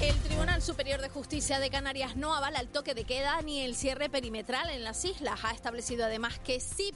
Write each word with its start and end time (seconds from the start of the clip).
El 0.00 0.14
Tribunal 0.20 0.62
Superior 0.62 1.00
de 1.00 1.08
Justicia 1.08 1.58
de 1.58 1.70
Canarias 1.70 2.14
no 2.14 2.32
avala 2.32 2.60
el 2.60 2.68
toque 2.68 2.94
de 2.94 3.02
queda 3.02 3.42
ni 3.42 3.62
el 3.62 3.74
cierre 3.74 4.08
perimetral 4.08 4.70
en 4.70 4.84
las 4.84 5.04
islas. 5.04 5.40
Ha 5.42 5.50
establecido 5.50 6.04
además 6.04 6.38
que 6.38 6.60
sí 6.60 6.94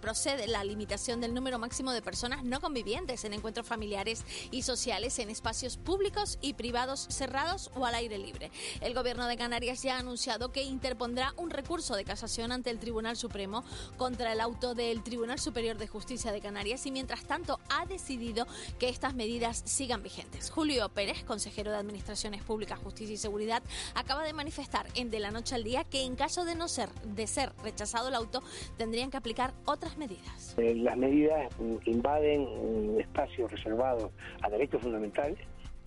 procede 0.00 0.48
la 0.48 0.64
limitación 0.64 1.20
del 1.20 1.32
número 1.32 1.60
máximo 1.60 1.92
de 1.92 2.02
personas 2.02 2.42
no 2.42 2.60
convivientes 2.60 3.24
en 3.24 3.34
encuentros 3.34 3.68
familiares 3.68 4.24
y 4.50 4.62
sociales 4.62 5.20
en 5.20 5.30
espacios 5.30 5.76
públicos 5.76 6.40
y 6.42 6.54
privados 6.54 7.06
cerrados 7.08 7.70
o 7.76 7.86
al 7.86 7.94
aire 7.94 8.18
libre. 8.18 8.50
El 8.80 8.94
Gobierno 8.94 9.28
de 9.28 9.36
Canarias 9.36 9.84
ya 9.84 9.94
ha 9.94 10.00
anunciado 10.00 10.50
que 10.50 10.64
interpondrá 10.64 11.32
un 11.36 11.50
recurso 11.50 11.94
de 11.94 12.04
casación 12.04 12.50
ante 12.50 12.70
el 12.70 12.80
Tribunal 12.80 13.16
Supremo 13.16 13.62
contra 13.96 14.32
el 14.32 14.40
auto 14.40 14.74
del 14.74 15.04
Tribunal 15.04 15.38
Superior 15.38 15.78
de 15.78 15.86
Justicia 15.86 16.32
de 16.32 16.40
Canarias 16.40 16.84
y 16.84 16.90
mientras 16.90 17.22
tanto 17.22 17.60
ha 17.68 17.86
decidido 17.86 18.48
que 18.80 18.88
estas 18.88 19.14
medidas 19.14 19.62
sigan 19.66 20.02
vigentes. 20.02 20.50
Julio 20.50 20.88
Pérez, 20.88 21.22
consejero 21.22 21.70
de 21.70 21.76
Administraciones 21.76 22.39
Pública, 22.40 22.76
Justicia 22.76 23.14
y 23.14 23.16
Seguridad, 23.16 23.62
acaba 23.94 24.24
de 24.24 24.32
manifestar 24.32 24.86
en 24.94 25.10
De 25.10 25.20
la 25.20 25.30
Noche 25.30 25.54
al 25.54 25.64
Día 25.64 25.84
que 25.84 26.04
en 26.04 26.16
caso 26.16 26.44
de 26.44 26.54
no 26.54 26.68
ser, 26.68 26.88
de 27.04 27.26
ser 27.26 27.52
rechazado 27.62 28.08
el 28.08 28.14
auto, 28.14 28.42
tendrían 28.76 29.10
que 29.10 29.16
aplicar 29.16 29.52
otras 29.64 29.96
medidas. 29.96 30.54
Eh, 30.58 30.74
las 30.74 30.96
medidas 30.96 31.52
invaden 31.84 32.98
espacios 32.98 33.50
reservados 33.50 34.10
a 34.42 34.50
derechos 34.50 34.82
fundamentales, 34.82 35.38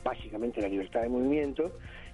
básicamente 0.04 0.62
la 0.62 0.70
libertad 0.70 1.02
de 1.02 1.10
movimiento, 1.10 1.72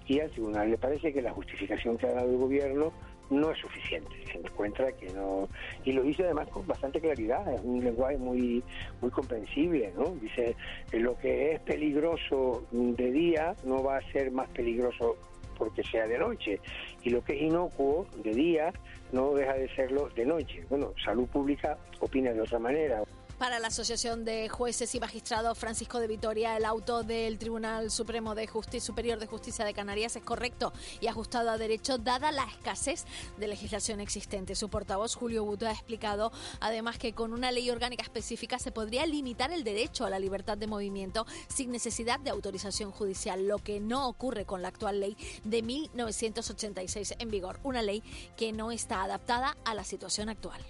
y 0.07 0.19
al 0.19 0.31
tribunal 0.31 0.71
le 0.71 0.77
parece 0.77 1.13
que 1.13 1.21
la 1.21 1.31
justificación 1.31 1.97
que 1.97 2.07
ha 2.07 2.13
dado 2.13 2.29
el 2.31 2.37
gobierno 2.37 2.91
no 3.29 3.51
es 3.51 3.59
suficiente. 3.59 4.09
Se 4.31 4.37
encuentra 4.37 4.91
que 4.91 5.11
no. 5.13 5.47
Y 5.85 5.91
lo 5.91 6.03
dice 6.03 6.23
además 6.23 6.47
con 6.49 6.65
bastante 6.67 6.99
claridad, 6.99 7.53
es 7.53 7.61
un 7.63 7.83
lenguaje 7.83 8.17
muy, 8.17 8.63
muy 9.01 9.11
comprensible, 9.11 9.93
¿no? 9.95 10.15
Dice 10.15 10.55
que 10.89 10.99
lo 10.99 11.17
que 11.17 11.53
es 11.53 11.59
peligroso 11.61 12.65
de 12.71 13.11
día 13.11 13.55
no 13.63 13.83
va 13.83 13.97
a 13.97 14.11
ser 14.11 14.31
más 14.31 14.49
peligroso 14.49 15.17
porque 15.57 15.83
sea 15.83 16.07
de 16.07 16.17
noche. 16.17 16.59
Y 17.03 17.09
lo 17.09 17.23
que 17.23 17.33
es 17.33 17.41
inocuo 17.41 18.07
de 18.23 18.31
día 18.31 18.73
no 19.11 19.33
deja 19.33 19.53
de 19.53 19.69
serlo 19.75 20.09
de 20.15 20.25
noche. 20.25 20.65
Bueno, 20.69 20.93
salud 21.03 21.27
pública 21.27 21.77
opina 21.99 22.31
de 22.31 22.41
otra 22.41 22.59
manera. 22.59 23.03
Para 23.39 23.59
la 23.59 23.69
Asociación 23.69 24.25
de 24.25 24.49
Jueces 24.49 24.93
y 24.95 24.99
Magistrados 24.99 25.57
Francisco 25.57 26.01
de 26.01 26.07
Vitoria, 26.07 26.57
el 26.57 26.65
auto 26.65 27.03
del 27.03 27.39
Tribunal 27.39 27.89
Supremo 27.89 28.35
de 28.35 28.47
Justicia 28.47 28.85
Superior 28.85 29.17
de 29.17 29.27
Justicia 29.27 29.63
de 29.63 29.73
Canarias 29.73 30.17
es 30.17 30.23
correcto 30.23 30.73
y 30.99 31.07
ajustado 31.07 31.49
a 31.49 31.57
derecho, 31.57 31.97
dada 31.97 32.33
la 32.33 32.43
escasez 32.43 33.05
de 33.37 33.47
legislación 33.47 34.01
existente. 34.01 34.55
Su 34.55 34.67
portavoz, 34.67 35.15
Julio 35.15 35.45
Buto, 35.45 35.67
ha 35.67 35.71
explicado 35.71 36.33
además 36.59 36.97
que 36.97 37.13
con 37.13 37.31
una 37.31 37.53
ley 37.53 37.69
orgánica 37.69 38.03
específica 38.03 38.59
se 38.59 38.73
podría 38.73 39.05
limitar 39.05 39.53
el 39.53 39.63
derecho 39.63 40.05
a 40.05 40.09
la 40.09 40.19
libertad 40.19 40.57
de 40.57 40.67
movimiento 40.67 41.25
sin 41.47 41.71
necesidad 41.71 42.19
de 42.19 42.31
autorización 42.31 42.91
judicial, 42.91 43.47
lo 43.47 43.59
que 43.59 43.79
no 43.79 44.09
ocurre 44.09 44.43
con 44.43 44.61
la 44.61 44.67
actual 44.67 44.99
ley 44.99 45.15
de 45.45 45.61
1986 45.61 47.13
en 47.17 47.31
vigor, 47.31 47.61
una 47.63 47.81
ley 47.81 48.03
que 48.35 48.51
no 48.51 48.73
está 48.73 49.01
adaptada 49.01 49.55
a 49.63 49.73
la 49.75 49.85
situación 49.85 50.27
actual 50.27 50.61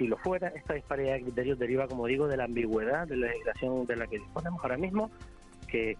si 0.00 0.06
lo 0.06 0.16
fuera, 0.16 0.48
esta 0.48 0.72
disparidad 0.72 1.12
de 1.12 1.24
criterios 1.24 1.58
deriva, 1.58 1.86
como 1.86 2.06
digo, 2.06 2.26
de 2.26 2.38
la 2.38 2.44
ambigüedad 2.44 3.06
de 3.06 3.18
la 3.18 3.26
legislación 3.26 3.84
de 3.84 3.96
la 3.96 4.06
que 4.06 4.18
disponemos 4.18 4.58
ahora 4.62 4.78
mismo, 4.78 5.10
que, 5.68 5.94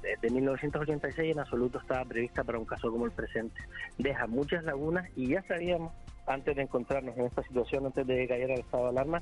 desde 0.00 0.30
1986 0.30 1.32
en 1.32 1.40
absoluto 1.40 1.80
estaba 1.80 2.04
prevista 2.04 2.44
para 2.44 2.60
un 2.60 2.64
caso 2.64 2.92
como 2.92 3.04
el 3.04 3.10
presente. 3.10 3.60
Deja 3.98 4.28
muchas 4.28 4.62
lagunas 4.62 5.10
y 5.16 5.30
ya 5.30 5.42
sabíamos, 5.42 5.92
antes 6.28 6.54
de 6.54 6.62
encontrarnos 6.62 7.18
en 7.18 7.26
esta 7.26 7.42
situación, 7.42 7.84
antes 7.84 8.06
de 8.06 8.16
que 8.16 8.28
cayera 8.28 8.54
el 8.54 8.60
estado 8.60 8.84
de 8.84 8.90
alarma, 8.90 9.20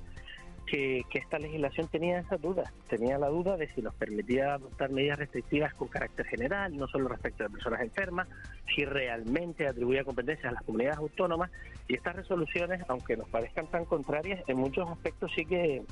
que, 0.70 1.04
esta 1.14 1.38
legislación 1.38 1.88
tenía 1.88 2.20
esa 2.20 2.36
duda, 2.36 2.72
tenía 2.88 3.18
la 3.18 3.28
duda 3.28 3.56
de 3.56 3.68
si 3.74 3.82
nos 3.82 3.94
permitía 3.94 4.54
adoptar 4.54 4.90
medidas 4.90 5.18
restrictivas 5.18 5.74
con 5.74 5.88
carácter 5.88 6.26
general, 6.26 6.76
no 6.76 6.86
solo 6.86 7.08
respecto 7.08 7.42
de 7.42 7.50
personas 7.50 7.80
enfermas, 7.80 8.28
si 8.74 8.84
realmente 8.84 9.66
atribuía 9.66 10.04
competencias 10.04 10.50
a 10.50 10.54
las 10.54 10.62
comunidades 10.62 10.98
autónomas 10.98 11.50
y 11.88 11.94
estas 11.94 12.16
resoluciones, 12.16 12.82
aunque 12.88 13.16
nos 13.16 13.28
parezcan 13.28 13.66
tan 13.66 13.84
contrarias, 13.84 14.42
en 14.46 14.58
muchos 14.58 14.88
aspectos 14.88 15.32
sí 15.34 15.44
que 15.44 15.82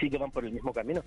sí 0.00 0.10
que 0.10 0.18
van 0.18 0.30
por 0.30 0.44
el 0.44 0.52
mismo 0.52 0.72
camino. 0.72 1.02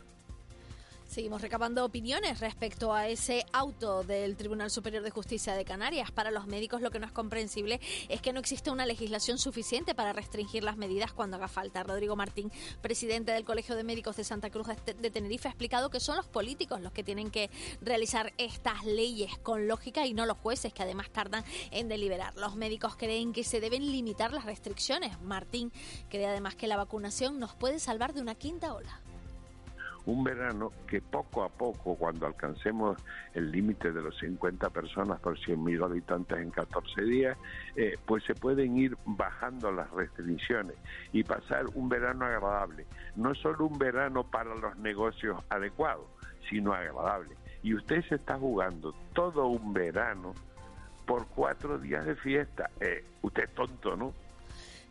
Seguimos 1.13 1.44
recabando 1.44 1.85
opiniones 1.85 2.40
respecto 2.40 2.91
a 2.91 3.07
ese 3.07 3.46
auto 3.53 4.01
del 4.01 4.35
Tribunal 4.35 4.72
Superior 4.72 5.03
de 5.03 5.12
Justicia 5.12 5.53
de 5.53 5.63
Canarias. 5.63 6.09
Para 6.09 6.31
los 6.31 6.47
médicos 6.47 6.81
lo 6.81 6.90
que 6.90 6.97
no 6.97 7.06
es 7.06 7.12
comprensible 7.12 7.79
es 8.09 8.19
que 8.19 8.34
no 8.34 8.40
existe 8.40 8.72
una 8.72 8.88
legislación 8.88 9.38
suficiente 9.38 9.94
para 9.94 10.12
restringir 10.12 10.63
las 10.63 10.75
medidas 10.75 11.13
cuando 11.13 11.38
haga 11.38 11.47
falta. 11.47 11.84
Rodrigo 11.84 12.16
Martín, 12.16 12.51
presidente 12.81 13.31
del 13.31 13.46
Colegio 13.46 13.75
de 13.75 13.84
Médicos 13.84 14.16
de 14.16 14.24
Santa 14.24 14.50
Cruz 14.50 14.66
de 14.66 15.12
Tenerife, 15.12 15.47
ha 15.47 15.51
explicado 15.51 15.91
que 15.91 16.00
son 16.00 16.18
los 16.18 16.25
políticos 16.25 16.81
los 16.81 16.94
que 16.94 17.03
tienen 17.03 17.30
que 17.30 17.51
realizar 17.80 18.34
estas 18.40 18.84
leyes 18.84 19.38
con 19.38 19.68
lógica 19.68 20.07
y 20.07 20.16
no 20.16 20.25
los 20.25 20.40
jueces, 20.40 20.74
que 20.74 20.81
además 20.81 21.12
tardan 21.12 21.44
en 21.69 21.90
deliberar. 21.90 22.35
Los 22.38 22.56
médicos 22.56 22.95
creen 22.95 23.34
que 23.34 23.44
se 23.44 23.59
deben 23.59 23.85
limitar 23.91 24.34
las 24.34 24.45
restricciones. 24.45 25.22
Martín 25.22 25.72
cree 26.09 26.25
además 26.25 26.56
que 26.56 26.66
la 26.66 26.75
vacunación 26.75 27.38
nos 27.38 27.53
puede 27.53 27.78
salvar 27.78 28.16
de 28.16 28.22
una 28.22 28.34
quinta 28.34 28.74
ola 28.74 29.00
un 30.06 30.24
verano 30.24 30.72
que 30.88 31.02
poco 31.02 31.44
a 31.44 31.50
poco, 31.50 31.96
cuando 31.96 32.25
alcancemos 32.25 32.97
el 33.34 33.52
límite 33.52 33.91
de 33.91 34.02
los 34.02 34.18
50 34.19 34.69
personas 34.69 35.19
por 35.19 35.38
100.000 35.38 35.84
habitantes 35.84 36.38
en 36.38 36.52
14 36.52 37.02
días, 37.03 37.38
eh, 37.75 37.97
pues 38.06 38.24
se 38.25 38.36
pueden 38.36 38.78
ir 38.78 38.97
bajando 39.06 39.72
las 39.72 39.90
restricciones 39.92 40.75
y 41.12 41.24
pasar 41.24 41.66
un 41.74 41.90
verano 41.90 42.25
agradable. 42.25 42.86
No 43.16 43.34
solo 43.36 43.68
un 43.68 43.78
verano 43.78 44.24
para 44.24 44.56
los 44.56 44.78
negocios 44.78 45.42
adecuados, 45.50 46.08
sino 46.50 46.74
agradable. 46.74 47.36
Y 47.62 47.74
usted 47.74 48.03
se 48.09 48.16
está 48.16 48.38
jugando 48.38 48.94
todo 49.13 49.47
un 49.47 49.74
verano 49.74 50.34
por 51.06 51.28
cuatro 51.28 51.78
días 51.78 52.06
de 52.06 52.16
fiesta. 52.16 52.69
Eh, 52.80 53.06
usted 53.22 53.44
es 53.44 53.53
tonto, 53.53 53.96
¿no? 53.96 54.13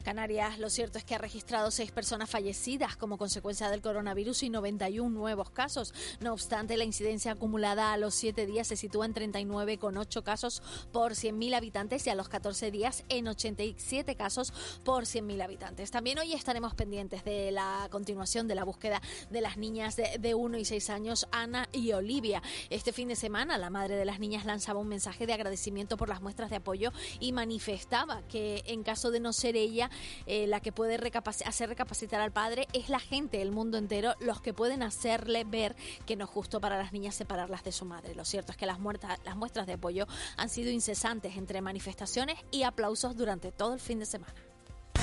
Canarias, 0.02 0.58
lo 0.58 0.68
cierto 0.70 0.98
es 0.98 1.04
que 1.04 1.14
ha 1.14 1.18
registrado 1.18 1.70
seis 1.70 1.92
personas 1.92 2.28
fallecidas 2.28 2.96
como 2.96 3.18
consecuencia 3.18 3.70
del 3.70 3.80
coronavirus 3.80 4.42
y 4.42 4.50
91 4.50 5.08
nuevos 5.08 5.50
casos. 5.50 5.94
No 6.20 6.32
obstante, 6.32 6.76
la 6.76 6.84
incidencia 6.84 7.32
acumulada 7.32 7.92
a 7.92 7.96
los 7.96 8.14
siete 8.14 8.46
días 8.46 8.66
se 8.66 8.76
sitúa 8.76 9.06
en 9.06 9.14
39,8 9.14 10.22
casos 10.22 10.62
por 10.92 11.12
100.000 11.12 11.54
habitantes 11.54 12.06
y 12.06 12.10
a 12.10 12.14
los 12.14 12.28
14 12.28 12.70
días 12.70 13.04
en 13.08 13.28
87 13.28 14.14
casos 14.16 14.52
por 14.84 15.04
100.000 15.04 15.42
habitantes. 15.42 15.90
También 15.90 16.18
hoy 16.18 16.32
estaremos 16.32 16.74
pendientes 16.74 17.24
de 17.24 17.52
la 17.52 17.88
continuación 17.90 18.48
de 18.48 18.54
la 18.54 18.64
búsqueda 18.64 19.00
de 19.30 19.40
las 19.40 19.56
niñas 19.56 19.96
de, 19.96 20.18
de 20.18 20.34
1 20.34 20.58
y 20.58 20.64
6 20.64 20.90
años, 20.90 21.28
Ana 21.30 21.68
y 21.72 21.92
Olivia. 21.92 22.42
Este 22.70 22.92
fin 22.92 23.08
de 23.08 23.16
semana, 23.16 23.58
la 23.58 23.70
madre 23.70 23.96
de 23.96 24.04
las 24.04 24.18
niñas 24.18 24.44
lanzaba 24.44 24.80
un 24.80 24.88
mensaje 24.88 25.26
de 25.26 25.32
agradecimiento 25.32 25.96
por 25.96 26.08
las 26.08 26.20
muestras 26.20 26.50
de 26.50 26.56
apoyo 26.56 26.92
y 27.20 27.32
manifestaba 27.32 28.22
que 28.28 28.62
en 28.66 28.82
caso 28.82 29.10
de 29.10 29.20
no 29.20 29.32
ser 29.32 29.56
ella, 29.56 29.90
eh, 30.26 30.46
la 30.46 30.60
que 30.60 30.72
puede 30.72 30.98
hacer 31.44 31.68
recapacitar 31.68 32.20
al 32.20 32.32
padre 32.32 32.68
es 32.72 32.88
la 32.88 33.00
gente, 33.00 33.42
el 33.42 33.52
mundo 33.52 33.78
entero, 33.78 34.14
los 34.20 34.40
que 34.40 34.54
pueden 34.54 34.82
hacerle 34.82 35.44
ver 35.44 35.76
que 36.06 36.16
no 36.16 36.24
es 36.24 36.30
justo 36.30 36.60
para 36.60 36.78
las 36.78 36.92
niñas 36.92 37.14
separarlas 37.14 37.64
de 37.64 37.72
su 37.72 37.84
madre. 37.84 38.14
Lo 38.14 38.24
cierto 38.24 38.52
es 38.52 38.58
que 38.58 38.66
las, 38.66 38.78
las 39.24 39.36
muestras 39.36 39.66
de 39.66 39.74
apoyo 39.74 40.06
han 40.36 40.48
sido 40.48 40.70
incesantes 40.70 41.36
entre 41.36 41.60
manifestaciones 41.60 42.38
y 42.50 42.62
aplausos 42.62 43.16
durante 43.16 43.52
todo 43.52 43.74
el 43.74 43.80
fin 43.80 43.98
de 43.98 44.06
semana. 44.06 44.34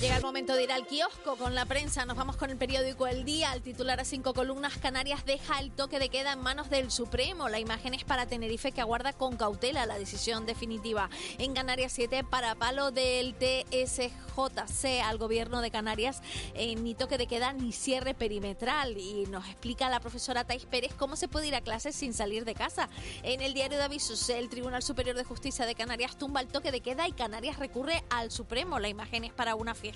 Llega 0.00 0.16
el 0.16 0.22
momento 0.22 0.54
de 0.54 0.62
ir 0.62 0.70
al 0.70 0.86
kiosco 0.86 1.34
con 1.34 1.56
la 1.56 1.66
prensa. 1.66 2.04
Nos 2.04 2.16
vamos 2.16 2.36
con 2.36 2.50
el 2.50 2.56
periódico 2.56 3.08
El 3.08 3.24
Día. 3.24 3.52
El 3.52 3.62
titular 3.62 3.98
a 3.98 4.04
cinco 4.04 4.32
columnas, 4.32 4.78
Canarias 4.78 5.26
deja 5.26 5.58
el 5.58 5.72
toque 5.72 5.98
de 5.98 6.08
queda 6.08 6.34
en 6.34 6.38
manos 6.38 6.70
del 6.70 6.92
Supremo. 6.92 7.48
La 7.48 7.58
imagen 7.58 7.94
es 7.94 8.04
para 8.04 8.24
Tenerife 8.24 8.70
que 8.70 8.80
aguarda 8.80 9.12
con 9.12 9.36
cautela 9.36 9.86
la 9.86 9.98
decisión 9.98 10.46
definitiva. 10.46 11.10
En 11.38 11.52
Canarias 11.52 11.90
7, 11.90 12.22
para 12.22 12.54
palo 12.54 12.92
del 12.92 13.34
TSJ 13.34 14.12
JC 14.38 15.00
al 15.02 15.18
gobierno 15.18 15.60
de 15.60 15.72
Canarias 15.72 16.22
en 16.54 16.84
ni 16.84 16.94
toque 16.94 17.18
de 17.18 17.26
queda 17.26 17.52
ni 17.52 17.72
cierre 17.72 18.14
perimetral. 18.14 18.96
Y 18.96 19.26
nos 19.26 19.48
explica 19.48 19.88
la 19.88 19.98
profesora 19.98 20.44
Tais 20.44 20.64
Pérez 20.64 20.94
cómo 20.94 21.16
se 21.16 21.26
puede 21.26 21.48
ir 21.48 21.56
a 21.56 21.60
clases 21.60 21.96
sin 21.96 22.14
salir 22.14 22.44
de 22.44 22.54
casa. 22.54 22.88
En 23.24 23.40
el 23.40 23.52
diario 23.52 23.78
de 23.78 23.84
avisos, 23.84 24.28
el 24.28 24.48
Tribunal 24.48 24.84
Superior 24.84 25.16
de 25.16 25.24
Justicia 25.24 25.66
de 25.66 25.74
Canarias 25.74 26.16
tumba 26.16 26.40
el 26.40 26.46
toque 26.46 26.70
de 26.70 26.82
queda 26.82 27.08
y 27.08 27.12
Canarias 27.12 27.58
recurre 27.58 28.04
al 28.10 28.30
Supremo. 28.30 28.78
La 28.78 28.88
imagen 28.88 29.24
es 29.24 29.32
para 29.32 29.56
una 29.56 29.74
fiesta 29.74 29.87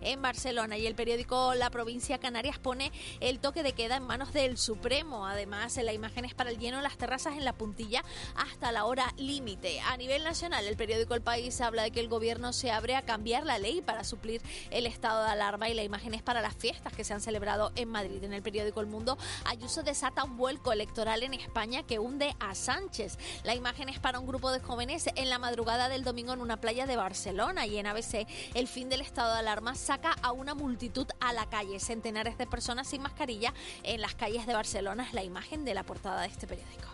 en 0.00 0.22
Barcelona 0.22 0.76
y 0.78 0.86
el 0.86 0.94
periódico 0.94 1.54
La 1.54 1.70
Provincia 1.70 2.18
Canarias 2.18 2.58
pone 2.58 2.92
el 3.20 3.38
toque 3.38 3.62
de 3.62 3.72
queda 3.72 3.96
en 3.96 4.04
manos 4.04 4.32
del 4.32 4.58
Supremo. 4.58 5.26
Además, 5.26 5.76
la 5.76 5.92
imagen 5.92 6.24
es 6.24 6.34
para 6.34 6.50
el 6.50 6.58
lleno 6.58 6.78
de 6.78 6.82
las 6.82 6.96
terrazas 6.96 7.36
en 7.36 7.44
la 7.44 7.52
puntilla 7.52 8.04
hasta 8.36 8.72
la 8.72 8.84
hora 8.84 9.12
límite. 9.16 9.80
A 9.80 9.96
nivel 9.96 10.24
nacional, 10.24 10.66
el 10.66 10.76
periódico 10.76 11.14
El 11.14 11.22
País 11.22 11.60
habla 11.60 11.82
de 11.82 11.90
que 11.90 12.00
el 12.00 12.08
gobierno 12.08 12.52
se 12.52 12.70
abre 12.70 12.94
a 12.96 13.02
cambiar 13.02 13.44
la 13.44 13.58
ley 13.58 13.82
para 13.82 14.04
suplir 14.04 14.42
el 14.70 14.86
estado 14.86 15.24
de 15.24 15.30
alarma 15.30 15.68
y 15.68 15.74
la 15.74 15.82
imagen 15.82 16.14
es 16.14 16.22
para 16.22 16.40
las 16.40 16.54
fiestas 16.54 16.92
que 16.92 17.04
se 17.04 17.14
han 17.14 17.20
celebrado 17.20 17.72
en 17.76 17.88
Madrid. 17.88 18.22
En 18.24 18.32
el 18.32 18.42
periódico 18.42 18.80
El 18.80 18.86
Mundo, 18.86 19.18
Ayuso 19.44 19.82
desata 19.82 20.24
un 20.24 20.36
vuelco 20.36 20.72
electoral 20.72 21.22
en 21.22 21.34
España 21.34 21.82
que 21.82 21.98
hunde 21.98 22.34
a 22.40 22.54
Sánchez. 22.54 23.18
La 23.44 23.54
imagen 23.54 23.88
es 23.88 23.98
para 23.98 24.18
un 24.18 24.26
grupo 24.26 24.50
de 24.50 24.60
jóvenes 24.60 25.08
en 25.14 25.30
la 25.30 25.38
madrugada 25.38 25.88
del 25.88 26.04
domingo 26.04 26.32
en 26.32 26.40
una 26.40 26.60
playa 26.60 26.86
de 26.86 26.96
Barcelona 26.96 27.66
y 27.66 27.78
en 27.78 27.86
ABC 27.86 28.26
el 28.54 28.68
fin 28.68 28.88
del 28.88 29.00
estado 29.00 29.31
de 29.32 29.38
alarma 29.38 29.74
saca 29.74 30.14
a 30.22 30.32
una 30.32 30.54
multitud 30.54 31.06
a 31.20 31.32
la 31.32 31.46
calle. 31.46 31.80
Centenares 31.80 32.38
de 32.38 32.46
personas 32.46 32.88
sin 32.88 33.02
mascarilla 33.02 33.52
en 33.82 34.00
las 34.00 34.14
calles 34.14 34.46
de 34.46 34.54
Barcelona 34.54 35.04
es 35.04 35.14
la 35.14 35.22
imagen 35.22 35.64
de 35.64 35.74
la 35.74 35.82
portada 35.82 36.22
de 36.22 36.28
este 36.28 36.46
periódico. 36.46 36.88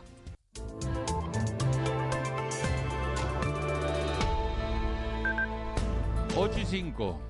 8 6.37 6.61
y 6.61 6.67
5. 6.67 7.28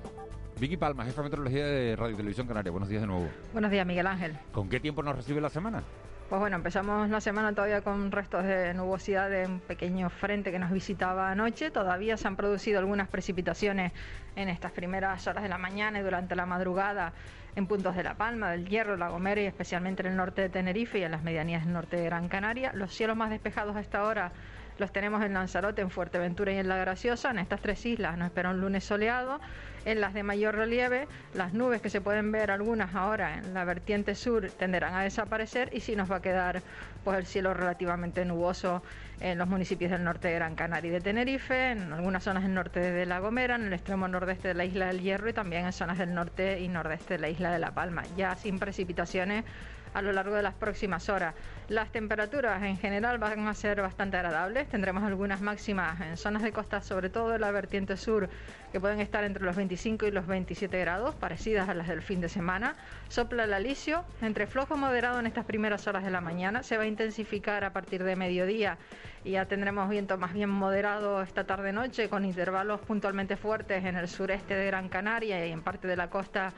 Vicky 0.59 0.75
Palma, 0.75 1.05
jefa 1.05 1.21
de 1.21 1.23
meteorología 1.23 1.65
de 1.65 1.95
Radio 1.95 2.13
y 2.13 2.17
Televisión 2.17 2.45
Canaria. 2.45 2.69
Buenos 2.69 2.89
días 2.89 3.01
de 3.01 3.07
nuevo. 3.07 3.29
Buenos 3.53 3.71
días, 3.71 3.87
Miguel 3.87 4.07
Ángel. 4.07 4.37
¿Con 4.51 4.67
qué 4.67 4.81
tiempo 4.81 5.01
nos 5.01 5.15
recibe 5.15 5.39
la 5.39 5.49
semana? 5.49 5.83
Pues 6.27 6.39
bueno, 6.39 6.57
empezamos 6.57 7.09
la 7.09 7.21
semana 7.21 7.53
todavía 7.53 7.81
con 7.81 8.11
restos 8.11 8.43
de 8.43 8.73
nubosidad 8.73 9.29
de 9.29 9.45
un 9.47 9.61
pequeño 9.61 10.09
frente 10.09 10.51
que 10.51 10.59
nos 10.59 10.69
visitaba 10.69 11.31
anoche. 11.31 11.71
Todavía 11.71 12.17
se 12.17 12.27
han 12.27 12.35
producido 12.35 12.79
algunas 12.79 13.07
precipitaciones 13.07 13.93
en 14.35 14.49
estas 14.49 14.73
primeras 14.73 15.25
horas 15.27 15.43
de 15.43 15.49
la 15.49 15.57
mañana 15.57 15.99
y 15.99 16.03
durante 16.03 16.35
la 16.35 16.45
madrugada 16.45 17.13
en 17.55 17.65
puntos 17.65 17.95
de 17.95 18.03
La 18.03 18.15
Palma, 18.15 18.51
del 18.51 18.67
Hierro, 18.67 18.97
La 18.97 19.09
Gomera 19.09 19.41
y 19.41 19.45
especialmente 19.45 20.01
en 20.03 20.09
el 20.09 20.17
norte 20.17 20.41
de 20.41 20.49
Tenerife 20.49 20.99
y 20.99 21.03
en 21.03 21.11
las 21.11 21.23
medianías 21.23 21.63
del 21.63 21.73
norte 21.73 21.97
de 21.97 22.03
Gran 22.03 22.27
Canaria. 22.27 22.73
Los 22.73 22.93
cielos 22.93 23.15
más 23.15 23.29
despejados 23.29 23.75
a 23.75 23.79
esta 23.79 24.03
hora 24.03 24.33
los 24.79 24.91
tenemos 24.91 25.23
en 25.23 25.33
Lanzarote, 25.33 25.81
en 25.81 25.89
Fuerteventura 25.89 26.51
y 26.51 26.57
en 26.57 26.67
La 26.67 26.77
Graciosa. 26.77 27.31
En 27.31 27.39
estas 27.39 27.61
tres 27.61 27.85
islas 27.85 28.17
nos 28.17 28.27
espera 28.27 28.49
un 28.49 28.61
lunes 28.61 28.83
soleado. 28.83 29.39
En 29.85 30.01
las 30.01 30.13
de 30.13 30.23
mayor 30.23 30.55
relieve, 30.55 31.07
las 31.33 31.53
nubes 31.53 31.81
que 31.81 31.89
se 31.89 32.01
pueden 32.01 32.31
ver 32.31 32.51
algunas 32.51 32.95
ahora 32.95 33.37
en 33.37 33.53
la 33.53 33.63
vertiente 33.63 34.13
sur 34.13 34.49
tenderán 34.51 34.93
a 34.93 35.03
desaparecer 35.03 35.69
y 35.73 35.79
sí 35.79 35.95
nos 35.95 36.11
va 36.11 36.17
a 36.17 36.21
quedar 36.21 36.61
pues 37.03 37.17
el 37.17 37.25
cielo 37.25 37.53
relativamente 37.53 38.25
nuboso 38.25 38.83
en 39.21 39.37
los 39.37 39.47
municipios 39.47 39.91
del 39.91 40.03
norte 40.03 40.27
de 40.27 40.35
Gran 40.35 40.55
Canaria 40.55 40.89
y 40.89 40.91
de 40.91 41.01
Tenerife, 41.01 41.71
en 41.71 41.93
algunas 41.93 42.23
zonas 42.23 42.43
del 42.43 42.53
norte 42.53 42.79
de 42.79 43.05
La 43.05 43.19
Gomera, 43.19 43.55
en 43.55 43.65
el 43.65 43.73
extremo 43.73 44.07
nordeste 44.07 44.49
de 44.49 44.53
la 44.53 44.65
isla 44.65 44.87
del 44.87 45.01
Hierro 45.01 45.29
y 45.29 45.33
también 45.33 45.65
en 45.65 45.73
zonas 45.73 45.97
del 45.97 46.13
norte 46.13 46.59
y 46.59 46.67
nordeste 46.67 47.15
de 47.15 47.19
la 47.19 47.29
isla 47.29 47.51
de 47.51 47.59
La 47.59 47.71
Palma. 47.71 48.03
Ya 48.17 48.35
sin 48.35 48.59
precipitaciones 48.59 49.45
a 49.93 50.01
lo 50.01 50.11
largo 50.11 50.35
de 50.35 50.43
las 50.43 50.53
próximas 50.53 51.09
horas. 51.09 51.33
Las 51.69 51.91
temperaturas 51.91 52.63
en 52.63 52.77
general 52.77 53.19
van 53.19 53.47
a 53.47 53.53
ser 53.53 53.79
bastante 53.79 54.17
agradables. 54.17 54.67
Tendremos 54.69 55.03
algunas 55.03 55.39
máximas 55.39 56.01
en 56.01 56.17
zonas 56.17 56.41
de 56.41 56.51
costa, 56.51 56.81
sobre 56.81 57.11
todo 57.11 57.29
de 57.29 57.37
la 57.37 57.51
vertiente 57.51 57.95
sur, 57.95 58.27
que 58.71 58.79
pueden 58.79 58.99
estar 58.99 59.23
entre 59.23 59.43
los 59.43 59.55
25 59.55 60.07
y 60.07 60.11
los 60.11 60.25
27 60.25 60.79
grados, 60.79 61.13
parecidas 61.13 61.69
a 61.69 61.75
las 61.75 61.87
del 61.87 62.01
fin 62.01 62.21
de 62.21 62.29
semana. 62.29 62.75
Sopla 63.07 63.43
el 63.43 63.53
alisio, 63.53 64.03
entre 64.23 64.47
flojo 64.47 64.77
moderado 64.77 65.19
en 65.19 65.27
estas 65.27 65.45
primeras 65.45 65.85
horas 65.85 66.03
de 66.03 66.09
la 66.09 66.21
mañana. 66.21 66.63
Se 66.63 66.75
va 66.75 66.83
a 66.83 66.87
intensificar 66.87 67.63
a 67.63 67.71
partir 67.71 68.03
de 68.03 68.15
mediodía 68.15 68.79
y 69.23 69.31
ya 69.31 69.45
tendremos 69.45 69.89
viento 69.89 70.17
más 70.17 70.33
bien 70.33 70.49
moderado 70.49 71.21
esta 71.21 71.43
tarde-noche, 71.43 72.09
con 72.09 72.25
intervalos 72.25 72.81
puntualmente 72.81 73.37
fuertes 73.37 73.85
en 73.85 73.95
el 73.95 74.07
sureste 74.07 74.55
de 74.55 74.65
Gran 74.65 74.89
Canaria 74.89 75.45
y 75.45 75.51
en 75.51 75.61
parte 75.61 75.87
de 75.87 75.97
la 75.97 76.09
costa 76.09 76.51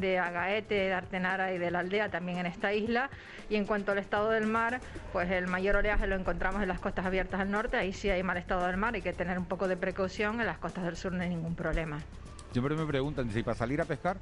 de 0.00 0.18
Agaete, 0.18 0.74
de 0.74 0.92
Artenara 0.94 1.52
y 1.52 1.58
de 1.58 1.70
la 1.70 1.80
aldea 1.80 2.08
también 2.10 2.38
en 2.38 2.46
esta 2.46 2.72
isla. 2.72 3.10
Y 3.50 3.56
en 3.56 3.64
cuanto 3.64 3.92
al 3.92 3.98
estado 3.98 4.30
del 4.30 4.46
mar, 4.46 4.80
pues 5.12 5.30
el 5.30 5.46
mayor 5.46 5.76
oleaje 5.76 6.06
lo 6.06 6.16
encontramos 6.16 6.62
en 6.62 6.68
las 6.68 6.80
costas 6.80 7.06
abiertas 7.06 7.40
al 7.40 7.50
norte, 7.50 7.76
ahí 7.76 7.92
sí 7.92 8.10
hay 8.10 8.22
mal 8.22 8.36
estado 8.36 8.66
del 8.66 8.76
mar, 8.76 8.94
hay 8.94 9.02
que 9.02 9.12
tener 9.12 9.38
un 9.38 9.46
poco 9.46 9.68
de 9.68 9.76
precaución, 9.76 10.40
en 10.40 10.46
las 10.46 10.58
costas 10.58 10.84
del 10.84 10.96
sur 10.96 11.12
no 11.12 11.22
hay 11.22 11.28
ningún 11.30 11.54
problema. 11.54 11.98
Siempre 12.52 12.74
me 12.76 12.84
preguntan 12.86 13.30
si 13.30 13.42
para 13.42 13.56
salir 13.56 13.80
a 13.80 13.84
pescar. 13.84 14.16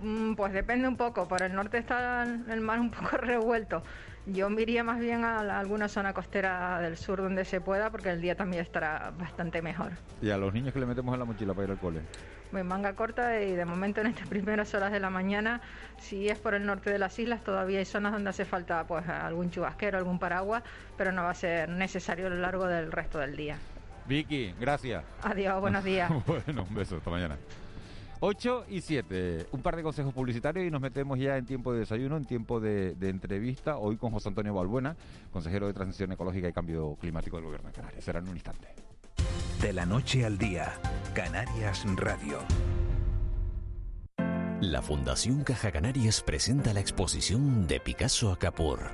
Mm, 0.00 0.34
Pues 0.34 0.52
depende 0.52 0.88
un 0.88 0.96
poco, 0.96 1.26
por 1.28 1.42
el 1.42 1.54
norte 1.54 1.78
está 1.78 2.22
el 2.24 2.60
mar 2.60 2.80
un 2.80 2.90
poco 2.92 3.16
revuelto. 3.16 3.82
Yo 4.26 4.48
me 4.48 4.62
iría 4.62 4.82
más 4.82 4.98
bien 5.00 5.22
a 5.24 5.42
la- 5.44 5.58
alguna 5.60 5.86
zona 5.88 6.14
costera 6.14 6.80
del 6.80 6.96
sur 6.96 7.20
donde 7.20 7.44
se 7.44 7.60
pueda, 7.60 7.90
porque 7.90 8.08
el 8.10 8.20
día 8.20 8.34
también 8.34 8.62
estará 8.62 9.12
bastante 9.18 9.60
mejor. 9.62 9.92
Y 10.22 10.30
a 10.30 10.38
los 10.38 10.52
niños 10.54 10.72
que 10.72 10.80
le 10.80 10.86
metemos 10.86 11.12
en 11.12 11.18
la 11.20 11.26
mochila 11.26 11.52
para 11.52 11.64
ir 11.66 11.70
al 11.72 11.78
cole. 11.78 12.00
Manga 12.52 12.94
corta 12.94 13.40
y 13.42 13.54
de 13.54 13.64
momento 13.64 14.00
en 14.00 14.08
estas 14.08 14.28
primeras 14.28 14.74
horas 14.74 14.92
de 14.92 15.00
la 15.00 15.10
mañana, 15.10 15.60
si 15.98 16.28
es 16.28 16.38
por 16.38 16.54
el 16.54 16.64
norte 16.66 16.90
de 16.90 16.98
las 16.98 17.18
islas, 17.18 17.42
todavía 17.42 17.78
hay 17.78 17.84
zonas 17.84 18.12
donde 18.12 18.30
hace 18.30 18.44
falta 18.44 18.86
pues 18.86 19.08
algún 19.08 19.50
chubasquero, 19.50 19.98
algún 19.98 20.18
paraguas, 20.18 20.62
pero 20.96 21.12
no 21.12 21.22
va 21.22 21.30
a 21.30 21.34
ser 21.34 21.68
necesario 21.68 22.26
a 22.26 22.30
lo 22.30 22.36
largo 22.36 22.66
del 22.66 22.92
resto 22.92 23.18
del 23.18 23.36
día. 23.36 23.56
Vicky, 24.06 24.54
gracias. 24.60 25.02
Adiós, 25.22 25.60
buenos 25.60 25.82
días. 25.82 26.10
bueno, 26.26 26.66
un 26.68 26.74
beso, 26.74 26.96
hasta 26.96 27.10
mañana. 27.10 27.36
8 28.20 28.66
y 28.70 28.80
7, 28.80 29.48
un 29.52 29.60
par 29.60 29.76
de 29.76 29.82
consejos 29.82 30.14
publicitarios 30.14 30.66
y 30.66 30.70
nos 30.70 30.80
metemos 30.80 31.18
ya 31.18 31.36
en 31.36 31.44
tiempo 31.44 31.72
de 31.72 31.80
desayuno, 31.80 32.16
en 32.16 32.24
tiempo 32.24 32.58
de, 32.58 32.94
de 32.94 33.10
entrevista, 33.10 33.76
hoy 33.76 33.96
con 33.96 34.12
José 34.12 34.28
Antonio 34.28 34.54
Balbuena, 34.54 34.96
consejero 35.30 35.66
de 35.66 35.74
Transición 35.74 36.12
Ecológica 36.12 36.48
y 36.48 36.52
Cambio 36.52 36.96
Climático 37.00 37.36
del 37.36 37.46
Gobierno 37.46 37.68
de 37.68 37.74
Canarias. 37.74 38.02
Será 38.02 38.20
en 38.20 38.28
un 38.28 38.34
instante. 38.34 38.83
De 39.64 39.72
la 39.72 39.86
noche 39.86 40.26
al 40.26 40.36
día, 40.36 40.74
Canarias 41.14 41.86
Radio. 41.96 42.38
La 44.60 44.82
Fundación 44.82 45.42
Caja 45.42 45.72
Canarias 45.72 46.20
presenta 46.20 46.74
la 46.74 46.80
exposición 46.80 47.66
de 47.66 47.80
Picasso 47.80 48.30
a 48.30 48.38
Capur. 48.38 48.90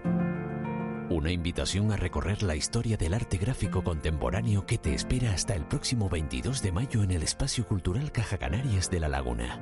Una 1.08 1.32
invitación 1.32 1.90
a 1.90 1.96
recorrer 1.96 2.44
la 2.44 2.55
historia 2.55 2.96
del 2.96 3.14
arte 3.14 3.37
gráfico 3.37 3.82
contemporáneo 3.82 4.64
que 4.64 4.78
te 4.78 4.94
espera 4.94 5.32
hasta 5.32 5.56
el 5.56 5.67
próximo 5.67 6.08
22 6.08 6.62
de 6.62 6.70
mayo 6.70 7.02
en 7.02 7.11
el 7.11 7.25
Espacio 7.25 7.67
Cultural 7.67 8.12
Caja 8.12 8.38
Canarias 8.38 8.93
de 8.93 9.00
La 9.00 9.08
Laguna. 9.08 9.58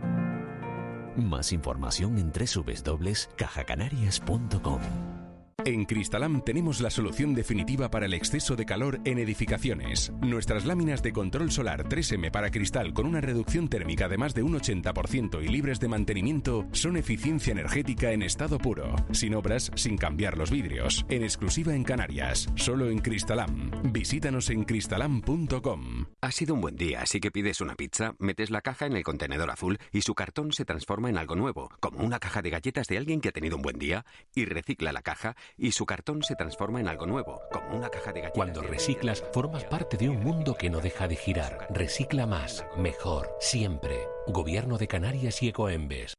Más 1.17 1.53
información 1.53 2.19
en 2.19 2.31
www.cajacanarias.com. 2.31 5.18
En 5.65 5.87
Cristalam 5.87 6.41
tenemos 6.41 6.81
la 6.81 6.89
solución 6.89 7.35
definitiva 7.35 7.91
para 7.91 8.07
el 8.07 8.15
exceso 8.15 8.55
de 8.55 8.65
calor 8.65 9.01
en 9.05 9.19
edificaciones. 9.19 10.13
Nuestras 10.21 10.65
láminas 10.65 11.03
de 11.03 11.13
control 11.13 11.51
solar 11.51 11.89
3M 11.89 12.31
para 12.31 12.53
cristal 12.53 12.95
con 12.95 13.07
una 13.07 13.21
reducción 13.21 13.69
térmica 13.69 14.09
de 14.09 14.19
más 14.19 14.35
de 14.35 14.45
un 14.45 14.57
80% 14.57 15.45
y 15.45 15.49
libres 15.49 15.81
de 15.81 15.89
mantenimiento 15.89 16.65
son 16.71 16.97
eficiencia 16.97 17.51
energética 17.51 18.13
en 18.13 18.23
estado 18.23 18.59
puro, 18.59 18.95
sin 19.11 19.35
obras, 19.35 19.73
sin 19.75 19.99
cambiar 19.99 20.39
los 20.39 20.53
vidrios, 20.53 21.05
en 21.09 21.25
exclusiva 21.25 21.75
en 21.75 21.83
Canarias, 21.83 22.49
solo 22.55 22.89
en 22.89 23.01
Cristalam. 23.01 23.73
Visítanos 23.93 24.51
en 24.51 24.63
cristalam.com. 24.63 26.07
Ha 26.21 26.31
sido 26.31 26.55
un 26.55 26.61
buen 26.61 26.77
día, 26.77 27.03
así 27.03 27.19
que 27.19 27.33
pides 27.33 27.61
una 27.61 27.75
pizza, 27.75 28.15
metes 28.21 28.51
la 28.51 28.61
caja 28.61 28.87
en 28.87 28.97
el 28.97 29.03
contenedor 29.03 29.51
azul 29.51 29.79
y 29.91 30.03
su 30.03 30.15
cartón 30.15 30.53
se 30.53 30.65
transforma 30.65 31.11
en 31.11 31.19
algo 31.19 31.35
nuevo, 31.35 31.69
como 31.81 31.99
una 31.99 32.21
caja 32.21 32.43
de 32.43 32.51
galletas 32.51 32.87
de 32.87 32.97
alguien 32.97 33.21
que 33.21 33.31
ha 33.31 33.33
tenido 33.33 33.57
un 33.57 33.63
buen 33.63 33.79
día, 33.81 34.07
y 34.37 34.45
recicla 34.45 34.93
la 34.93 35.03
caja 35.03 35.35
y 35.57 35.73
su 35.73 35.87
cartón 35.87 36.23
se 36.23 36.37
transforma 36.37 36.81
en 36.81 36.89
algo 36.89 37.07
nuevo, 37.07 37.41
como 37.51 37.77
una 37.77 37.89
caja 37.89 38.13
de 38.13 38.21
galletas. 38.21 38.37
Cuando 38.37 38.63
reciclas, 38.63 39.25
formas 39.33 39.65
parte 39.65 39.97
de 39.97 40.09
un 40.09 40.21
mundo 40.21 40.55
que 40.55 40.71
no 40.71 40.81
deja 40.81 41.09
de 41.09 41.17
girar. 41.17 41.67
Recicla 41.71 42.27
más, 42.27 42.65
mejor, 42.77 43.31
siempre. 43.41 44.09
Gobierno 44.27 44.79
de 44.79 44.89
Canarias 44.89 45.43
y 45.43 45.49
Ecoembes. 45.49 46.15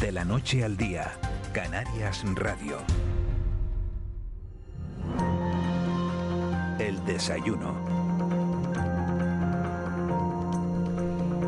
De 0.00 0.12
la 0.12 0.24
noche 0.24 0.64
al 0.64 0.76
día, 0.76 1.12
Canarias 1.52 2.24
Radio. 2.34 2.78
El 6.78 7.04
desayuno. 7.04 7.92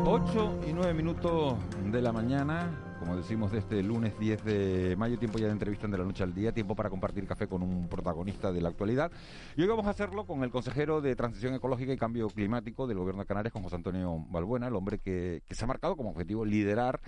8 0.07 0.61
y 0.67 0.73
9 0.73 0.93
minutos 0.93 1.55
de 1.83 2.01
la 2.01 2.11
mañana, 2.11 2.94
como 3.05 3.17
decimos, 3.17 3.51
de 3.51 3.59
este 3.59 3.83
lunes 3.83 4.17
10 4.17 4.43
de 4.43 4.95
mayo, 4.97 5.19
tiempo 5.19 5.37
ya 5.37 5.45
de 5.45 5.51
entrevista 5.51 5.85
en 5.85 5.91
de 5.91 5.99
la 5.99 6.03
noche 6.03 6.23
al 6.23 6.33
día, 6.33 6.51
tiempo 6.51 6.75
para 6.75 6.89
compartir 6.89 7.27
café 7.27 7.47
con 7.47 7.61
un 7.61 7.87
protagonista 7.87 8.51
de 8.51 8.61
la 8.61 8.69
actualidad. 8.69 9.11
Y 9.55 9.61
hoy 9.61 9.67
vamos 9.67 9.85
a 9.85 9.91
hacerlo 9.91 10.25
con 10.25 10.43
el 10.43 10.49
consejero 10.49 11.01
de 11.01 11.15
Transición 11.15 11.53
Ecológica 11.53 11.93
y 11.93 11.97
Cambio 11.97 12.27
Climático 12.29 12.87
del 12.87 12.97
Gobierno 12.97 13.21
de 13.21 13.27
Canarias, 13.27 13.53
con 13.53 13.61
José 13.61 13.75
Antonio 13.75 14.25
Balbuena, 14.29 14.69
el 14.69 14.75
hombre 14.75 14.97
que, 14.97 15.43
que 15.47 15.53
se 15.53 15.65
ha 15.65 15.67
marcado 15.67 15.95
como 15.95 16.09
objetivo 16.09 16.45
liderar 16.45 16.99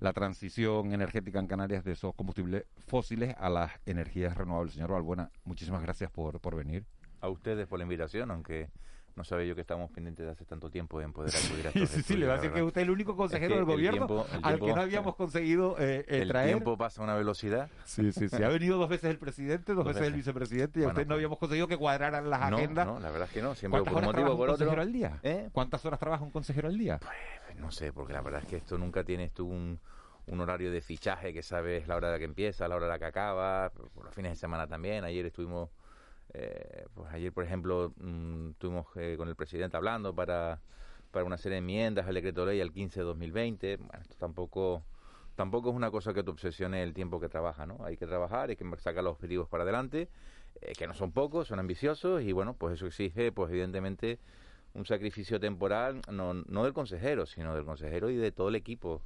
la 0.00 0.12
transición 0.12 0.92
energética 0.92 1.38
en 1.38 1.46
Canarias 1.46 1.84
de 1.84 1.92
esos 1.92 2.12
combustibles 2.16 2.64
fósiles 2.88 3.36
a 3.38 3.48
las 3.48 3.70
energías 3.86 4.36
renovables. 4.36 4.74
Señor 4.74 4.90
Balbuena, 4.90 5.30
muchísimas 5.44 5.80
gracias 5.80 6.10
por, 6.10 6.40
por 6.40 6.56
venir. 6.56 6.84
a 7.20 7.28
ustedes 7.28 7.68
por 7.68 7.78
la 7.78 7.84
invitación, 7.84 8.32
aunque 8.32 8.68
No 9.16 9.24
sabía 9.24 9.46
yo 9.46 9.54
que 9.54 9.62
estábamos 9.62 9.90
pendientes 9.90 10.26
de 10.26 10.32
hace 10.32 10.44
tanto 10.44 10.70
tiempo 10.70 11.00
en 11.00 11.12
poder 11.12 11.32
acudir 11.44 11.66
a 11.66 11.70
estos 11.70 11.88
Sí, 11.88 12.02
sí, 12.02 12.16
le 12.16 12.26
va 12.26 12.34
a 12.34 12.36
decir 12.36 12.52
que 12.52 12.62
usted 12.62 12.82
es 12.82 12.86
el 12.86 12.90
único 12.90 13.16
consejero 13.16 13.56
del 13.56 13.64
gobierno 13.64 14.26
al 14.42 14.60
que 14.60 14.74
no 14.74 14.80
habíamos 14.80 15.16
conseguido 15.16 15.76
eh, 15.78 16.04
el 16.08 16.28
traer. 16.28 16.50
El 16.50 16.54
tiempo 16.56 16.76
pasa 16.76 17.00
a 17.00 17.04
una 17.04 17.14
velocidad. 17.14 17.70
Sí, 17.84 18.12
sí, 18.12 18.28
sí. 18.28 18.42
Ha 18.42 18.48
venido 18.48 18.78
dos 18.78 18.88
veces 18.88 19.10
el 19.10 19.18
presidente, 19.18 19.72
dos, 19.74 19.84
veces, 19.84 20.02
el 20.02 20.12
vicepresidente 20.12 20.80
y 20.80 20.84
a 20.84 20.88
usted 20.88 21.06
no 21.06 21.14
habíamos 21.14 21.38
conseguido 21.38 21.66
que 21.66 21.76
cuadraran 21.76 22.28
las 22.28 22.42
agendas. 22.42 22.86
No, 22.86 23.00
la 23.00 23.10
verdad 23.10 23.26
es 23.28 23.34
que 23.34 23.42
no. 23.42 23.54
Siempre 23.54 23.82
por 23.82 23.94
un 23.94 24.04
motivo 24.04 24.36
por 24.36 24.50
otro. 24.50 24.66
consejero 24.66 24.82
al 24.82 24.92
día? 24.92 25.18
¿Eh? 25.22 25.48
¿Cuántas 25.52 25.84
horas 25.86 25.98
trabaja 25.98 26.22
un 26.22 26.30
consejero 26.30 26.68
al 26.68 26.76
día? 26.76 26.98
Pues 26.98 27.58
no 27.58 27.70
sé, 27.70 27.92
porque 27.92 28.12
la 28.12 28.20
verdad 28.20 28.42
es 28.42 28.48
que 28.48 28.56
esto 28.56 28.76
nunca 28.76 29.02
tienes 29.02 29.32
tú 29.32 29.46
un 29.46 29.80
un 30.26 30.40
horario 30.40 30.72
de 30.72 30.80
fichaje 30.80 31.32
que 31.32 31.42
sabes 31.42 31.86
la 31.86 31.96
hora 31.96 32.10
de 32.10 32.18
que 32.18 32.24
empieza, 32.24 32.66
la 32.68 32.76
hora 32.76 32.86
de 32.86 32.92
la 32.92 32.98
que 32.98 33.04
acaba, 33.04 33.70
por 33.70 34.04
los 34.04 34.14
fines 34.14 34.32
de 34.32 34.36
semana 34.36 34.66
también. 34.66 35.04
Ayer 35.04 35.26
estuvimos, 35.26 35.70
eh, 36.38 36.86
pues 36.94 37.10
ayer 37.12 37.32
por 37.32 37.44
ejemplo, 37.44 37.92
mm, 37.96 38.50
estuvimos 38.50 38.86
eh, 38.96 39.14
con 39.16 39.28
el 39.28 39.36
presidente 39.36 39.76
hablando 39.76 40.14
para, 40.14 40.60
para 41.10 41.24
una 41.24 41.38
serie 41.38 41.54
de 41.54 41.58
enmiendas 41.60 42.06
al 42.06 42.14
decreto 42.14 42.44
ley 42.44 42.60
al 42.60 42.72
15 42.72 43.00
de 43.00 43.06
2020. 43.06 43.76
Bueno, 43.78 44.02
esto 44.02 44.16
tampoco 44.18 44.82
tampoco 45.34 45.70
es 45.70 45.76
una 45.76 45.90
cosa 45.90 46.12
que 46.12 46.22
te 46.22 46.30
obsesione 46.30 46.82
el 46.82 46.94
tiempo 46.94 47.20
que 47.20 47.28
trabaja, 47.28 47.66
¿no? 47.66 47.78
Hay 47.84 47.96
que 47.96 48.06
trabajar, 48.06 48.50
hay 48.50 48.56
que 48.56 48.64
sacar 48.78 49.04
los 49.04 49.12
objetivos 49.14 49.48
para 49.48 49.62
adelante, 49.62 50.08
eh, 50.60 50.72
que 50.76 50.86
no 50.86 50.94
son 50.94 51.12
pocos, 51.12 51.48
son 51.48 51.58
ambiciosos 51.58 52.22
y 52.22 52.32
bueno, 52.32 52.54
pues 52.54 52.74
eso 52.74 52.86
exige, 52.86 53.32
pues 53.32 53.50
evidentemente, 53.50 54.18
un 54.74 54.84
sacrificio 54.84 55.38
temporal, 55.40 56.00
no, 56.10 56.34
no 56.34 56.64
del 56.64 56.72
consejero, 56.72 57.26
sino 57.26 57.54
del 57.54 57.64
consejero 57.64 58.10
y 58.10 58.16
de 58.16 58.32
todo 58.32 58.48
el 58.48 58.56
equipo 58.56 59.02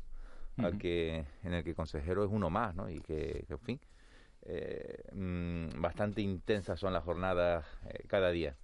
que, 0.78 1.24
en 1.42 1.54
el 1.54 1.64
que 1.64 1.70
el 1.70 1.76
consejero 1.76 2.24
es 2.24 2.30
uno 2.30 2.50
más, 2.50 2.74
¿no? 2.74 2.90
Y 2.90 3.00
que, 3.00 3.44
en 3.48 3.58
fin, 3.58 3.80
eh, 4.42 5.02
mm, 5.12 5.80
bastante 5.80 6.22
intensas 6.22 6.78
son 6.80 6.92
las 6.92 7.04
jornadas 7.04 7.64
eh, 7.86 8.04
cada 8.06 8.30
día. 8.30 8.56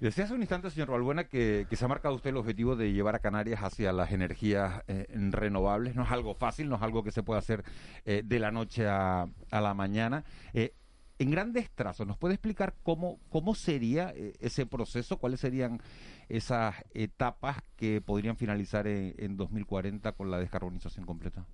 Decía 0.00 0.24
hace 0.24 0.34
un 0.34 0.40
instante, 0.40 0.70
señor 0.70 0.90
Balbuena, 0.90 1.24
que, 1.24 1.66
se 1.70 1.84
ha 1.84 1.88
marcado 1.88 2.14
usted 2.14 2.30
el 2.30 2.36
objetivo 2.36 2.76
de 2.76 2.92
llevar 2.92 3.16
a 3.16 3.18
Canarias 3.18 3.60
hacia 3.62 3.92
las 3.92 4.12
energías 4.12 4.84
eh, 4.86 5.06
renovables. 5.30 5.96
No 5.96 6.04
es 6.04 6.10
algo 6.12 6.34
fácil, 6.34 6.68
no 6.68 6.76
es 6.76 6.82
algo 6.82 7.02
que 7.02 7.10
se 7.10 7.24
pueda 7.24 7.40
hacer 7.40 7.64
de 8.04 8.38
la 8.38 8.52
noche 8.52 8.86
a, 8.86 9.26
a 9.50 9.60
la 9.60 9.74
mañana. 9.74 10.24
en 10.54 11.30
grandes 11.32 11.68
trazos, 11.72 12.06
¿nos 12.06 12.16
puede 12.16 12.34
explicar 12.34 12.76
cómo, 12.84 13.18
cómo 13.28 13.56
sería 13.56 14.14
ese 14.38 14.66
proceso? 14.66 15.18
¿Cuáles 15.18 15.40
serían 15.40 15.80
esas 16.28 16.76
etapas 16.92 17.56
que 17.76 18.00
podrían 18.00 18.36
finalizar 18.36 18.86
en, 18.86 19.36
2040 19.36 20.12
con 20.12 20.30
la 20.30 20.38
descarbonización 20.38 21.06
completa? 21.06 21.44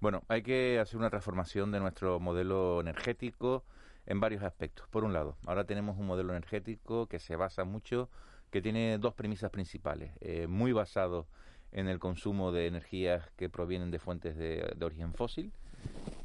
Bueno, 0.00 0.22
hay 0.28 0.42
que 0.42 0.78
hacer 0.78 0.96
una 0.96 1.10
transformación 1.10 1.72
de 1.72 1.80
nuestro 1.80 2.20
modelo 2.20 2.80
energético 2.80 3.64
en 4.06 4.20
varios 4.20 4.44
aspectos. 4.44 4.86
Por 4.90 5.02
un 5.02 5.12
lado, 5.12 5.36
ahora 5.44 5.64
tenemos 5.64 5.98
un 5.98 6.06
modelo 6.06 6.32
energético 6.32 7.08
que 7.08 7.18
se 7.18 7.34
basa 7.34 7.64
mucho, 7.64 8.08
que 8.52 8.62
tiene 8.62 8.98
dos 8.98 9.14
premisas 9.14 9.50
principales, 9.50 10.12
eh, 10.20 10.46
muy 10.46 10.70
basado 10.70 11.26
en 11.72 11.88
el 11.88 11.98
consumo 11.98 12.52
de 12.52 12.68
energías 12.68 13.28
que 13.36 13.48
provienen 13.48 13.90
de 13.90 13.98
fuentes 13.98 14.36
de, 14.36 14.72
origen 14.80 15.14
fósil 15.14 15.52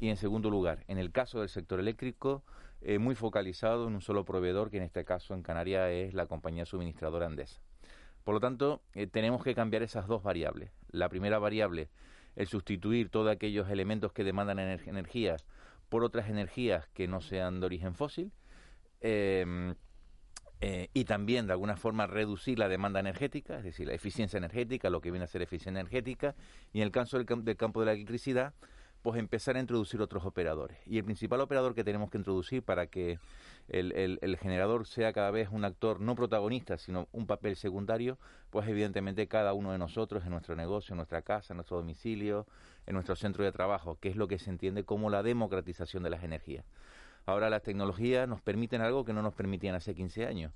y 0.00 0.08
en 0.08 0.16
segundo 0.16 0.50
lugar, 0.50 0.84
en 0.86 0.98
el 0.98 1.10
caso 1.10 1.40
del 1.40 1.48
sector 1.48 1.80
eléctrico, 1.80 2.44
eh, 2.80 2.98
muy 2.98 3.16
focalizado 3.16 3.88
en 3.88 3.94
un 3.96 4.02
solo 4.02 4.24
proveedor, 4.24 4.70
que 4.70 4.76
en 4.76 4.84
este 4.84 5.04
caso 5.04 5.34
en 5.34 5.42
Canarias 5.42 5.90
es 5.90 6.14
la 6.14 6.26
compañía 6.26 6.64
suministradora 6.64 7.26
Andesa. 7.26 7.60
Por 8.22 8.34
lo 8.34 8.40
tanto, 8.40 8.82
eh, 8.94 9.08
tenemos 9.08 9.42
que 9.42 9.54
cambiar 9.54 9.82
esas 9.82 10.06
dos 10.06 10.22
variables. 10.22 10.70
La 10.90 11.08
primera 11.08 11.40
variable, 11.40 11.88
el 12.36 12.46
sustituir 12.46 13.08
todos 13.08 13.30
aquellos 13.30 13.70
elementos 13.70 14.12
que 14.12 14.24
demandan 14.24 14.58
energía 14.58 15.36
por 15.88 16.04
otras 16.04 16.28
energías 16.28 16.88
que 16.88 17.06
no 17.06 17.20
sean 17.20 17.60
de 17.60 17.66
origen 17.66 17.94
fósil. 17.94 18.32
Em, 19.00 19.74
eh, 20.60 20.88
y 20.94 21.04
también 21.04 21.46
de 21.46 21.52
alguna 21.52 21.76
forma 21.76 22.06
reducir 22.06 22.58
la 22.58 22.68
demanda 22.68 22.98
energética, 22.98 23.58
es 23.58 23.64
decir, 23.64 23.86
la 23.86 23.94
eficiencia 23.94 24.38
energética, 24.38 24.88
lo 24.88 25.00
que 25.00 25.10
viene 25.10 25.24
a 25.24 25.28
ser 25.28 25.42
eficiencia 25.42 25.68
energética, 25.78 26.34
y 26.72 26.78
en 26.78 26.84
el 26.84 26.90
caso 26.90 27.18
del, 27.18 27.44
del 27.44 27.56
campo 27.56 27.80
de 27.80 27.86
la 27.86 27.92
electricidad, 27.92 28.54
pues 29.04 29.20
empezar 29.20 29.56
a 29.56 29.60
introducir 29.60 30.00
otros 30.00 30.24
operadores. 30.24 30.78
Y 30.86 30.96
el 30.96 31.04
principal 31.04 31.42
operador 31.42 31.74
que 31.74 31.84
tenemos 31.84 32.10
que 32.10 32.16
introducir 32.16 32.62
para 32.62 32.86
que 32.86 33.18
el, 33.68 34.38
generador 34.40 34.86
sea 34.86 35.12
cada 35.12 35.30
vez 35.30 35.50
un 35.52 35.66
actor 35.66 36.00
no 36.00 36.14
protagonista, 36.14 36.78
sino 36.78 37.06
un 37.12 37.26
papel 37.26 37.54
secundario, 37.54 38.16
pues 38.48 38.66
evidentemente 38.66 39.28
cada 39.28 39.52
uno 39.52 39.72
de 39.72 39.78
nosotros 39.78 40.24
en 40.24 40.30
nuestro 40.30 40.56
negocio, 40.56 40.94
en 40.94 40.96
nuestra 40.96 41.20
casa, 41.20 41.52
en 41.52 41.58
nuestro 41.58 41.76
domicilio, 41.76 42.46
en 42.86 42.94
nuestro 42.94 43.14
centro 43.14 43.44
de 43.44 43.52
trabajo, 43.52 43.98
que 44.00 44.08
es 44.08 44.16
lo 44.16 44.26
que 44.26 44.38
se 44.38 44.48
entiende 44.48 44.84
como 44.84 45.10
la 45.10 45.22
democratización 45.22 46.02
de 46.02 46.08
las 46.08 46.24
energías. 46.24 46.64
Ahora 47.26 47.50
las 47.50 47.62
tecnologías 47.62 48.26
nos 48.26 48.40
permiten 48.40 48.80
algo 48.80 49.04
que 49.04 49.12
no 49.12 49.20
nos 49.20 49.34
permitían 49.34 49.74
hace 49.74 49.94
15 49.94 50.24
años, 50.24 50.50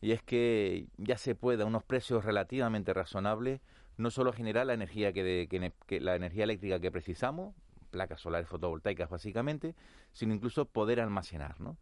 y 0.00 0.10
es 0.10 0.20
que 0.20 0.88
ya 0.96 1.16
se 1.16 1.36
puede 1.36 1.62
a 1.62 1.66
unos 1.66 1.84
precios 1.84 2.24
relativamente 2.24 2.92
razonables 2.92 3.60
no 3.98 4.10
solo 4.10 4.32
generar 4.32 4.66
la 4.66 4.74
energía 4.74 5.12
que, 5.12 5.46
que 5.86 6.00
la 6.00 6.16
energía 6.16 6.42
eléctrica 6.42 6.80
que 6.80 6.90
precisamos, 6.90 7.54
placas 7.94 8.20
solares 8.20 8.48
fotovoltaicas 8.48 9.08
básicamente, 9.08 9.74
sino 10.12 10.34
incluso 10.34 10.66
poder 10.66 11.00
almacenar, 11.00 11.60
¿no? 11.60 11.78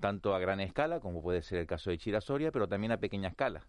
tanto 0.00 0.34
a 0.34 0.38
gran 0.38 0.60
escala, 0.60 1.00
como 1.00 1.22
puede 1.22 1.42
ser 1.42 1.58
el 1.58 1.66
caso 1.66 1.90
de 1.90 1.98
Chirasoria, 1.98 2.52
pero 2.52 2.68
también 2.68 2.92
a 2.92 2.98
pequeña 2.98 3.28
escala. 3.28 3.66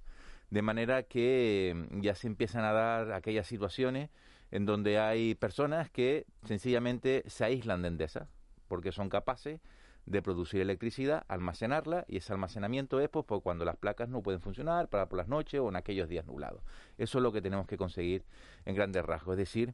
De 0.49 0.61
manera 0.61 1.03
que 1.03 1.73
mm, 1.91 2.01
ya 2.01 2.15
se 2.15 2.27
empiezan 2.27 2.63
a 2.63 2.73
dar 2.73 3.11
aquellas 3.13 3.47
situaciones 3.47 4.09
en 4.51 4.65
donde 4.65 4.99
hay 4.99 5.35
personas 5.35 5.89
que 5.89 6.25
sencillamente 6.45 7.23
se 7.27 7.43
aíslan 7.43 7.81
de 7.81 7.89
Endesa, 7.89 8.29
porque 8.67 8.91
son 8.91 9.09
capaces 9.09 9.59
de 10.05 10.21
producir 10.21 10.61
electricidad, 10.61 11.25
almacenarla, 11.27 12.05
y 12.07 12.17
ese 12.17 12.31
almacenamiento 12.31 13.01
es 13.01 13.09
pues, 13.09 13.25
cuando 13.43 13.65
las 13.65 13.75
placas 13.75 14.07
no 14.07 14.23
pueden 14.23 14.39
funcionar, 14.39 14.87
para 14.87 15.09
por 15.09 15.17
las 15.17 15.27
noches 15.27 15.59
o 15.59 15.67
en 15.67 15.75
aquellos 15.75 16.07
días 16.07 16.25
nublados. 16.25 16.61
Eso 16.97 17.17
es 17.17 17.21
lo 17.21 17.33
que 17.33 17.41
tenemos 17.41 17.67
que 17.67 17.75
conseguir 17.75 18.23
en 18.63 18.73
grandes 18.73 19.03
rasgos, 19.03 19.33
es 19.33 19.39
decir, 19.39 19.73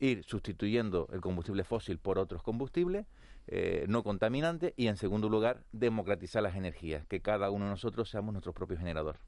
ir 0.00 0.24
sustituyendo 0.24 1.08
el 1.12 1.20
combustible 1.20 1.64
fósil 1.64 1.98
por 1.98 2.18
otros 2.18 2.42
combustibles 2.42 3.06
eh, 3.46 3.84
no 3.88 4.02
contaminantes 4.02 4.72
y, 4.76 4.86
en 4.86 4.96
segundo 4.96 5.28
lugar, 5.28 5.62
democratizar 5.72 6.42
las 6.42 6.56
energías, 6.56 7.06
que 7.06 7.20
cada 7.20 7.50
uno 7.50 7.66
de 7.66 7.72
nosotros 7.72 8.08
seamos 8.08 8.32
nuestro 8.32 8.54
propio 8.54 8.78
generador. 8.78 9.18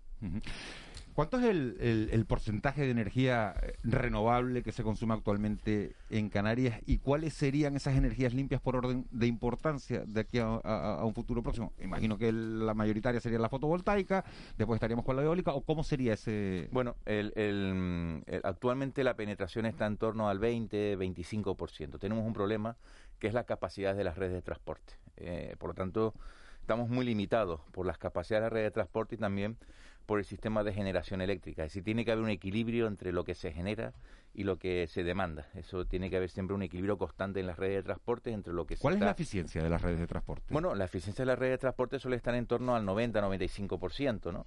¿Cuánto 1.17 1.39
es 1.39 1.45
el, 1.45 2.27
porcentaje 2.29 2.83
de 2.83 2.91
energía 2.91 3.55
eh, 3.63 3.73
renovable 3.85 4.63
que 4.63 4.71
se 4.71 4.83
consume 4.83 5.15
actualmente 5.15 5.97
en 6.11 6.29
Canarias 6.29 6.79
y 6.85 6.99
cuáles 6.99 7.33
serían 7.33 7.75
esas 7.75 7.97
energías 7.97 8.35
limpias 8.35 8.61
por 8.61 8.77
orden 8.77 9.07
de 9.11 9.27
importancia 9.27 10.05
de 10.07 10.21
aquí 10.21 10.39
a, 10.39 11.03
un 11.03 11.15
futuro 11.15 11.43
próximo? 11.43 11.73
Imagino 11.81 12.19
que 12.19 12.31
la 12.33 12.75
mayoritaria 12.75 13.19
sería 13.19 13.39
la 13.39 13.49
fotovoltaica, 13.49 14.27
después 14.59 14.77
estaríamos 14.77 15.07
con 15.07 15.17
la 15.17 15.23
eólica, 15.23 15.55
o 15.55 15.63
cómo 15.63 15.85
sería 15.85 16.13
ese... 16.13 16.69
Bueno, 16.71 16.97
el, 17.07 18.23
actualmente 18.45 19.03
la 19.03 19.17
penetración 19.17 19.65
está 19.65 19.87
en 19.87 19.97
torno 19.97 20.29
al 20.29 20.39
20-25%. 20.39 21.99
Tenemos 21.99 22.27
un 22.27 22.35
problema 22.35 22.77
que 23.19 23.27
es 23.27 23.33
la 23.33 23.45
capacidad 23.45 23.97
de 23.97 24.05
las 24.05 24.19
redes 24.19 24.35
de 24.35 24.43
transporte. 24.43 24.93
Eh, 25.17 25.57
por 25.59 25.71
lo 25.71 25.75
tanto, 25.75 26.13
estamos 26.61 26.91
muy 26.91 27.07
limitados 27.07 27.63
por 27.73 27.87
las 27.87 27.97
capacidades 27.97 28.45
de 28.45 28.51
la 28.51 28.55
red 28.55 28.63
de 28.65 28.71
transporte 28.71 29.15
y 29.15 29.19
también 29.19 29.57
por 30.07 30.21
el 30.21 30.25
sistema 30.25 30.63
de 30.63 30.73
generación 30.73 31.21
eléctrica. 31.21 31.65
Es 31.65 31.73
decir, 31.73 31.85
tiene 31.85 32.05
que 32.05 32.13
haber 32.13 32.25
un 32.25 32.31
equilibrio 32.31 32.87
entre 32.87 33.13
lo 33.13 33.25
que 33.25 33.35
se 33.35 33.53
genera 33.53 33.93
y 34.33 34.45
lo 34.45 34.59
que 34.59 34.87
se 34.87 35.03
demanda. 35.03 35.49
Eso 35.55 35.85
tiene 35.85 36.09
que 36.09 36.17
haber 36.17 36.31
siempre 36.31 36.55
un 36.55 36.63
equilibrio 36.63 36.97
constante 36.97 37.41
en 37.41 37.47
las 37.47 37.59
redes 37.59 37.77
de 37.77 37.83
transporte 37.83 38.31
entre 38.31 38.53
lo 38.53 38.67
que 38.67 38.77
¿Cuál 38.77 38.95
es 38.95 39.01
la 39.01 39.11
eficiencia 39.11 39.63
de 39.63 39.69
las 39.69 39.83
redes 39.83 39.99
de 39.99 40.07
transporte? 40.07 40.53
Bueno, 40.53 40.75
la 40.75 40.85
eficiencia 40.85 41.25
de 41.25 41.27
las 41.27 41.39
redes 41.39 41.55
de 41.55 41.59
transporte 41.59 41.99
suele 41.99 42.17
estar 42.17 42.35
en 42.35 42.47
torno 42.47 42.77
al 42.77 42.85
90-95%, 42.87 44.33
¿no? 44.33 44.47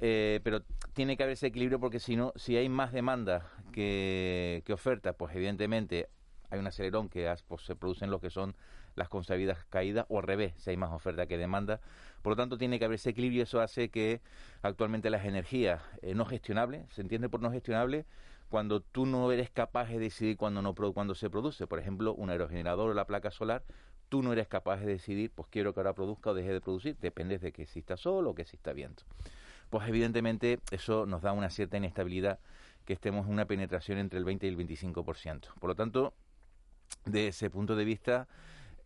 Eh, 0.00 0.40
pero 0.42 0.62
tiene 0.94 1.16
que 1.16 1.22
haber 1.22 1.34
ese 1.34 1.46
equilibrio 1.48 1.78
porque 1.78 2.00
si 2.00 2.16
no, 2.16 2.32
si 2.36 2.56
hay 2.56 2.68
más 2.68 2.92
demanda 2.92 3.50
que, 3.72 4.62
que 4.64 4.72
oferta, 4.72 5.12
pues 5.12 5.34
evidentemente 5.34 6.08
hay 6.50 6.58
un 6.58 6.66
acelerón 6.66 7.08
que 7.08 7.32
pues, 7.48 7.62
se 7.62 7.74
producen 7.74 8.10
lo 8.10 8.20
que 8.20 8.28
son 8.28 8.54
las 8.94 9.08
consabidas 9.08 9.64
caídas 9.70 10.04
o 10.08 10.18
al 10.18 10.24
revés, 10.24 10.52
si 10.58 10.70
hay 10.70 10.76
más 10.76 10.92
oferta 10.92 11.26
que 11.26 11.38
demanda. 11.38 11.80
Por 12.22 12.32
lo 12.32 12.36
tanto, 12.36 12.56
tiene 12.56 12.78
que 12.78 12.84
haber 12.84 12.96
ese 12.96 13.10
equilibrio 13.10 13.40
y 13.40 13.42
eso 13.42 13.60
hace 13.60 13.88
que 13.88 14.20
actualmente 14.62 15.10
las 15.10 15.24
energías 15.24 15.82
eh, 16.02 16.14
no 16.14 16.24
gestionables, 16.24 16.86
se 16.92 17.02
entiende 17.02 17.28
por 17.28 17.40
no 17.40 17.50
gestionable 17.50 18.06
cuando 18.48 18.80
tú 18.80 19.06
no 19.06 19.32
eres 19.32 19.50
capaz 19.50 19.88
de 19.88 19.98
decidir 19.98 20.36
cuándo, 20.36 20.60
no, 20.60 20.74
cuando 20.74 21.14
se 21.14 21.30
produce. 21.30 21.66
Por 21.66 21.78
ejemplo, 21.78 22.14
un 22.14 22.28
aerogenerador 22.28 22.90
o 22.90 22.94
la 22.94 23.06
placa 23.06 23.30
solar, 23.30 23.64
tú 24.10 24.22
no 24.22 24.34
eres 24.34 24.46
capaz 24.46 24.76
de 24.80 24.86
decidir, 24.86 25.30
pues 25.30 25.48
quiero 25.50 25.72
que 25.72 25.80
ahora 25.80 25.94
produzca 25.94 26.30
o 26.30 26.34
deje 26.34 26.52
de 26.52 26.60
producir, 26.60 26.98
depende 27.00 27.38
de 27.38 27.50
que 27.50 27.62
exista 27.62 27.96
sol 27.96 28.26
o 28.26 28.34
que 28.34 28.42
exista 28.42 28.74
viento. 28.74 29.04
Pues 29.70 29.88
evidentemente 29.88 30.60
eso 30.70 31.06
nos 31.06 31.22
da 31.22 31.32
una 31.32 31.48
cierta 31.48 31.78
inestabilidad 31.78 32.38
que 32.84 32.92
estemos 32.92 33.26
en 33.26 33.32
una 33.32 33.46
penetración 33.46 33.96
entre 33.96 34.18
el 34.18 34.26
20 34.26 34.46
y 34.46 34.50
el 34.50 34.58
25%. 34.58 35.54
Por 35.58 35.70
lo 35.70 35.74
tanto, 35.74 36.12
de 37.06 37.28
ese 37.28 37.48
punto 37.48 37.74
de 37.74 37.86
vista, 37.86 38.28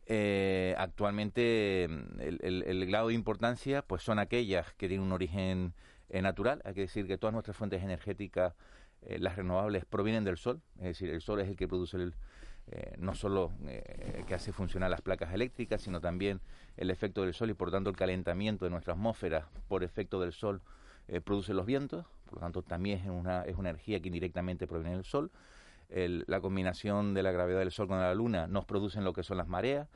eh, 0.06 0.74
actualmente 0.78 1.88
mm, 1.88 2.20
el, 2.20 2.86
grado 2.86 3.08
de 3.08 3.14
importancia 3.14 3.82
pues 3.82 4.02
son 4.02 4.18
aquellas 4.18 4.72
que 4.74 4.88
tienen 4.88 5.06
un 5.06 5.12
origen 5.12 5.74
eh, 6.08 6.22
natural. 6.22 6.62
Hay 6.64 6.74
que 6.74 6.82
decir 6.82 7.06
que 7.06 7.18
todas 7.18 7.32
nuestras 7.32 7.56
fuentes 7.56 7.82
energéticas, 7.82 8.54
eh, 9.02 9.18
las 9.18 9.36
renovables, 9.36 9.84
provienen 9.84 10.24
del 10.24 10.36
sol. 10.36 10.60
Es 10.78 10.84
decir, 10.84 11.10
el 11.10 11.20
sol 11.20 11.40
es 11.40 11.48
el 11.48 11.56
que 11.56 11.68
produce 11.68 11.96
el, 11.96 12.14
no 12.98 13.14
solo 13.14 13.52
que 14.26 14.34
hace 14.34 14.52
funcionar 14.52 14.90
las 14.90 15.00
placas 15.00 15.32
eléctricas, 15.32 15.82
sino 15.82 16.00
también 16.00 16.40
el 16.76 16.90
efecto 16.90 17.22
del 17.22 17.32
sol 17.32 17.50
y 17.50 17.54
por 17.54 17.70
tanto 17.70 17.90
el 17.90 17.96
calentamiento 17.96 18.64
de 18.64 18.72
nuestra 18.72 18.94
atmósfera 18.94 19.48
por 19.68 19.84
efecto 19.84 20.20
del 20.20 20.32
sol 20.32 20.62
eh, 21.08 21.20
produce 21.20 21.54
los 21.54 21.66
vientos, 21.66 22.04
por 22.24 22.34
lo 22.34 22.40
tanto 22.40 22.62
también 22.62 22.98
es 22.98 23.08
una, 23.08 23.42
es 23.42 23.56
una 23.56 23.70
energía 23.70 24.00
que 24.00 24.08
indirectamente 24.08 24.66
proviene 24.66 24.96
del 24.96 25.04
Sol. 25.04 25.30
La 25.88 26.40
combinación 26.40 27.14
de 27.14 27.22
la 27.22 27.32
gravedad 27.32 27.60
del 27.60 27.70
Sol 27.70 27.88
con 27.88 28.00
la 28.00 28.14
Luna 28.14 28.46
nos 28.46 28.64
producen 28.64 29.04
lo 29.04 29.12
que 29.12 29.22
son 29.22 29.36
las 29.36 29.48
mareas, 29.48 29.88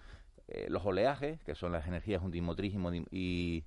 eh, 0.51 0.67
los 0.69 0.85
oleajes, 0.85 1.43
que 1.45 1.55
son 1.55 1.71
las 1.71 1.87
energías 1.87 2.23
undimotriz 2.23 2.75
y, 3.13 3.65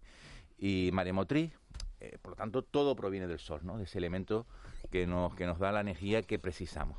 y, 0.57 0.89
maremotriz. 0.91 1.53
Eh, 2.01 2.17
por 2.21 2.31
lo 2.31 2.35
tanto, 2.35 2.61
todo 2.61 2.95
proviene 2.95 3.27
del 3.27 3.39
Sol, 3.39 3.61
¿no? 3.63 3.77
de 3.77 3.85
ese 3.85 3.97
elemento 3.97 4.45
que 4.91 5.07
nos, 5.07 5.33
que 5.35 5.45
nos 5.45 5.59
da 5.59 5.71
la 5.71 5.79
energía 5.79 6.23
que 6.23 6.39
precisamos. 6.39 6.97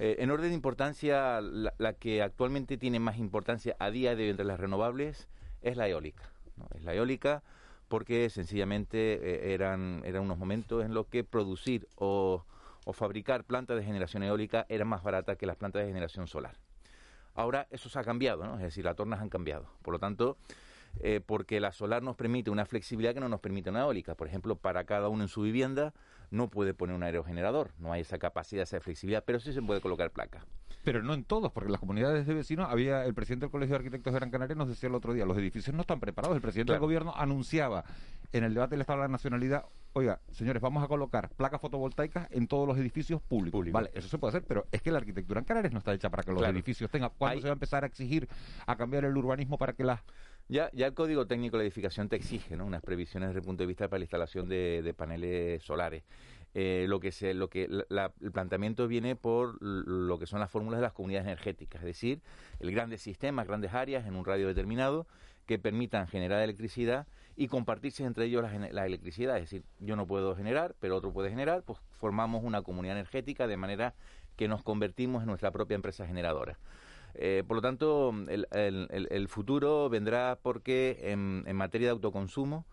Eh, 0.00 0.16
en 0.18 0.32
orden 0.32 0.48
de 0.48 0.54
importancia, 0.54 1.40
la, 1.40 1.92
que 1.92 2.22
actualmente 2.22 2.76
tiene 2.76 2.98
más 2.98 3.18
importancia 3.18 3.76
a 3.78 3.90
día 3.90 4.16
de 4.16 4.24
hoy 4.24 4.30
entre 4.30 4.44
las 4.44 4.58
renovables 4.58 5.28
es 5.62 5.76
la 5.76 5.88
eólica. 5.88 6.28
Es 6.74 6.82
la 6.82 6.94
eólica 6.94 7.44
porque 7.86 8.30
sencillamente 8.30 9.52
eran, 9.52 10.02
eran 10.04 10.22
unos 10.22 10.38
momentos 10.38 10.84
en 10.84 10.94
los 10.94 11.06
que 11.06 11.22
producir 11.24 11.86
o, 11.96 12.44
o 12.84 12.92
fabricar 12.92 13.44
plantas 13.44 13.76
de 13.76 13.84
generación 13.84 14.22
eólica 14.22 14.66
era 14.68 14.84
más 14.84 15.02
barata 15.02 15.36
que 15.36 15.46
las 15.46 15.56
plantas 15.56 15.82
de 15.82 15.88
generación 15.88 16.26
solar. 16.26 16.56
Ahora 17.34 17.66
eso 17.70 17.88
se 17.88 17.98
ha 17.98 18.04
cambiado, 18.04 18.44
¿no? 18.44 18.56
Es 18.56 18.62
decir, 18.62 18.84
las 18.84 18.96
tornas 18.96 19.20
han 19.20 19.28
cambiado. 19.28 19.66
Por 19.82 19.92
lo 19.92 19.98
tanto, 19.98 20.36
eh, 20.98 21.20
porque 21.24 21.60
la 21.60 21.72
solar 21.72 22.02
nos 22.02 22.16
permite 22.16 22.50
una 22.50 22.66
flexibilidad 22.66 23.14
que 23.14 23.20
no 23.20 23.28
nos 23.28 23.40
permite 23.40 23.70
una 23.70 23.82
eólica. 23.82 24.14
Por 24.14 24.26
ejemplo, 24.26 24.56
para 24.56 24.84
cada 24.84 25.08
uno 25.08 25.22
en 25.22 25.28
su 25.28 25.42
vivienda 25.42 25.94
no 26.30 26.48
puede 26.48 26.74
poner 26.74 26.96
un 26.96 27.02
aerogenerador, 27.02 27.72
no 27.78 27.92
hay 27.92 28.02
esa 28.02 28.18
capacidad, 28.18 28.62
esa 28.62 28.80
flexibilidad, 28.80 29.24
pero 29.24 29.40
sí 29.40 29.52
se 29.52 29.62
puede 29.62 29.80
colocar 29.80 30.10
placa. 30.10 30.44
Pero 30.82 31.02
no 31.02 31.14
en 31.14 31.24
todos, 31.24 31.52
porque 31.52 31.66
en 31.66 31.72
las 31.72 31.80
comunidades 31.80 32.26
de 32.26 32.34
vecinos 32.34 32.68
había 32.70 33.04
el 33.04 33.14
presidente 33.14 33.46
del 33.46 33.50
Colegio 33.50 33.74
de 33.74 33.78
Arquitectos 33.78 34.12
de 34.12 34.18
Gran 34.18 34.30
Canaria 34.30 34.56
nos 34.56 34.68
decía 34.68 34.88
el 34.88 34.94
otro 34.94 35.12
día, 35.12 35.26
los 35.26 35.36
edificios 35.36 35.74
no 35.74 35.82
están 35.82 36.00
preparados. 36.00 36.34
El 36.34 36.42
presidente 36.42 36.72
del 36.72 36.80
gobierno 36.80 37.12
anunciaba 37.14 37.84
en 38.32 38.44
el 38.44 38.54
debate 38.54 38.70
del 38.70 38.82
Estado 38.82 39.00
de 39.00 39.04
la 39.04 39.12
Nacionalidad, 39.12 39.66
oiga, 39.92 40.20
señores, 40.30 40.62
vamos 40.62 40.82
a 40.82 40.88
colocar 40.88 41.28
placas 41.30 41.60
fotovoltaicas 41.60 42.28
en 42.30 42.46
todos 42.46 42.66
los 42.66 42.78
edificios 42.78 43.20
públicos. 43.20 43.70
Vale, 43.72 43.90
eso 43.94 44.08
se 44.08 44.18
puede 44.18 44.30
hacer, 44.30 44.44
pero 44.46 44.66
es 44.72 44.80
que 44.80 44.90
la 44.90 44.98
arquitectura 44.98 45.40
en 45.40 45.44
Canarias 45.44 45.72
no 45.72 45.78
está 45.78 45.92
hecha 45.92 46.08
para 46.08 46.22
que 46.22 46.32
los 46.32 46.42
edificios 46.44 46.90
tengan. 46.90 47.10
¿Cuándo 47.18 47.40
se 47.40 47.48
va 47.48 47.52
a 47.52 47.54
empezar 47.54 47.84
a 47.84 47.86
exigir 47.86 48.28
a 48.66 48.76
cambiar 48.76 49.04
el 49.04 49.16
urbanismo 49.16 49.58
para 49.58 49.72
que 49.72 49.84
las 49.84 50.00
ya, 50.50 50.68
ya 50.72 50.86
el 50.86 50.94
Código 50.94 51.28
Técnico 51.28 51.56
de 51.56 51.62
la 51.62 51.66
Edificación 51.68 52.08
te 52.08 52.16
exige 52.16 52.56
¿no? 52.56 52.66
unas 52.66 52.82
previsiones 52.82 53.28
desde 53.28 53.38
el 53.38 53.44
punto 53.44 53.62
de 53.62 53.68
vista 53.68 53.86
para 53.86 54.00
la 54.00 54.04
instalación 54.04 54.48
de, 54.48 54.94
paneles 54.96 55.62
solares. 55.62 56.02
Eh, 56.54 56.86
lo 56.88 56.98
que 56.98 57.12
se, 57.12 57.32
lo 57.32 57.48
que 57.48 57.64
el 57.64 58.32
planteamiento 58.32 58.88
viene 58.88 59.14
por 59.14 59.62
lo 59.62 60.18
que 60.18 60.26
son 60.26 60.40
las 60.40 60.50
fórmulas 60.50 60.80
de 60.80 60.82
las 60.82 60.92
comunidades 60.92 61.28
energéticas, 61.28 61.80
es 61.82 61.86
decir, 61.86 62.22
el 62.58 62.72
grandes 62.72 63.02
sistemas, 63.02 63.46
grandes 63.46 63.72
áreas 63.72 64.04
en 64.04 64.16
un 64.16 64.24
radio 64.24 64.48
determinado 64.48 65.06
que 65.46 65.58
permitan 65.58 66.08
generar 66.08 66.42
electricidad 66.42 67.06
y 67.36 67.48
compartirse 67.48 68.04
entre 68.04 68.26
ellos 68.26 68.44
la, 68.70 68.86
electricidad. 68.86 69.36
Es 69.36 69.44
decir, 69.44 69.64
yo 69.78 69.96
no 69.96 70.06
puedo 70.06 70.36
generar, 70.36 70.74
pero 70.78 70.96
otro 70.96 71.12
puede 71.12 71.30
generar, 71.30 71.62
pues 71.62 71.78
formamos 71.90 72.44
una 72.44 72.62
comunidad 72.62 72.96
energética 72.96 73.46
de 73.46 73.56
manera 73.56 73.94
que 74.36 74.46
nos 74.46 74.62
convertimos 74.62 75.22
en 75.22 75.28
nuestra 75.28 75.50
propia 75.50 75.74
empresa 75.74 76.06
generadora. 76.06 76.58
Eh, 77.14 77.42
por 77.46 77.56
lo 77.56 77.62
tanto, 77.62 78.14
el, 78.28 79.28
futuro 79.28 79.88
vendrá 79.88 80.38
porque 80.40 80.98
en, 81.02 81.56
materia 81.56 81.88
de 81.88 81.92
autoconsumo, 81.92 82.64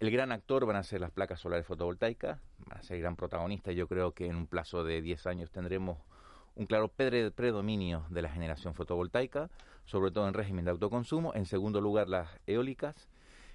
el 0.00 0.10
gran 0.10 0.32
actor 0.32 0.64
van 0.64 0.76
a 0.76 0.82
ser 0.82 1.02
las 1.02 1.10
placas 1.10 1.40
solares 1.40 1.66
fotovoltaicas, 1.66 2.40
van 2.66 2.78
a 2.78 2.82
ser 2.82 2.96
el 2.96 3.02
gran 3.02 3.16
protagonista. 3.16 3.70
Yo 3.72 3.86
creo 3.86 4.12
que 4.12 4.26
en 4.26 4.36
un 4.36 4.46
plazo 4.46 4.82
de 4.82 5.02
10 5.02 5.26
años 5.26 5.50
tendremos 5.50 5.98
un 6.56 6.66
claro 6.66 6.88
predominio 6.88 8.06
de 8.08 8.22
la 8.22 8.30
generación 8.30 8.74
fotovoltaica, 8.74 9.50
sobre 9.84 10.10
todo 10.10 10.26
en 10.26 10.32
régimen 10.32 10.64
de 10.64 10.70
autoconsumo. 10.70 11.34
En 11.34 11.44
segundo 11.44 11.82
lugar, 11.82 12.08
las 12.08 12.28
eólicas. 12.46 13.08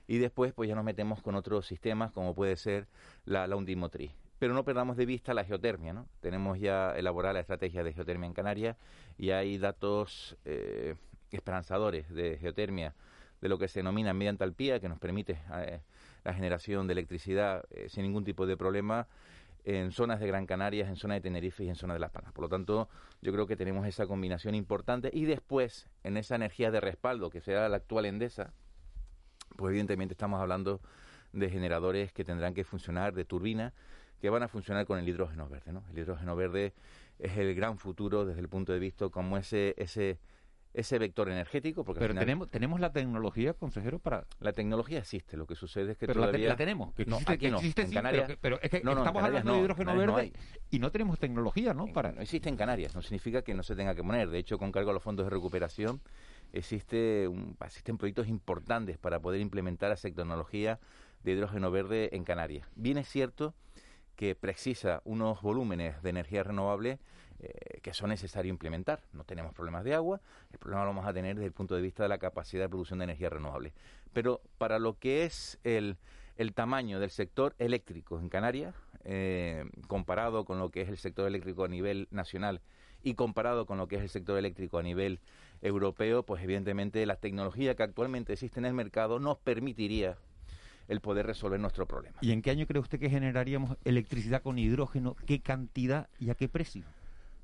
Y 0.07 0.19
después, 0.19 0.53
pues 0.53 0.69
ya 0.69 0.75
nos 0.75 0.85
metemos 0.85 1.23
con 1.23 1.33
otros 1.33 1.65
sistemas, 1.65 2.11
como 2.11 2.35
puede 2.35 2.55
ser 2.57 2.87
la, 3.25 3.47
la 3.47 3.55
undimotriz 3.55 4.11
pero 4.37 4.53
no 4.53 4.65
perdamos 4.65 4.97
de 4.97 5.05
vista 5.05 5.33
la 5.33 5.45
geotermia. 5.45 5.93
¿no? 5.93 6.07
Tenemos 6.19 6.59
ya 6.59 6.91
elaborada 6.91 7.33
la 7.33 7.39
estrategia 7.39 7.83
de 7.83 7.93
geotermia 7.93 8.27
en 8.27 8.33
Canarias 8.33 8.77
y 9.17 9.31
hay 9.31 9.57
datos 9.57 10.37
eh, 10.45 10.95
esperanzadores 11.31 12.13
de 12.13 12.37
geotermia 12.37 12.93
de 13.41 13.49
lo 13.49 13.57
que 13.57 13.67
se 13.67 13.79
denomina 13.79 14.13
media 14.13 14.29
entalpía, 14.29 14.79
que 14.79 14.89
nos 14.89 14.99
permite 14.99 15.39
eh, 15.53 15.79
la 16.25 16.33
generación 16.33 16.87
de 16.87 16.93
electricidad 16.93 17.63
eh, 17.69 17.87
sin 17.87 18.03
ningún 18.03 18.25
tipo 18.25 18.45
de 18.45 18.57
problema 18.57 19.07
en 19.63 19.91
zonas 19.91 20.19
de 20.19 20.27
Gran 20.27 20.45
Canarias, 20.45 20.89
en 20.89 20.95
zona 20.95 21.13
de 21.13 21.21
Tenerife 21.21 21.63
y 21.63 21.69
en 21.69 21.75
zona 21.75 21.93
de 21.93 21.99
Las 21.99 22.11
Palmas. 22.11 22.33
Por 22.33 22.43
lo 22.43 22.49
tanto, 22.49 22.89
yo 23.21 23.31
creo 23.31 23.47
que 23.47 23.55
tenemos 23.55 23.87
esa 23.87 24.05
combinación 24.05 24.53
importante 24.53 25.09
y 25.13 25.25
después, 25.25 25.87
en 26.03 26.17
esa 26.17 26.35
energía 26.35 26.69
de 26.69 26.81
respaldo 26.81 27.29
que 27.29 27.41
será 27.41 27.67
la 27.69 27.77
actual 27.77 28.05
Endesa, 28.05 28.53
pues 29.55 29.71
evidentemente 29.71 30.13
estamos 30.13 30.41
hablando 30.41 30.81
de 31.31 31.49
generadores 31.49 32.11
que 32.11 32.23
tendrán 32.23 32.53
que 32.53 32.63
funcionar 32.63 33.13
de 33.13 33.25
turbina 33.25 33.73
que 34.19 34.29
van 34.29 34.43
a 34.43 34.47
funcionar 34.47 34.85
con 34.85 34.97
el 34.97 35.07
hidrógeno 35.07 35.47
verde. 35.47 35.71
El 35.91 35.99
hidrógeno 35.99 36.35
verde 36.35 36.73
es 37.19 37.37
el 37.37 37.53
gran 37.55 37.77
futuro 37.77 38.25
desde 38.25 38.41
el 38.41 38.49
punto 38.49 38.73
de 38.73 38.79
vista 38.79 39.09
como 39.09 39.37
ese, 39.37 39.75
ese, 39.77 40.19
ese 40.75 40.99
vector 40.99 41.29
energético. 41.29 41.83
Porque 41.83 41.99
pero 41.99 42.13
tenemos, 42.13 42.49
tenemos 42.49 42.79
la 42.79 42.91
tecnología, 42.91 43.53
consejero, 43.53 43.99
para... 43.99 44.25
La 44.39 44.53
tecnología 44.53 44.99
existe, 44.99 45.37
lo 45.37 45.47
que 45.47 45.55
sucede 45.55 45.93
es 45.93 45.97
que 45.97 46.07
pero 46.07 46.21
todavía... 46.21 46.49
La, 46.49 46.55
tenemos, 46.55 46.93
que 46.93 47.05
no, 47.05 47.19
aquí 47.25 47.49
no, 47.49 47.59
en 47.61 47.91
Canarias... 47.91 48.37
Pero, 48.41 48.59
es 48.61 48.69
que 48.69 48.77
estamos 48.77 49.23
hablando 49.23 49.53
de 49.53 49.59
hidrógeno 49.59 49.95
verde 49.95 50.33
y 50.69 50.79
no 50.79 50.91
tenemos 50.91 51.17
tecnología, 51.19 51.73
¿no? 51.73 51.87
Para... 51.87 52.11
No 52.11 52.21
existe 52.21 52.49
en 52.49 52.57
Canarias, 52.57 52.93
no 52.93 53.01
significa 53.01 53.41
que 53.41 53.53
no 53.53 53.63
se 53.63 53.75
tenga 53.75 53.95
que 53.95 54.03
poner. 54.03 54.29
De 54.29 54.37
hecho, 54.37 54.57
con 54.57 54.71
cargo 54.71 54.91
a 54.91 54.93
los 54.93 55.03
fondos 55.03 55.25
de 55.25 55.29
recuperación 55.29 56.01
existe 56.51 57.27
un, 57.27 57.57
existen 57.65 57.97
proyectos 57.97 58.27
importantes 58.27 58.97
para 58.97 59.19
poder 59.19 59.41
implementar 59.41 59.91
esa 59.91 60.09
tecnología 60.09 60.79
de 61.23 61.31
hidrógeno 61.31 61.71
verde 61.71 62.09
en 62.13 62.23
Canarias. 62.23 62.67
Bien 62.75 62.97
es 62.97 63.07
cierto 63.07 63.55
que 64.15 64.35
precisa 64.35 65.01
unos 65.03 65.41
volúmenes 65.41 66.01
de 66.01 66.09
energía 66.09 66.43
renovable 66.43 66.99
eh, 67.39 67.79
que 67.81 67.93
son 67.93 68.09
necesarios 68.09 68.49
implementar. 68.49 69.01
No 69.13 69.23
tenemos 69.25 69.53
problemas 69.53 69.83
de 69.83 69.93
agua, 69.93 70.21
el 70.51 70.57
problema 70.57 70.83
lo 70.83 70.89
vamos 70.89 71.05
a 71.05 71.13
tener 71.13 71.35
desde 71.35 71.47
el 71.47 71.53
punto 71.53 71.75
de 71.75 71.81
vista 71.81 72.03
de 72.03 72.09
la 72.09 72.17
capacidad 72.17 72.63
de 72.63 72.69
producción 72.69 72.99
de 72.99 73.05
energía 73.05 73.29
renovable. 73.29 73.73
Pero 74.13 74.41
para 74.57 74.79
lo 74.79 74.97
que 74.97 75.25
es 75.25 75.59
el, 75.63 75.97
tamaño 76.53 76.99
del 76.99 77.09
sector 77.09 77.53
eléctrico 77.59 78.19
en 78.19 78.29
Canarias, 78.29 78.73
eh, 79.03 79.65
comparado 79.87 80.45
con 80.45 80.59
lo 80.59 80.69
que 80.69 80.81
es 80.81 80.89
el 80.89 80.97
sector 80.97 81.27
eléctrico 81.27 81.65
a 81.65 81.67
nivel 81.67 82.07
nacional 82.09 82.61
y 83.03 83.13
comparado 83.13 83.65
con 83.65 83.77
lo 83.77 83.87
que 83.87 83.97
es 83.97 84.01
el 84.01 84.09
sector 84.09 84.37
eléctrico 84.37 84.79
a 84.79 84.83
nivel 84.83 85.19
europeo, 85.61 86.23
pues 86.23 86.41
evidentemente 86.41 87.05
la 87.05 87.17
tecnología 87.17 87.75
que 87.75 87.83
actualmente 87.83 88.33
existe 88.33 88.59
en 88.59 88.65
el 88.65 88.73
mercado 88.73 89.19
nos 89.19 89.37
permitiría 89.37 90.17
el 90.87 91.01
poder 91.01 91.25
resolver 91.25 91.59
nuestro 91.59 91.85
problema. 91.85 92.17
¿Y 92.21 92.31
en 92.31 92.41
qué 92.41 92.51
año 92.51 92.65
cree 92.65 92.81
usted 92.81 92.99
que 92.99 93.09
generaríamos 93.09 93.77
electricidad 93.83 94.41
con 94.41 94.57
hidrógeno? 94.57 95.15
¿Qué 95.25 95.41
cantidad 95.41 96.09
y 96.19 96.29
a 96.29 96.35
qué 96.35 96.47
precio? 96.47 96.83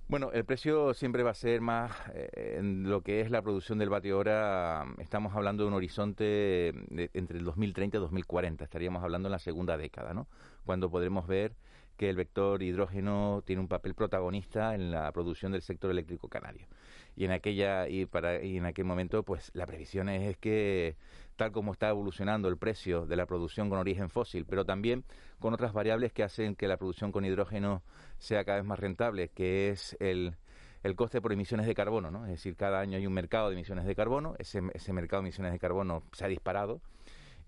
Bueno, 0.08 0.32
el 0.34 0.44
precio 0.44 0.94
siempre 0.94 1.24
va 1.24 1.32
a 1.32 1.36
ser 1.36 1.62
más 1.62 1.92
eh, 2.14 2.58
en 2.58 2.90
lo 2.90 3.02
que 3.02 3.22
es 3.22 3.32
la 3.32 3.42
producción 3.42 3.78
del 3.80 3.90
vatio 3.90 4.18
hora. 4.18 4.86
Estamos 4.98 5.34
hablando 5.36 5.64
de 5.64 5.70
un 5.70 5.74
horizonte 5.74 6.70
entre 7.14 7.38
el 7.38 7.46
2030 7.46 7.96
y 7.96 8.00
2040. 8.00 8.64
Estaríamos 8.64 9.04
hablando 9.04 9.30
en 9.30 9.32
la 9.32 9.40
segunda 9.40 9.78
década, 9.78 10.14
¿no? 10.14 10.28
Cuando 10.66 10.92
podremos 10.92 11.28
ver 11.28 11.56
que 11.96 12.10
el 12.10 12.16
vector 12.16 12.62
hidrógeno 12.62 13.44
tiene 13.46 13.62
un 13.62 13.68
papel 13.68 13.94
protagonista 13.94 14.76
en 14.76 14.92
la 14.92 15.12
producción 15.12 15.52
del 15.52 15.62
sector 15.62 15.92
eléctrico 15.92 16.28
canario. 16.28 16.68
Y 17.16 17.26
en 17.26 17.32
aquella 17.32 17.88
y 17.88 18.06
para 18.06 18.44
y 18.44 18.58
en 18.58 18.66
aquel 18.66 18.86
momento, 18.86 19.24
pues 19.24 19.52
la 19.54 19.66
previsión 19.66 20.10
es 20.10 20.38
que 20.38 20.96
tal 21.36 21.52
como 21.52 21.72
está 21.72 21.90
evolucionando 21.90 22.48
el 22.48 22.58
precio 22.58 23.06
de 23.06 23.16
la 23.16 23.26
producción 23.26 23.70
con 23.70 23.80
origen 23.80 24.10
fósil, 24.10 24.46
pero 24.46 24.66
también 24.66 25.04
con 25.40 25.54
otras 25.54 25.74
variables 25.74 26.14
que 26.14 26.24
hacen 26.24 26.56
que 26.56 26.68
la 26.68 26.78
producción 26.78 27.12
con 27.12 27.26
hidrógeno 27.26 27.84
sea 28.18 28.44
cada 28.44 28.60
vez 28.60 28.66
más 28.66 28.80
rentable, 28.80 29.30
que 29.30 29.70
es 29.70 29.98
el, 30.00 30.36
el 30.84 30.96
coste 30.96 31.22
por 31.22 31.34
emisiones 31.34 31.66
de 31.66 31.74
carbono, 31.74 32.12
¿no? 32.12 32.26
Es 32.26 32.32
decir, 32.32 32.56
cada 32.56 32.80
año 32.80 32.98
hay 32.98 33.08
un 33.08 33.14
mercado 33.14 33.50
de 33.50 33.56
emisiones 33.56 33.86
de 33.86 33.96
carbono, 33.96 34.36
ese, 34.38 34.62
ese 34.74 34.94
mercado 34.94 35.22
de 35.22 35.30
emisiones 35.30 35.52
de 35.52 35.60
carbono 35.60 36.04
se 36.12 36.26
ha 36.26 36.28
disparado 36.28 36.82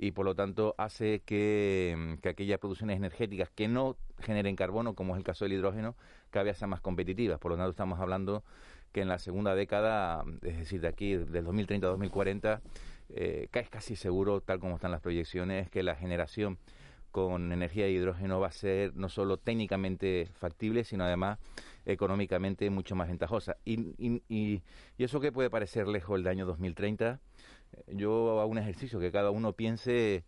y 0.03 0.11
por 0.11 0.25
lo 0.25 0.35
tanto 0.35 0.75
hace 0.77 1.21
que, 1.21 2.17
que, 2.21 2.27
aquellas 2.27 2.59
producciones 2.59 2.97
energéticas 2.97 3.49
que 3.49 3.69
no 3.69 3.95
generen 4.19 4.57
carbono, 4.57 4.95
como 4.95 5.13
es 5.13 5.17
el 5.19 5.23
caso 5.23 5.45
del 5.45 5.53
hidrógeno, 5.53 5.95
cada 6.29 6.43
vez 6.43 6.57
sean 6.57 6.71
más 6.71 6.81
competitivas. 6.81 7.39
Por 7.39 7.51
lo 7.51 7.57
tanto, 7.57 7.71
estamos 7.71 8.01
hablando 8.01 8.43
que 8.91 8.99
en 8.99 9.07
la 9.07 9.17
segunda 9.17 9.55
década, 9.55 10.25
es 10.41 10.57
decir, 10.57 10.81
de 10.81 10.89
aquí, 10.89 11.15
del 11.15 11.45
2030 11.45 11.87
a 11.87 11.89
2040, 11.91 12.61
eh, 13.11 13.47
es 13.53 13.69
casi 13.69 13.95
seguro, 13.95 14.41
tal 14.41 14.59
como 14.59 14.75
están 14.75 14.91
las 14.91 14.99
proyecciones, 14.99 15.69
que 15.69 15.83
la 15.83 15.95
generación 15.95 16.57
con 17.11 17.53
energía 17.53 17.85
de 17.85 17.91
hidrógeno 17.91 18.41
va 18.41 18.47
a 18.47 18.51
ser 18.51 18.93
no 18.95 19.07
solo 19.07 19.37
técnicamente 19.37 20.27
factible, 20.33 20.83
sino 20.83 21.05
además 21.05 21.39
económicamente 21.85 22.69
mucho 22.69 22.95
más 22.95 23.07
ventajosa. 23.07 23.55
Y, 23.63 23.93
y, 24.27 24.63
eso 24.97 25.21
que 25.21 25.31
puede 25.31 25.49
parecer 25.49 25.87
lejos 25.87 26.19
el 26.19 26.27
año 26.27 26.45
2030, 26.45 27.13
eh, 27.13 27.17
yo 27.87 28.39
hago 28.39 28.49
un 28.49 28.57
ejercicio 28.57 28.99
que 28.99 29.11
cada 29.11 29.31
uno 29.31 29.53
piense 29.53 30.23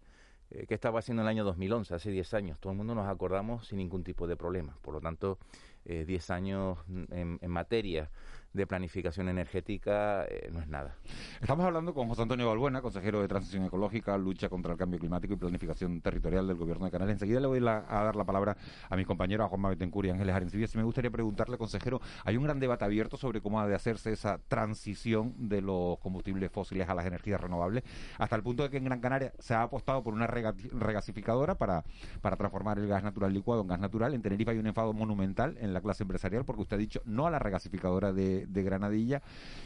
eh, 0.51 0.65
qué 0.67 0.73
estaba 0.73 0.99
haciendo 0.99 1.21
en 1.21 1.27
el 1.27 1.29
año 1.31 1.43
2011, 1.43 1.95
hace 1.95 2.11
10 2.11 2.33
años. 2.33 2.59
Todo 2.59 2.71
el 2.71 2.77
mundo 2.77 2.95
nos 2.95 3.07
acordamos 3.07 3.67
sin 3.67 3.77
ningún 3.77 4.03
tipo 4.03 4.27
de 4.27 4.35
problema. 4.35 4.77
Por 4.81 4.93
lo 4.93 5.01
tanto, 5.01 5.39
10 5.85 6.29
años 6.31 6.79
en, 7.11 7.37
en 7.41 7.51
materia 7.51 8.09
de 8.55 8.65
planificación 8.65 9.29
energética 9.29 10.25
eh, 10.25 10.49
no 10.51 10.61
es 10.61 10.67
nada. 10.67 10.95
Estamos 11.41 11.65
hablando 11.65 11.93
con 11.93 12.07
José 12.07 12.21
Antonio 12.21 12.47
Balbuena, 12.47 12.81
consejero 12.81 13.21
de 13.21 13.27
Transición 13.27 13.65
Ecológica, 13.65 14.17
Lucha 14.17 14.49
contra 14.49 14.71
el 14.71 14.77
Cambio 14.77 14.99
Climático 14.99 15.33
y 15.33 15.37
Planificación 15.37 16.01
Territorial 16.01 16.47
del 16.47 16.55
Gobierno 16.55 16.85
de 16.85 16.91
Canarias. 16.91 17.15
Enseguida 17.15 17.39
le 17.39 17.47
voy 17.47 17.59
a 17.59 17.81
dar 17.81 18.15
la 18.15 18.23
palabra 18.23 18.55
a 18.89 18.95
mi 18.95 19.05
compañero, 19.05 19.43
a 19.43 19.47
Juan 19.47 19.61
Betancourt 19.63 20.07
y 20.07 20.11
Ángeles 20.11 20.35
Arencibia. 20.35 20.67
Si 20.67 20.77
me 20.77 20.83
gustaría 20.83 21.11
preguntarle, 21.11 21.57
consejero, 21.57 22.01
hay 22.23 22.37
un 22.37 22.43
gran 22.43 22.59
debate 22.59 22.85
abierto 22.85 23.17
sobre 23.17 23.41
cómo 23.41 23.59
ha 23.59 23.67
de 23.67 23.75
hacerse 23.75 24.11
esa 24.11 24.39
transición 24.47 25.33
de 25.37 25.61
los 25.61 25.99
combustibles 25.99 26.51
fósiles 26.51 26.87
a 26.87 26.95
las 26.95 27.05
energías 27.05 27.39
renovables, 27.41 27.83
hasta 28.17 28.35
el 28.35 28.43
punto 28.43 28.63
de 28.63 28.69
que 28.69 28.77
en 28.77 28.85
Gran 28.85 29.01
Canaria 29.01 29.33
se 29.39 29.53
ha 29.53 29.63
apostado 29.63 30.03
por 30.03 30.13
una 30.13 30.27
regasificadora 30.27 31.55
para, 31.55 31.83
para 32.21 32.37
transformar 32.37 32.79
el 32.79 32.87
gas 32.87 33.03
natural 33.03 33.33
licuado 33.33 33.61
en 33.61 33.67
gas 33.67 33.79
natural. 33.79 34.13
En 34.13 34.21
Tenerife 34.21 34.51
hay 34.51 34.57
un 34.57 34.67
enfado 34.67 34.93
monumental 34.93 35.57
en 35.59 35.73
la 35.73 35.81
clase 35.81 36.03
empresarial 36.03 36.45
porque 36.45 36.61
usted 36.61 36.77
ha 36.77 36.79
dicho 36.79 37.01
no 37.05 37.27
a 37.27 37.31
la 37.31 37.39
regasificadora 37.39 38.13
de, 38.13 38.44
de, 38.47 38.63
Granadilla 38.63 39.21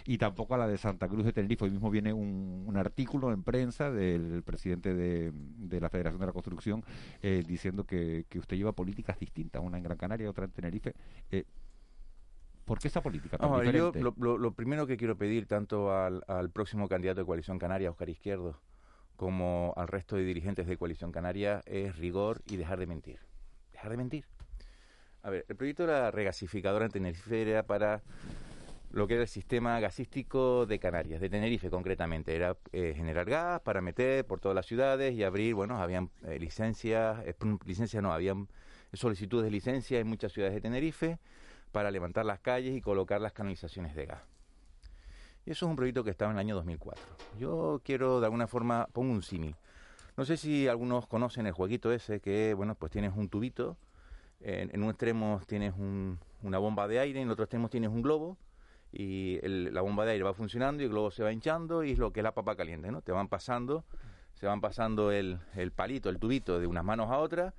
y 0.05 0.17
tampoco 0.17 0.55
a 0.55 0.57
la 0.57 0.67
de 0.67 0.77
Santa 0.77 1.07
Cruz 1.07 1.25
de 1.25 1.33
Tenerife. 1.33 1.65
Hoy 1.65 1.71
mismo 1.71 1.89
viene 1.89 2.13
un, 2.13 2.73
artículo 2.75 3.31
en 3.31 3.43
prensa 3.43 3.91
del 3.91 4.41
presidente 4.43 4.93
de, 4.93 5.81
la 5.81 5.89
Federación 5.89 6.19
de 6.19 6.27
la 6.27 6.33
Construcción 6.33 6.83
eh, 7.21 7.43
diciendo 7.45 7.83
que, 7.83 8.25
usted 8.35 8.57
lleva 8.57 8.71
políticas 8.71 9.19
distintas, 9.19 9.61
una 9.61 9.77
en 9.77 9.83
Gran 9.83 9.97
Canaria 9.97 10.25
y 10.25 10.27
otra 10.27 10.45
en 10.45 10.51
Tenerife. 10.51 10.93
Eh, 11.31 11.45
¿Por 12.65 12.79
qué 12.79 12.87
esa 12.87 13.01
política 13.01 13.37
tan 13.37 13.51
diferente? 13.59 13.99
lo, 13.99 14.51
primero 14.51 14.85
que 14.85 14.95
quiero 14.95 15.17
pedir 15.17 15.47
tanto 15.47 15.91
al, 15.91 16.23
al 16.27 16.51
próximo 16.51 16.87
candidato 16.87 17.21
de 17.21 17.25
Coalición 17.25 17.57
Canaria, 17.57 17.89
Oscar 17.89 18.09
Izquierdo, 18.09 18.61
como 19.19 19.73
al 19.75 19.89
resto 19.89 20.15
de 20.15 20.23
dirigentes 20.23 20.65
de 20.65 20.77
Coalición 20.77 21.11
Canaria 21.11 21.61
es 21.65 21.97
rigor 21.97 22.41
y 22.45 22.55
dejar 22.55 22.79
de 22.79 22.87
mentir. 22.87 23.19
Dejar 23.73 23.91
de 23.91 23.97
mentir. 23.97 24.25
A 25.23 25.29
ver, 25.29 25.45
el 25.49 25.57
proyecto 25.57 25.85
de 25.85 25.91
la 25.91 26.11
regasificadora 26.11 26.85
en 26.85 26.91
Tenerife 26.91 27.41
era 27.41 27.63
para 27.63 28.01
lo 28.91 29.07
que 29.07 29.15
era 29.15 29.23
el 29.23 29.29
sistema 29.29 29.79
gasístico 29.79 30.65
de 30.65 30.79
Canarias, 30.79 31.21
de 31.21 31.29
Tenerife 31.29 31.69
concretamente. 31.69 32.35
Era 32.35 32.57
eh, 32.71 32.93
generar 32.95 33.29
gas 33.29 33.61
para 33.61 33.81
meter 33.81 34.25
por 34.25 34.39
todas 34.39 34.55
las 34.55 34.65
ciudades 34.65 35.13
y 35.13 35.23
abrir, 35.23 35.53
bueno, 35.53 35.81
habían 35.81 36.09
eh, 36.23 36.39
licencias, 36.39 37.23
eh, 37.25 37.35
licencias 37.65 38.01
no, 38.01 38.11
habían 38.11 38.47
solicitudes 38.93 39.45
de 39.45 39.51
licencia 39.51 39.99
en 39.99 40.07
muchas 40.07 40.31
ciudades 40.33 40.55
de 40.55 40.61
Tenerife 40.61 41.19
para 41.71 41.91
levantar 41.91 42.25
las 42.25 42.39
calles 42.39 42.75
y 42.75 42.81
colocar 42.81 43.21
las 43.21 43.33
canalizaciones 43.33 43.95
de 43.95 44.07
gas. 44.07 44.21
Y 45.45 45.51
eso 45.51 45.65
es 45.65 45.69
un 45.69 45.75
proyecto 45.75 46.03
que 46.03 46.09
estaba 46.09 46.31
en 46.31 46.37
el 46.37 46.41
año 46.41 46.55
2004. 46.55 47.03
Yo 47.37 47.81
quiero 47.83 48.19
de 48.19 48.25
alguna 48.25 48.47
forma, 48.47 48.87
pongo 48.91 49.11
un 49.13 49.21
símil. 49.21 49.55
No 50.17 50.25
sé 50.25 50.35
si 50.35 50.67
algunos 50.67 51.07
conocen 51.07 51.45
el 51.45 51.53
jueguito 51.53 51.91
ese 51.91 52.19
que, 52.19 52.53
bueno, 52.53 52.75
pues 52.75 52.91
tienes 52.91 53.15
un 53.15 53.29
tubito, 53.29 53.77
en, 54.41 54.83
un 54.83 54.89
extremo 54.89 55.41
tienes 55.47 55.73
una 55.77 56.57
bomba 56.57 56.87
de 56.87 56.99
aire, 56.99 57.21
en 57.21 57.27
el 57.27 57.31
otro 57.31 57.45
extremo 57.45 57.69
tienes 57.69 57.89
un 57.89 58.01
globo, 58.01 58.37
y 58.91 59.39
la 59.41 59.81
bomba 59.81 60.05
de 60.05 60.13
aire 60.13 60.23
va 60.23 60.33
funcionando 60.33 60.81
y 60.81 60.85
el 60.85 60.91
globo 60.91 61.11
se 61.11 61.23
va 61.23 61.31
hinchando 61.31 61.83
y 61.83 61.91
es 61.91 61.99
lo 61.99 62.11
que 62.11 62.21
es 62.21 62.23
la 62.23 62.33
papa 62.33 62.55
caliente, 62.55 62.91
¿no? 62.91 63.01
Te 63.01 63.11
van 63.11 63.27
pasando, 63.27 63.85
se 64.33 64.45
van 64.45 64.61
pasando 64.61 65.11
el, 65.11 65.39
el 65.55 65.71
palito, 65.71 66.09
el 66.09 66.19
tubito 66.19 66.59
de 66.59 66.67
unas 66.67 66.83
manos 66.83 67.09
a 67.09 67.19
otras 67.19 67.53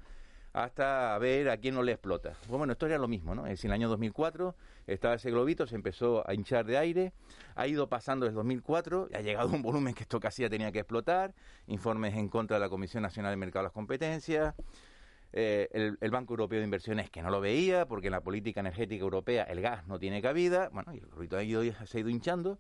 hasta 0.53 1.17
ver 1.19 1.49
a 1.49 1.57
quién 1.59 1.75
no 1.75 1.83
le 1.83 1.93
explota. 1.93 2.35
Bueno, 2.49 2.73
esto 2.73 2.87
era 2.87 2.99
lo 2.99 3.09
mismo, 3.09 3.35
¿no? 3.35 3.47
Es 3.47 3.53
decir, 3.53 3.67
en 3.67 3.73
el 3.73 3.81
año 3.83 3.89
2004 3.91 4.55
estaba 4.87 5.15
ese 5.15 5.31
globito, 5.31 5.67
se 5.67 5.77
empezó 5.77 6.29
a 6.29 6.35
hinchar 6.35 6.67
de 6.67 6.77
aire, 6.77 7.13
ha 7.55 7.67
ido 7.67 7.89
pasando 7.89 8.27
desde 8.27 8.37
2004, 8.37 9.09
ha 9.15 9.21
llegado 9.21 9.51
un 9.51 9.63
volumen 9.63 9.95
que 9.95 10.03
esto 10.03 10.19
casi 10.19 10.43
ya 10.43 10.51
tenía 10.51 10.73
que 10.73 10.81
explotar, 10.81 11.35
informes 11.67 12.15
en 12.15 12.29
contra 12.29 12.57
de 12.57 12.61
la 12.61 12.69
Comisión 12.69 13.03
Nacional 13.03 13.33
de 13.33 13.37
Mercado 13.37 13.63
de 13.63 13.67
las 13.67 13.73
Competencias, 13.73 14.55
eh, 15.33 15.97
el, 16.01 16.11
Banco 16.11 16.33
Europeo 16.33 16.59
de 16.59 16.65
Inversiones 16.65 17.11
que 17.11 17.23
no 17.23 17.31
lo 17.31 17.41
veía, 17.41 17.87
porque 17.87 18.09
en 18.09 18.13
la 18.13 18.21
política 18.21 18.61
energética 18.61 19.03
europea 19.03 19.45
el 19.45 19.61
gas 19.61 19.87
no 19.87 19.99
tiene 19.99 20.21
cabida, 20.21 20.71
bueno, 20.73 20.93
y 20.93 20.99
el 20.99 21.11
ruido 21.11 21.39
ha 21.39 21.43
ido, 21.43 21.63
se 21.87 21.99
ha 21.99 22.01
ido 22.01 22.09
hinchando, 22.09 22.59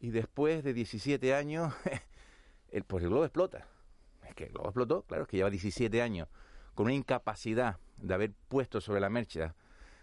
y 0.00 0.10
después 0.10 0.62
de 0.62 0.74
17 0.74 1.34
años, 1.34 1.72
el, 2.70 2.84
pues 2.84 3.02
el 3.02 3.10
globo 3.10 3.24
explota. 3.24 3.66
Es 4.28 4.34
que 4.34 4.44
el 4.44 4.52
globo 4.52 4.68
explotó, 4.68 5.02
claro, 5.02 5.22
es 5.24 5.28
que 5.28 5.38
lleva 5.38 5.50
17 5.50 6.02
años 6.02 6.28
con 6.74 6.86
una 6.86 6.94
incapacidad 6.94 7.78
de 7.96 8.14
haber 8.14 8.32
puesto 8.48 8.80
sobre 8.80 9.00
la 9.00 9.08
marcha 9.08 9.54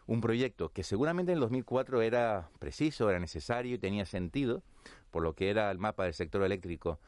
un 0.05 0.19
proyecto 0.19 0.69
que 0.69 0.83
seguramente 0.83 1.31
en 1.31 1.37
el 1.37 1.41
2004 1.41 2.01
era 2.01 2.49
preciso, 2.59 3.09
era 3.09 3.19
necesario 3.19 3.75
y 3.75 3.77
tenía 3.77 4.05
sentido, 4.05 4.63
por 5.11 5.23
lo 5.23 5.33
que 5.33 5.49
era 5.49 5.71
el 5.71 5.77
mapa 5.77 6.03
del 6.05 6.13
sector 6.13 6.43
eléctrico 6.43 6.99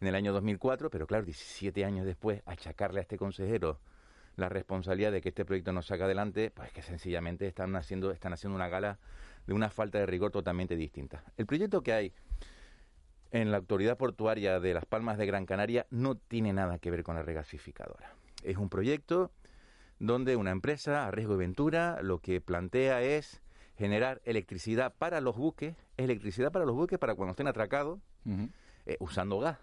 en 0.00 0.08
el 0.08 0.14
año 0.14 0.32
2004, 0.32 0.90
pero 0.90 1.06
claro, 1.06 1.24
17 1.24 1.84
años 1.84 2.04
después, 2.04 2.42
achacarle 2.44 2.98
a 2.98 3.02
este 3.02 3.16
consejero 3.16 3.78
la 4.36 4.48
responsabilidad 4.48 5.12
de 5.12 5.20
que 5.20 5.28
este 5.28 5.44
proyecto 5.44 5.72
no 5.72 5.82
salga 5.82 6.06
adelante, 6.06 6.50
pues 6.50 6.72
que 6.72 6.82
sencillamente 6.82 7.46
están 7.46 7.74
haciendo, 7.76 8.10
están 8.10 8.32
haciendo 8.32 8.56
una 8.56 8.68
gala 8.68 8.98
de 9.46 9.54
una 9.54 9.70
falta 9.70 9.98
de 9.98 10.06
rigor 10.06 10.30
totalmente 10.30 10.76
distinta. 10.76 11.24
El 11.36 11.46
proyecto 11.46 11.82
que 11.82 11.92
hay 11.92 12.12
en 13.30 13.50
la 13.50 13.58
autoridad 13.58 13.96
portuaria 13.96 14.60
de 14.60 14.74
Las 14.74 14.84
Palmas 14.84 15.18
de 15.18 15.26
Gran 15.26 15.46
Canaria 15.46 15.86
no 15.90 16.16
tiene 16.16 16.52
nada 16.52 16.78
que 16.78 16.90
ver 16.90 17.02
con 17.02 17.16
la 17.16 17.22
regasificadora. 17.22 18.14
Es 18.42 18.56
un 18.56 18.68
proyecto 18.68 19.30
donde 19.98 20.36
una 20.36 20.50
empresa, 20.50 21.06
a 21.06 21.10
riesgo 21.10 21.34
de 21.34 21.38
ventura, 21.38 21.98
lo 22.02 22.18
que 22.18 22.40
plantea 22.40 23.02
es 23.02 23.40
generar 23.76 24.20
electricidad 24.24 24.94
para 24.98 25.20
los 25.20 25.36
buques, 25.36 25.76
electricidad 25.96 26.52
para 26.52 26.64
los 26.64 26.74
buques 26.74 26.98
para 26.98 27.14
cuando 27.14 27.30
estén 27.32 27.46
atracados, 27.46 28.00
eh, 28.86 28.96
usando 29.00 29.38
gas 29.38 29.58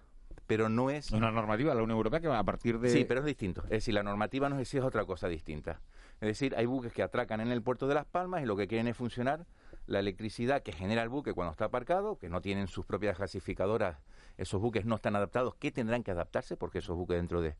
pero 0.49 0.67
no 0.67 0.89
es... 0.89 1.11
Una 1.11 1.29
normativa 1.29 1.69
de 1.69 1.75
la 1.77 1.83
Unión 1.83 1.97
Europea 1.97 2.19
que 2.19 2.27
va 2.27 2.39
a 2.39 2.43
partir 2.43 2.79
de... 2.79 2.89
Sí, 2.89 3.05
pero 3.05 3.19
es 3.19 3.25
distinto. 3.27 3.61
Es 3.65 3.69
decir, 3.69 3.93
la 3.93 4.01
normativa 4.01 4.49
no 4.49 4.57
es, 4.57 4.73
es 4.73 4.83
otra 4.83 5.05
cosa 5.05 5.27
distinta. 5.27 5.79
Es 6.21 6.27
decir, 6.27 6.55
hay 6.57 6.65
buques 6.65 6.91
que 6.91 7.03
atracan 7.03 7.39
en 7.39 7.51
el 7.51 7.61
puerto 7.61 7.87
de 7.87 7.93
Las 7.93 8.07
Palmas 8.07 8.41
y 8.41 8.47
lo 8.47 8.57
que 8.57 8.67
quieren 8.67 8.87
es 8.87 8.97
funcionar 8.97 9.45
la 9.85 9.99
electricidad 9.99 10.63
que 10.63 10.71
genera 10.71 11.03
el 11.03 11.09
buque 11.09 11.33
cuando 11.33 11.51
está 11.51 11.65
aparcado, 11.65 12.17
que 12.17 12.29
no 12.29 12.41
tienen 12.41 12.65
sus 12.65 12.83
propias 12.83 13.19
gasificadoras, 13.19 13.99
esos 14.37 14.59
buques 14.59 14.85
no 14.85 14.95
están 14.95 15.15
adaptados, 15.15 15.53
que 15.53 15.71
tendrán 15.71 16.01
que 16.01 16.09
adaptarse 16.09 16.57
porque 16.57 16.79
esos 16.79 16.97
buques 16.97 17.17
dentro 17.17 17.41
de 17.41 17.55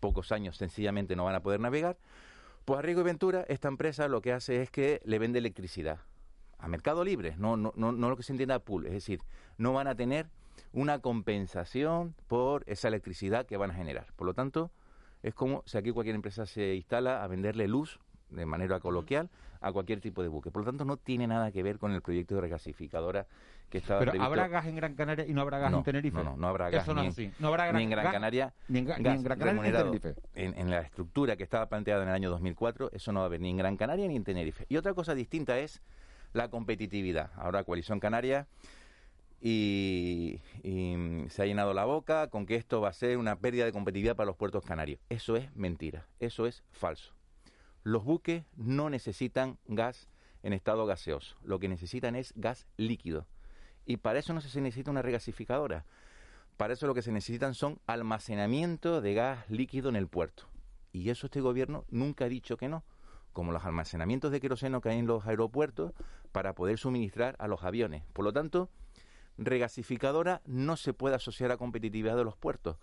pocos 0.00 0.32
años 0.32 0.56
sencillamente 0.56 1.14
no 1.14 1.22
van 1.22 1.36
a 1.36 1.44
poder 1.44 1.60
navegar. 1.60 1.96
Pues 2.64 2.76
a 2.76 2.82
Riego 2.82 3.02
y 3.02 3.04
Ventura, 3.04 3.44
esta 3.48 3.68
empresa 3.68 4.08
lo 4.08 4.20
que 4.20 4.32
hace 4.32 4.62
es 4.62 4.70
que 4.72 5.00
le 5.04 5.20
vende 5.20 5.38
electricidad 5.38 6.00
a 6.58 6.66
mercado 6.66 7.04
libre, 7.04 7.36
no, 7.38 7.56
no, 7.56 7.72
no, 7.76 7.92
no 7.92 8.10
lo 8.10 8.16
que 8.16 8.24
se 8.24 8.32
entienda 8.32 8.56
a 8.56 8.58
pool, 8.58 8.86
es 8.86 8.92
decir, 8.92 9.20
no 9.58 9.72
van 9.72 9.86
a 9.86 9.94
tener 9.94 10.28
una 10.72 11.00
compensación 11.00 12.14
por 12.28 12.64
esa 12.66 12.88
electricidad 12.88 13.46
que 13.46 13.56
van 13.56 13.70
a 13.70 13.74
generar. 13.74 14.06
Por 14.16 14.26
lo 14.26 14.34
tanto, 14.34 14.70
es 15.22 15.34
como 15.34 15.62
si 15.66 15.78
aquí 15.78 15.90
cualquier 15.90 16.16
empresa 16.16 16.46
se 16.46 16.74
instala 16.74 17.22
a 17.22 17.26
venderle 17.26 17.68
luz 17.68 18.00
de 18.30 18.46
manera 18.46 18.80
coloquial 18.80 19.30
a 19.60 19.72
cualquier 19.72 20.00
tipo 20.00 20.22
de 20.22 20.28
buque. 20.28 20.50
Por 20.50 20.62
lo 20.62 20.66
tanto, 20.66 20.84
no 20.84 20.96
tiene 20.96 21.26
nada 21.26 21.52
que 21.52 21.62
ver 21.62 21.78
con 21.78 21.92
el 21.92 22.02
proyecto 22.02 22.34
de 22.34 22.40
regasificadora 22.40 23.26
que 23.70 23.78
estaba 23.78 24.00
Pero 24.00 24.22
¿habrá 24.22 24.48
gas 24.48 24.66
en 24.66 24.76
Gran 24.76 24.94
Canaria 24.94 25.24
y 25.26 25.32
no 25.32 25.40
habrá 25.40 25.58
gas 25.58 25.72
en 25.72 25.82
Tenerife? 25.82 26.18
No, 26.18 26.24
no, 26.24 26.36
no 26.36 26.48
habrá 26.48 26.68
gas. 26.68 26.82
Eso 26.82 26.94
no, 26.94 27.02
ni, 27.02 27.32
no 27.38 27.48
habrá 27.48 27.72
ni 27.72 27.84
en 27.84 27.90
Gran 27.90 28.12
Canaria 28.12 28.52
ni 28.68 28.80
en, 28.80 28.84
Gran 28.84 29.02
Canaria 29.02 29.52
ni 29.52 29.68
en 29.68 29.74
Tenerife. 29.74 30.14
En, 30.34 30.70
la 30.70 30.80
estructura 30.80 31.36
que 31.36 31.44
estaba 31.44 31.66
planteada 31.66 32.02
en 32.02 32.08
el 32.08 32.14
año 32.14 32.30
2004, 32.30 32.90
eso 32.92 33.12
no 33.12 33.20
va 33.20 33.24
a 33.24 33.26
haber 33.26 33.40
ni 33.40 33.50
en 33.50 33.56
Gran 33.56 33.76
Canaria 33.76 34.06
ni 34.08 34.16
en 34.16 34.24
Tenerife. 34.24 34.66
Y 34.68 34.76
otra 34.76 34.92
cosa 34.94 35.14
distinta 35.14 35.58
es 35.58 35.80
la 36.32 36.48
competitividad. 36.48 37.30
Ahora 37.36 37.64
Coalición 37.64 38.00
Canaria 38.00 38.46
y, 39.42 40.40
se 41.28 41.42
ha 41.42 41.46
llenado 41.46 41.74
la 41.74 41.84
boca 41.84 42.28
con 42.28 42.46
que 42.46 42.54
esto 42.54 42.80
va 42.80 42.88
a 42.88 42.92
ser 42.92 43.18
una 43.18 43.36
pérdida 43.40 43.64
de 43.64 43.72
competitividad 43.72 44.14
para 44.14 44.26
los 44.26 44.36
puertos 44.36 44.64
canarios. 44.64 45.00
Eso 45.08 45.36
es 45.36 45.54
mentira, 45.56 46.06
eso 46.20 46.46
es 46.46 46.62
falso. 46.70 47.14
Los 47.82 48.04
buques 48.04 48.44
no 48.56 48.88
necesitan 48.88 49.58
gas 49.66 50.08
en 50.44 50.52
estado 50.52 50.86
gaseoso, 50.86 51.36
lo 51.42 51.58
que 51.58 51.68
necesitan 51.68 52.14
es 52.14 52.32
gas 52.36 52.66
líquido. 52.76 53.26
Y 53.84 53.96
para 53.96 54.20
eso 54.20 54.32
no 54.32 54.40
se 54.40 54.60
necesita 54.60 54.92
una 54.92 55.02
regasificadora. 55.02 55.84
Para 56.56 56.74
eso 56.74 56.86
lo 56.86 56.94
que 56.94 57.02
se 57.02 57.10
necesitan 57.10 57.54
son 57.54 57.80
almacenamiento 57.86 59.00
de 59.00 59.14
gas 59.14 59.50
líquido 59.50 59.88
en 59.88 59.96
el 59.96 60.06
puerto. 60.06 60.44
Y 60.92 61.10
eso 61.10 61.26
este 61.26 61.40
gobierno 61.40 61.84
nunca 61.88 62.26
ha 62.26 62.28
dicho 62.28 62.56
que 62.56 62.68
no, 62.68 62.84
como 63.32 63.50
los 63.50 63.64
almacenamientos 63.64 64.30
de 64.30 64.40
queroseno 64.40 64.80
que 64.80 64.90
hay 64.90 64.98
en 64.98 65.06
los 65.06 65.26
aeropuertos 65.26 65.92
para 66.30 66.54
poder 66.54 66.78
suministrar 66.78 67.34
a 67.40 67.48
los 67.48 67.64
aviones. 67.64 68.04
Por 68.12 68.24
lo 68.24 68.32
tanto, 68.32 68.70
regasificadora 69.38 70.42
no 70.46 70.76
se 70.76 70.92
puede 70.92 71.16
asociar 71.16 71.50
a 71.52 71.56
competitividad 71.56 72.16
de 72.16 72.24
los 72.24 72.36
puertos, 72.36 72.76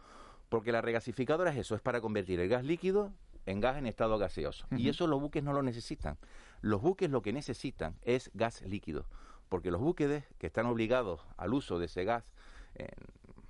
porque 0.50 0.72
la 0.72 0.82
regasificadora 0.82 1.52
es 1.52 1.58
eso, 1.58 1.76
es 1.76 1.82
para 1.82 2.02
convertir 2.02 2.40
el 2.40 2.50
gas 2.50 2.64
líquido 2.64 3.12
en 3.46 3.60
gas 3.60 3.78
en 3.78 3.88
estado 3.88 4.18
gaseoso. 4.18 4.68
Y 4.72 4.90
eso 4.90 5.08
los 5.08 5.20
buques 5.20 5.44
no 5.44 5.54
lo 5.54 5.64
necesitan. 5.64 6.18
Los 6.62 6.82
buques 6.82 7.10
lo 7.10 7.22
que 7.22 7.34
necesitan 7.34 7.96
es 8.04 8.32
gas 8.34 8.62
líquido, 8.62 9.06
porque 9.48 9.72
los 9.72 9.82
buques 9.82 10.24
que 10.38 10.48
están 10.48 10.66
obligados 10.66 11.22
al 11.38 11.54
uso 11.54 11.80
de 11.80 11.86
ese 11.86 12.04
gas 12.04 12.24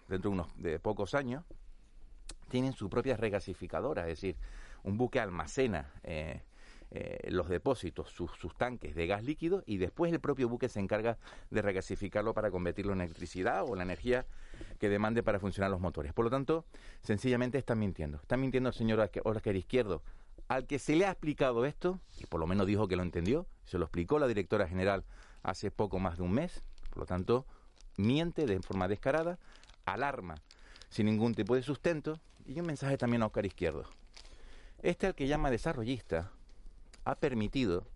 dentro 0.07 0.31
de 0.31 0.33
unos 0.35 0.47
de 0.57 0.79
pocos 0.79 1.13
años 1.13 1.43
tienen 2.49 2.73
su 2.73 2.89
propia 2.89 3.15
regasificadora, 3.15 4.03
es 4.03 4.21
decir, 4.21 4.35
un 4.83 4.97
buque 4.97 5.19
almacena 5.19 5.91
eh, 6.03 6.41
eh, 6.91 7.29
los 7.29 7.49
depósitos, 7.49 8.09
sus, 8.09 8.31
tanques 8.57 8.95
de 8.95 9.07
gas 9.07 9.23
líquido 9.23 9.63
y 9.65 9.77
después 9.77 10.11
el 10.11 10.19
propio 10.19 10.49
buque 10.49 10.69
se 10.69 10.79
encarga 10.79 11.17
de 11.51 11.61
regasificarlo 11.61 12.33
para 12.33 12.49
convertirlo 12.51 12.93
en 12.93 13.01
electricidad 13.01 13.63
o 13.63 13.75
la 13.75 13.83
energía 13.83 14.25
que 14.79 14.89
demande 14.89 15.21
para 15.23 15.39
funcionar 15.39 15.69
los 15.69 15.79
motores. 15.79 16.13
Por 16.13 16.25
lo 16.25 16.31
tanto, 16.31 16.65
sencillamente 17.03 17.57
están 17.57 17.79
mintiendo. 17.79 18.17
Están 18.17 18.41
mintiendo 18.41 18.69
el 18.69 18.75
señor 18.75 19.09
Oscar 19.23 19.55
Izquierdo 19.55 20.01
al 20.49 20.65
que 20.65 20.79
se 20.79 20.95
le 20.95 21.05
ha 21.05 21.11
explicado 21.11 21.63
esto, 21.63 21.99
y 22.19 22.25
por 22.25 22.39
lo 22.39 22.47
menos 22.47 22.65
dijo 22.65 22.87
que 22.87 22.95
lo 22.95 23.03
entendió, 23.03 23.45
se 23.65 23.77
lo 23.77 23.85
explicó 23.85 24.17
la 24.17 24.27
directora 24.27 24.67
general 24.67 25.05
hace 25.43 25.69
poco 25.69 25.99
más 25.99 26.17
de 26.17 26.23
un 26.23 26.33
mes, 26.33 26.63
por 26.89 26.97
lo 26.97 27.05
tanto, 27.05 27.45
miente 27.97 28.47
de 28.47 28.59
forma 28.59 28.87
descarada, 28.87 29.37
alarma 29.85 30.35
sin 30.89 31.05
ningún 31.05 31.35
tipo 31.35 31.53
de 31.53 31.61
sustento, 31.61 32.19
y 32.47 32.59
un 32.59 32.65
mensaje 32.65 32.97
también 32.97 33.21
a 33.21 33.27
Oscar 33.27 33.45
Izquierdo. 33.45 33.85
Este 34.81 35.05
al 35.05 35.13
que 35.13 35.27
llama 35.27 35.51
desarrollista 35.51 36.31
ha 37.09 37.15
permitido, 37.19 37.87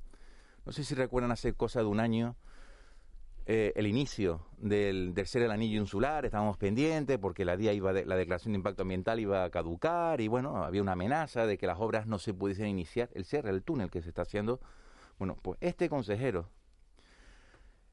no 0.65 0.71
sé 0.71 0.83
si 0.83 0.95
recuerdan 0.95 1.31
hace 1.31 1.53
cosa 1.53 1.79
de 1.79 1.85
un 1.85 1.99
año, 1.99 2.35
eh, 3.45 3.73
el 3.75 3.87
inicio 3.87 4.45
del 4.57 5.11
tercer 5.13 5.41
el 5.41 5.51
anillo 5.51 5.79
insular, 5.79 6.23
estábamos 6.23 6.57
pendientes 6.57 7.17
porque 7.17 7.43
la, 7.43 7.57
día 7.57 7.73
iba 7.73 7.91
la 7.91 8.15
declaración 8.15 8.53
de 8.53 8.57
impacto 8.57 8.83
ambiental 8.83 9.19
iba 9.19 9.43
a 9.43 9.49
caducar 9.49 10.21
y 10.21 10.29
bueno, 10.29 10.63
había 10.63 10.81
una 10.81 10.93
amenaza 10.93 11.45
de 11.45 11.57
que 11.57 11.67
las 11.67 11.77
obras 11.79 12.07
no 12.07 12.19
se 12.19 12.33
pudiesen 12.33 12.67
iniciar, 12.67 13.09
el 13.13 13.25
cierre 13.25 13.51
del 13.51 13.61
túnel 13.61 13.91
que 13.91 14.01
se 14.01 14.09
está 14.09 14.21
haciendo. 14.21 14.61
Bueno, 15.19 15.37
pues 15.41 15.57
este 15.59 15.89
consejero 15.89 16.49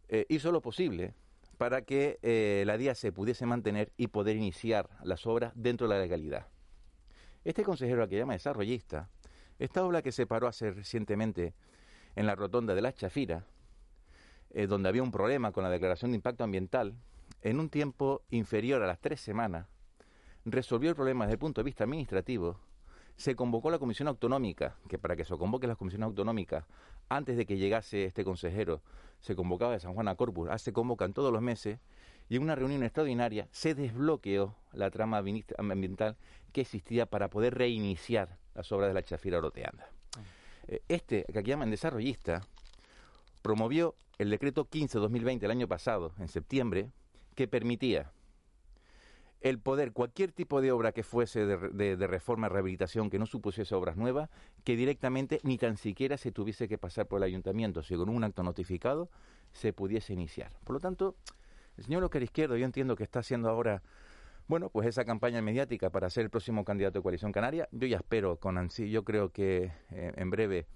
eh, 0.09 0.27
hizo 0.29 0.53
lo 0.53 0.61
posible 0.61 1.15
para 1.59 1.83
que 1.83 2.19
eh, 2.23 2.63
la 2.65 2.79
DIA 2.79 2.95
se 2.95 3.13
pudiese 3.13 3.45
mantener 3.45 3.93
y 3.97 4.07
poder 4.07 4.37
iniciar 4.37 4.89
las 5.03 5.27
obras 5.27 5.53
dentro 5.57 5.89
de 5.89 5.95
la 5.95 6.01
legalidad. 6.01 6.47
Este 7.45 7.65
consejero, 7.65 8.03
al 8.03 8.09
que 8.09 8.19
llama 8.19 8.35
desarrollista, 8.35 9.09
esta 9.61 9.85
obra 9.85 10.01
que 10.01 10.11
se 10.11 10.27
paró 10.27 10.49
hace 10.49 10.71
recientemente 10.71 11.53
en 12.17 12.27
la 12.27 12.35
rotonda 12.35 12.75
de 12.75 12.81
la 12.81 12.95
Chafira, 12.95 13.45
eh, 14.53 14.67
donde 14.67 14.89
había 14.89 15.03
un 15.03 15.13
problema 15.13 15.53
con 15.53 15.63
la 15.63 15.71
declaración 15.71 16.11
de 16.11 16.17
impacto 16.17 16.45
ambiental, 16.45 16.95
en 17.43 17.61
un 17.61 17.69
tiempo 17.69 18.23
inferior 18.31 18.83
a 18.83 18.87
las 18.87 18.99
tres 19.01 19.21
semanas, 19.21 19.67
resolvió 20.47 20.89
el 20.89 20.97
problema 20.97 21.27
desde 21.27 21.35
el 21.35 21.39
punto 21.39 21.61
de 21.61 21.67
vista 21.67 21.85
administrativo, 21.85 22.59
se 23.17 23.37
convocó 23.37 23.71
la 23.71 23.79
comisión 23.79 24.09
autonómica, 24.09 24.77
que 24.89 24.99
para 24.99 25.15
que 25.15 25.27
se 25.27 25.37
convoque 25.37 25.67
la 25.67 25.77
comisión 25.77 26.05
autonómica, 26.05 26.67
antes 27.11 27.37
de 27.37 27.45
que 27.45 27.59
llegase 27.59 28.07
este 28.07 28.25
consejero, 28.25 28.81
se 29.21 29.37
convocaba 29.37 29.73
de 29.73 29.81
San 29.81 29.93
Juan 29.93 30.09
a 30.09 30.15
Corpus, 30.15 30.49
ah, 30.51 30.57
se 30.57 30.73
convocan 30.73 31.13
todos 31.13 31.31
los 31.31 31.43
meses, 31.43 31.81
y 32.31 32.37
en 32.37 32.43
una 32.43 32.55
reunión 32.55 32.83
extraordinaria 32.83 33.47
se 33.53 33.75
desbloqueó 33.75 34.57
la 34.73 34.91
trama 34.91 35.23
ambiental 35.59 36.17
que 36.55 36.63
existía 36.63 37.05
para 37.05 37.29
poder 37.29 37.59
reiniciar 37.59 38.40
las 38.55 38.71
obras 38.73 38.89
de 38.89 38.95
la 38.95 39.03
Chafira 39.03 39.39
Oroteanda. 39.39 39.89
Eh, 40.69 40.83
este, 40.89 41.25
que 41.33 41.39
aquí 41.39 41.51
llaman 41.51 41.71
desarrollista, 41.71 42.43
promovió 43.43 43.95
el 44.19 44.31
decreto 44.31 44.67
15-2020 44.67 45.43
el 45.45 45.51
año 45.51 45.69
pasado, 45.69 46.13
en 46.19 46.29
septiembre, 46.29 46.91
que 47.35 47.49
permitía 47.49 48.13
el 49.41 49.59
poder, 49.59 49.93
cualquier 49.93 50.33
tipo 50.33 50.61
de 50.61 50.71
obra 50.71 50.93
que 50.93 51.03
fuese 51.03 51.47
de, 51.47 51.97
de, 51.97 52.07
reforma, 52.07 52.49
rehabilitación, 52.49 53.09
que 53.09 53.19
no 53.19 53.25
supusiese 53.25 53.75
obras 53.75 53.97
nuevas, 53.97 54.29
que 54.65 54.77
directamente 54.77 55.41
ni 55.43 55.57
tan 55.57 55.79
siquiera 55.79 56.19
se 56.19 56.31
tuviese 56.31 56.69
que 56.69 56.77
pasar 56.77 57.07
por 57.07 57.19
el 57.19 57.25
ayuntamiento, 57.25 57.83
si 57.83 57.97
con 57.97 58.11
un 58.11 58.23
acto 58.23 58.43
notificado 58.43 59.09
se 59.53 59.73
pudiese 59.73 60.13
iniciar. 60.13 60.53
Por 60.65 60.75
lo 60.75 60.81
tanto, 60.81 61.17
el 61.79 61.85
señor 61.85 62.05
Oscar 62.05 62.23
Izquierdo, 62.23 62.57
yo 62.57 62.67
entiendo 62.67 62.97
que 62.97 63.05
está 63.05 63.21
haciendo 63.21 63.49
ahora, 63.49 63.83
bueno, 64.51 64.69
pues 64.69 64.89
esa 64.89 65.05
campaña 65.05 65.41
mediática 65.41 65.91
para 65.91 66.11
ser 66.11 66.25
el 66.25 66.31
próximo 66.31 66.65
candidato 66.65 66.99
de 66.99 67.03
Coalición 67.05 67.31
Canaria. 67.31 67.69
Yo 67.71 67.87
ya 67.87 67.99
espero 67.99 68.41
con 68.41 68.59
ansí, 68.59 68.91
yo 68.91 69.05
creo 69.05 69.31
que 69.31 69.71
eh, 69.93 70.13
en 70.17 70.29
breve 70.29 70.67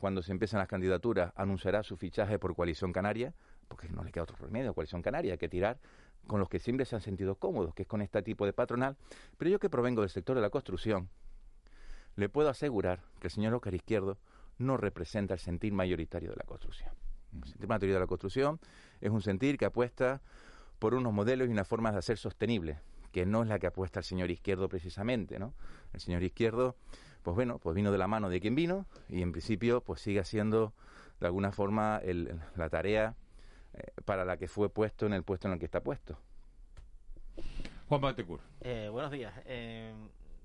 cuando 0.00 0.20
se 0.20 0.32
empiezan 0.32 0.58
las 0.58 0.66
candidaturas, 0.66 1.32
anunciará 1.36 1.84
su 1.84 1.96
fichaje 1.96 2.40
por 2.40 2.56
Coalición 2.56 2.92
Canaria, 2.92 3.32
porque 3.68 3.88
no 3.88 4.02
le 4.02 4.10
queda 4.10 4.24
otro 4.24 4.36
remedio 4.36 4.70
a 4.70 4.74
Coalición 4.74 5.00
Canaria, 5.00 5.36
que 5.36 5.48
tirar 5.48 5.78
con 6.26 6.40
los 6.40 6.48
que 6.48 6.58
siempre 6.58 6.86
se 6.86 6.96
han 6.96 7.02
sentido 7.02 7.36
cómodos, 7.36 7.72
que 7.72 7.82
es 7.82 7.88
con 7.88 8.02
este 8.02 8.20
tipo 8.22 8.46
de 8.46 8.52
patronal. 8.52 8.96
Pero 9.38 9.48
yo 9.48 9.60
que 9.60 9.70
provengo 9.70 10.00
del 10.00 10.10
sector 10.10 10.34
de 10.34 10.42
la 10.42 10.50
construcción, 10.50 11.08
le 12.16 12.28
puedo 12.28 12.48
asegurar 12.48 13.00
que 13.20 13.28
el 13.28 13.30
señor 13.30 13.54
Oscar 13.54 13.74
Izquierdo 13.74 14.18
no 14.58 14.76
representa 14.76 15.34
el 15.34 15.40
sentir 15.40 15.72
mayoritario 15.72 16.30
de 16.30 16.36
la 16.36 16.44
construcción. 16.44 16.90
El 17.32 17.44
sentir 17.44 17.68
mayoritario 17.68 17.94
de 17.94 18.00
la 18.00 18.08
construcción 18.08 18.58
es 19.00 19.10
un 19.10 19.22
sentir 19.22 19.56
que 19.56 19.66
apuesta 19.66 20.20
por 20.80 20.94
unos 20.94 21.12
modelos 21.12 21.46
y 21.46 21.52
unas 21.52 21.68
formas 21.68 21.92
de 21.92 22.00
hacer 22.00 22.18
sostenible, 22.18 22.78
que 23.14 23.24
no 23.26 23.44
es 23.44 23.48
la 23.48 23.60
que 23.60 23.68
apuesta 23.68 24.00
el 24.00 24.04
señor 24.04 24.32
Izquierdo 24.32 24.68
precisamente, 24.68 25.38
¿no? 25.38 25.54
El 25.92 26.00
señor 26.00 26.24
Izquierdo 26.24 26.74
pues 27.22 27.34
bueno, 27.36 27.58
pues 27.58 27.74
vino 27.74 27.90
de 27.90 27.96
la 27.96 28.06
mano 28.06 28.28
de 28.28 28.40
quien 28.40 28.54
vino 28.54 28.86
y 29.08 29.22
en 29.22 29.32
principio 29.32 29.80
pues 29.80 30.02
sigue 30.02 30.20
haciendo 30.20 30.74
de 31.20 31.26
alguna 31.26 31.52
forma 31.52 32.02
la 32.56 32.68
tarea 32.68 33.14
eh, 33.72 33.92
para 34.04 34.24
la 34.26 34.36
que 34.36 34.46
fue 34.46 34.68
puesto 34.68 35.06
en 35.06 35.14
el 35.14 35.22
puesto 35.22 35.48
en 35.48 35.54
el 35.54 35.58
que 35.58 35.64
está 35.64 35.80
puesto. 35.80 36.18
Juan 37.88 38.00
Batecur. 38.00 38.40
Eh, 38.60 38.88
buenos 38.92 39.10
días. 39.10 39.32
Eh, 39.46 39.94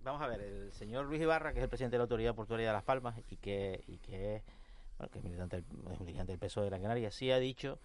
vamos 0.03 0.21
a 0.21 0.27
ver, 0.27 0.41
el 0.41 0.71
señor 0.71 1.05
Luis 1.05 1.21
Ibarra, 1.21 1.51
que 1.51 1.60
es 1.60 1.63
el 1.63 1.69
presidente 1.69 1.95
de 1.95 1.99
la 1.99 2.03
Autoridad 2.03 2.34
Portuaria 2.36 2.67
de 2.67 2.73
Las 2.73 2.84
Palmas 2.84 3.19
y 3.29 3.36
que, 3.36 3.84
y 3.88 3.97
que, 3.97 4.38
es, 4.38 4.43
bueno, 4.97 5.12
que 5.12 5.19
es, 5.19 5.25
militante, 5.25 5.58
es 5.58 5.99
un 5.99 6.05
militante 6.05 6.32
del 6.32 6.39
PSOE 6.39 6.63
de 6.63 6.69
Gran 6.69 6.82
Canaria, 6.84 7.12
sí 7.12 7.29
ha 7.29 7.39
dicho 7.39 7.79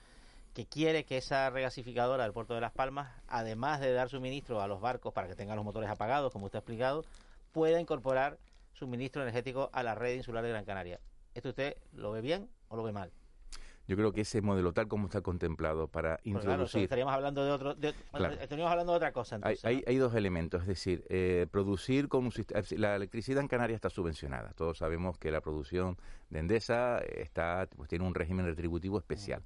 que 0.55 0.67
quiere 0.67 1.05
que 1.05 1.17
esa 1.17 1.51
regasificadora 1.51 2.23
del 2.23 2.33
puerto 2.33 2.55
de 2.55 2.61
Las 2.61 2.73
Palmas, 2.73 3.11
además 3.27 3.81
de 3.81 3.93
dar 3.93 4.09
suministro 4.09 4.63
a 4.63 4.69
los 4.69 4.81
barcos 4.81 5.13
para 5.13 5.27
que 5.27 5.35
tengan 5.35 5.57
los 5.57 5.65
motores 5.65 5.91
apagados, 5.91 6.33
como 6.33 6.47
usted 6.47 6.59
ha 6.59 6.61
explicado, 6.61 7.05
pueda 7.53 7.81
incorporar 7.81 8.39
suministro 8.73 9.23
energético 9.23 9.69
a 9.73 9.83
la 9.83 9.97
red 9.97 10.15
insular 10.15 10.45
de 10.45 10.51
Gran 10.51 10.65
Canaria. 10.65 11.01
¿Esto 11.35 11.49
usted 11.49 11.77
lo 11.93 12.13
ve 12.13 12.21
bien 12.21 12.49
o 12.69 12.77
lo 12.77 12.85
ve 12.85 12.93
mal? 12.93 13.11
Yo 13.87 13.97
creo 13.97 14.13
que 14.13 14.23
ese 14.23 14.41
modelo 14.41 14.73
tal 14.73 14.89
como 14.89 15.09
está 15.09 15.21
contemplado 15.21 15.89
para 15.89 16.19
introducir... 16.23 16.85
estaríamos 16.85 17.13
hablando 17.13 17.45
de 17.45 17.51
otro... 17.51 17.77
Estaríamos 18.41 18.71
hablando 18.71 18.93
de 18.93 18.97
otra 18.97 19.13
cosa. 19.13 19.41
hay, 19.43 19.97
dos 19.99 20.15
elementos, 20.15 20.63
es 20.63 20.69
decir, 20.69 21.05
eh, 21.11 21.47
producir 21.51 22.09
con 22.09 22.25
un 22.25 22.33
sistema... 22.33 22.63
La 22.79 22.97
electricidad 22.97 23.43
en 23.43 23.49
Canarias 23.49 23.77
está 23.77 23.91
subvencionada. 23.91 24.53
Todos 24.55 24.79
sabemos 24.79 25.19
que 25.19 25.31
la 25.31 25.43
producción 25.43 25.99
de 26.31 26.39
Endesa 26.39 26.99
está, 27.01 27.69
pues, 27.77 27.91
tiene 27.91 28.07
un 28.07 28.15
régimen 28.15 28.47
retributivo 28.47 28.99
especial. 28.99 29.43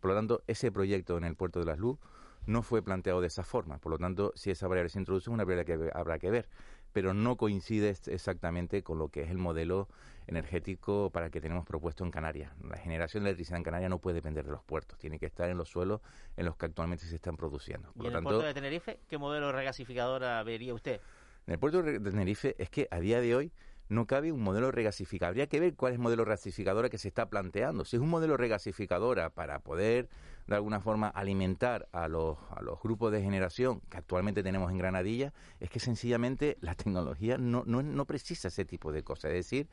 Por 0.00 0.10
lo 0.10 0.16
tanto, 0.16 0.42
ese 0.46 0.70
proyecto 0.70 1.16
en 1.16 1.24
el 1.24 1.36
Puerto 1.36 1.60
de 1.60 1.66
las 1.66 1.78
Luz 1.78 1.98
no 2.46 2.62
fue 2.62 2.82
planteado 2.82 3.20
de 3.20 3.26
esa 3.26 3.42
forma. 3.42 3.78
Por 3.78 3.92
lo 3.92 3.98
tanto, 3.98 4.32
si 4.36 4.50
esa 4.50 4.68
variable 4.68 4.90
se 4.90 4.98
introduce, 4.98 5.24
es 5.24 5.28
una 5.28 5.44
variable 5.44 5.64
que 5.64 5.90
habrá 5.92 6.18
que 6.18 6.30
ver 6.30 6.48
pero 6.96 7.12
no 7.12 7.36
coincide 7.36 7.94
exactamente 8.06 8.82
con 8.82 8.98
lo 8.98 9.10
que 9.10 9.20
es 9.20 9.30
el 9.30 9.36
modelo 9.36 9.86
energético 10.26 11.10
para 11.10 11.26
el 11.26 11.30
que 11.30 11.42
tenemos 11.42 11.66
propuesto 11.66 12.04
en 12.04 12.10
Canarias. 12.10 12.50
La 12.66 12.78
generación 12.78 13.22
de 13.22 13.28
electricidad 13.28 13.58
en 13.58 13.64
Canarias 13.64 13.90
no 13.90 13.98
puede 13.98 14.14
depender 14.14 14.46
de 14.46 14.52
los 14.52 14.64
puertos, 14.64 14.98
tiene 14.98 15.18
que 15.18 15.26
estar 15.26 15.50
en 15.50 15.58
los 15.58 15.68
suelos 15.68 16.00
en 16.38 16.46
los 16.46 16.56
que 16.56 16.64
actualmente 16.64 17.04
se 17.04 17.16
están 17.16 17.36
produciendo. 17.36 17.92
¿Y 17.96 18.06
en 18.06 18.14
el 18.14 18.22
puerto 18.22 18.46
de 18.46 18.54
Tenerife 18.54 18.98
qué 19.10 19.18
modelo 19.18 19.52
regasificadora 19.52 20.42
vería 20.42 20.72
usted? 20.72 21.02
En 21.46 21.52
el 21.52 21.58
puerto 21.58 21.82
de 21.82 22.00
Tenerife 22.00 22.56
es 22.58 22.70
que 22.70 22.88
a 22.90 22.98
día 22.98 23.20
de 23.20 23.34
hoy 23.34 23.52
no 23.88 24.06
cabe 24.06 24.32
un 24.32 24.42
modelo 24.42 24.70
regasificador. 24.72 25.30
Habría 25.30 25.46
que 25.46 25.60
ver 25.60 25.74
cuál 25.74 25.92
es 25.92 25.96
el 25.96 26.02
modelo 26.02 26.24
regasificadora 26.24 26.88
que 26.88 26.98
se 26.98 27.08
está 27.08 27.28
planteando. 27.28 27.84
Si 27.84 27.96
es 27.96 28.02
un 28.02 28.08
modelo 28.08 28.36
regasificadora 28.36 29.30
para 29.30 29.60
poder 29.60 30.08
de 30.46 30.54
alguna 30.54 30.80
forma 30.80 31.08
alimentar 31.08 31.88
a 31.92 32.08
los, 32.08 32.38
a 32.50 32.62
los 32.62 32.80
grupos 32.80 33.12
de 33.12 33.22
generación 33.22 33.80
que 33.90 33.98
actualmente 33.98 34.42
tenemos 34.42 34.70
en 34.70 34.78
Granadilla, 34.78 35.32
es 35.60 35.70
que 35.70 35.80
sencillamente 35.80 36.56
la 36.60 36.74
tecnología 36.74 37.38
no, 37.38 37.64
no, 37.66 37.82
no 37.82 38.04
precisa 38.04 38.48
ese 38.48 38.64
tipo 38.64 38.92
de 38.92 39.02
cosas. 39.02 39.32
Es 39.32 39.36
decir, 39.36 39.68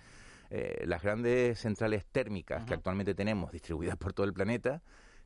eh, 0.49 0.84
las 0.86 1.02
grandes 1.02 1.60
centrales 1.60 2.06
térmicas 2.06 2.65
que 2.65 2.73
actualmente 2.73 3.15
tenemos 3.15 3.52
distribuidas 3.52 3.97
por 3.97 4.13
todo 4.13 4.26
el 4.26 4.34
planeta, 4.34 4.82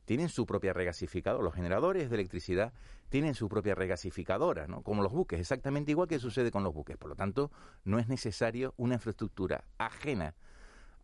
tienen 0.08 0.30
su 0.30 0.46
propia 0.46 0.72
regasificadora. 0.72 1.44
Los 1.44 1.52
generadores 1.52 2.08
de 2.08 2.16
electricidad 2.16 2.72
tienen 3.10 3.34
su 3.34 3.46
propia 3.46 3.74
regasificadora, 3.74 4.66
¿no? 4.66 4.80
Como 4.80 5.02
los 5.02 5.12
buques, 5.12 5.38
exactamente 5.38 5.90
igual 5.90 6.08
que 6.08 6.18
sucede 6.18 6.50
con 6.50 6.64
los 6.64 6.72
buques. 6.72 6.96
Por 6.96 7.10
lo 7.10 7.14
tanto, 7.14 7.50
no 7.84 7.98
es 7.98 8.08
necesario 8.08 8.72
una 8.78 8.94
infraestructura 8.94 9.64
ajena 9.76 10.34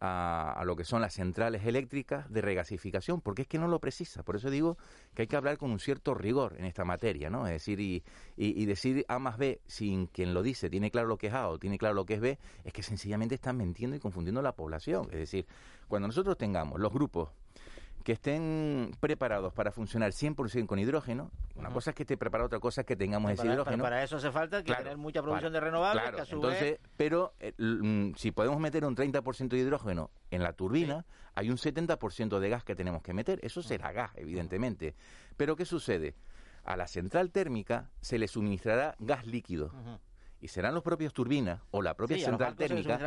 a, 0.00 0.62
lo 0.64 0.74
que 0.74 0.84
son 0.84 1.02
las 1.02 1.12
centrales 1.12 1.66
eléctricas 1.66 2.32
de 2.32 2.40
regasificación, 2.40 3.20
porque 3.20 3.42
es 3.42 3.48
que 3.48 3.58
no 3.58 3.68
lo 3.68 3.78
precisa. 3.78 4.22
Por 4.22 4.36
eso 4.36 4.48
digo 4.48 4.78
que 5.12 5.22
hay 5.22 5.28
que 5.28 5.36
hablar 5.36 5.58
con 5.58 5.70
un 5.70 5.80
cierto 5.80 6.14
rigor 6.14 6.54
en 6.58 6.64
esta 6.64 6.86
materia, 6.86 7.28
¿no? 7.28 7.46
Es 7.46 7.52
decir, 7.52 7.80
y, 7.80 8.02
y, 8.38 8.64
decir 8.64 9.04
A 9.08 9.18
más 9.18 9.36
B 9.36 9.60
sin 9.66 10.06
quien 10.06 10.32
lo 10.32 10.42
dice 10.42 10.70
tiene 10.70 10.90
claro 10.90 11.08
lo 11.08 11.18
que 11.18 11.26
es 11.26 11.34
A 11.34 11.48
o 11.48 11.58
tiene 11.58 11.76
claro 11.76 11.94
lo 11.94 12.06
que 12.06 12.14
es 12.14 12.20
B, 12.22 12.38
es 12.64 12.72
que 12.72 12.82
sencillamente 12.82 13.34
están 13.34 13.58
mintiendo 13.58 13.96
y 13.96 14.00
confundiendo 14.00 14.40
a 14.40 14.42
la 14.42 14.52
población. 14.52 15.08
Es 15.10 15.18
decir, 15.18 15.46
cuando 15.88 16.08
nosotros 16.08 16.38
tengamos 16.38 16.80
los 16.80 16.90
grupos 16.90 17.28
que 18.04 18.12
estén 18.12 18.92
preparados 19.00 19.54
para 19.54 19.72
funcionar 19.72 20.12
100% 20.12 20.66
con 20.66 20.78
hidrógeno. 20.78 21.30
Una 21.56 21.70
cosa 21.70 21.90
es 21.90 21.96
que 21.96 22.02
esté 22.02 22.18
preparado, 22.18 22.46
otra 22.46 22.60
cosa 22.60 22.82
es 22.82 22.86
que 22.86 22.96
tengamos 22.96 23.32
ese 23.32 23.46
hidrógeno. 23.46 23.82
Para, 23.82 24.02
eso 24.04 24.18
hace 24.18 24.30
falta 24.30 24.62
que 24.62 24.74
tener 24.74 24.98
mucha 24.98 25.22
producción 25.22 25.52
de 25.54 25.60
renovables. 25.60 26.30
entonces, 26.30 26.78
pero 26.98 27.32
eh, 27.40 27.54
mm, 27.56 28.14
si 28.16 28.30
podemos 28.30 28.60
meter 28.60 28.84
un 28.84 28.94
30% 28.94 29.48
de 29.48 29.58
hidrógeno 29.58 30.10
en 30.30 30.42
la 30.42 30.52
turbina, 30.52 31.06
hay 31.34 31.48
un 31.48 31.56
70% 31.56 32.38
de 32.38 32.48
gas 32.50 32.62
que 32.62 32.76
tenemos 32.76 33.02
que 33.02 33.14
meter. 33.14 33.40
Eso 33.42 33.62
será 33.62 33.90
gas, 33.92 34.10
evidentemente. 34.16 34.94
Pero 35.38 35.56
¿qué 35.56 35.64
sucede? 35.64 36.14
A 36.62 36.76
la 36.76 36.86
central 36.86 37.30
térmica 37.30 37.90
se 38.00 38.18
le 38.18 38.28
suministrará 38.28 38.96
gas 38.98 39.26
líquido 39.26 39.72
y 40.44 40.48
serán 40.48 40.74
los 40.74 40.82
propios 40.82 41.14
turbinas 41.14 41.62
o 41.70 41.80
la 41.80 41.94
propia 41.94 42.22
central 42.22 42.54
térmica. 42.54 42.98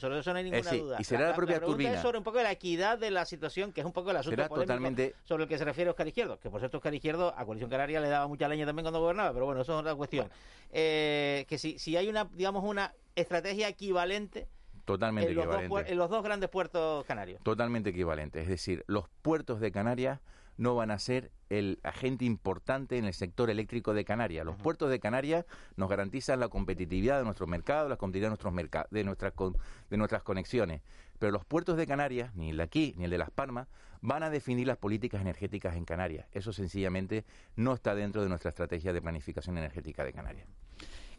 sobre 0.00 0.18
eso 0.18 0.32
no 0.32 0.38
hay 0.38 0.50
ninguna 0.50 0.72
duda. 0.72 0.96
Y 0.98 1.04
será 1.04 1.28
la, 1.28 1.36
propia 1.36 1.60
turbina. 1.60 1.92
Es 1.94 2.02
sobre 2.02 2.18
un 2.18 2.24
poco 2.24 2.42
la 2.42 2.50
equidad 2.50 2.98
de 2.98 3.12
la 3.12 3.24
situación, 3.24 3.72
que 3.72 3.80
es 3.80 3.86
un 3.86 3.92
poco 3.92 4.10
el 4.10 4.16
asunto 4.16 4.48
totalmente... 4.48 5.14
sobre 5.22 5.44
el 5.44 5.48
que 5.48 5.56
se 5.56 5.64
refiere 5.64 5.88
Oscar 5.88 6.08
Izquierdo. 6.08 6.40
Que 6.40 6.50
por 6.50 6.58
cierto, 6.58 6.78
Oscar 6.78 6.92
Izquierdo 6.92 7.32
a 7.36 7.44
Coalición 7.44 7.70
Canaria 7.70 8.00
le 8.00 8.08
daba 8.08 8.26
mucha 8.26 8.48
leña 8.48 8.66
también 8.66 8.82
cuando 8.82 8.98
gobernaba, 8.98 9.32
pero 9.32 9.44
bueno, 9.46 9.60
eso 9.60 9.72
es 9.72 9.78
otra 9.78 9.94
cuestión. 9.94 10.28
Eh, 10.72 11.46
que 11.48 11.58
si, 11.58 11.78
si 11.78 11.96
hay 11.96 12.08
una, 12.08 12.24
digamos, 12.24 12.64
una 12.64 12.92
estrategia 13.14 13.68
equivalente 13.68 14.48
Totalmente 14.84 15.30
en 15.30 15.36
los, 15.36 15.46
dos, 15.46 15.54
equivalente. 15.54 15.88
puer- 15.88 15.92
en 15.92 15.96
los 15.98 16.10
dos 16.10 16.24
grandes 16.24 16.50
puertos 16.50 17.04
canarios. 17.04 17.40
Totalmente 17.44 17.90
equivalente. 17.90 18.40
Es 18.40 18.48
decir, 18.48 18.82
los 18.88 19.08
puertos 19.22 19.60
de 19.60 19.70
Canarias 19.70 20.18
no 20.56 20.74
van 20.74 20.90
a 20.90 20.98
ser 20.98 21.30
el 21.50 21.78
agente 21.82 22.24
importante 22.24 22.96
en 22.96 23.04
el 23.04 23.12
sector 23.12 23.50
eléctrico 23.50 23.92
de 23.92 24.04
Canarias. 24.04 24.46
Los 24.46 24.56
puertos 24.56 24.88
de 24.88 24.98
Canarias 25.00 25.44
nos 25.76 25.88
garantizan 25.90 26.40
la 26.40 26.48
competitividad 26.48 27.18
de 27.18 27.24
nuestro 27.24 27.46
mercado, 27.46 27.88
la 27.88 27.96
competitividad 27.96 28.28
de 28.28 28.30
nuestros 28.30 28.52
merca- 28.54 28.86
de 28.90 29.04
nuestras 29.04 29.32
con- 29.34 29.56
de 29.90 29.96
nuestras 29.96 30.22
conexiones. 30.22 30.80
Pero 31.18 31.32
los 31.32 31.44
puertos 31.44 31.76
de 31.76 31.86
Canarias, 31.86 32.34
ni 32.34 32.50
el 32.50 32.56
de 32.56 32.62
aquí 32.62 32.94
ni 32.96 33.04
el 33.04 33.10
de 33.10 33.18
Las 33.18 33.30
Palmas, 33.30 33.68
van 34.00 34.22
a 34.22 34.30
definir 34.30 34.66
las 34.66 34.78
políticas 34.78 35.20
energéticas 35.20 35.76
en 35.76 35.84
Canarias. 35.84 36.26
Eso 36.32 36.52
sencillamente 36.54 37.24
no 37.56 37.74
está 37.74 37.94
dentro 37.94 38.22
de 38.22 38.28
nuestra 38.30 38.48
estrategia 38.48 38.92
de 38.94 39.02
planificación 39.02 39.58
energética 39.58 40.04
de 40.04 40.12
Canarias. 40.12 40.46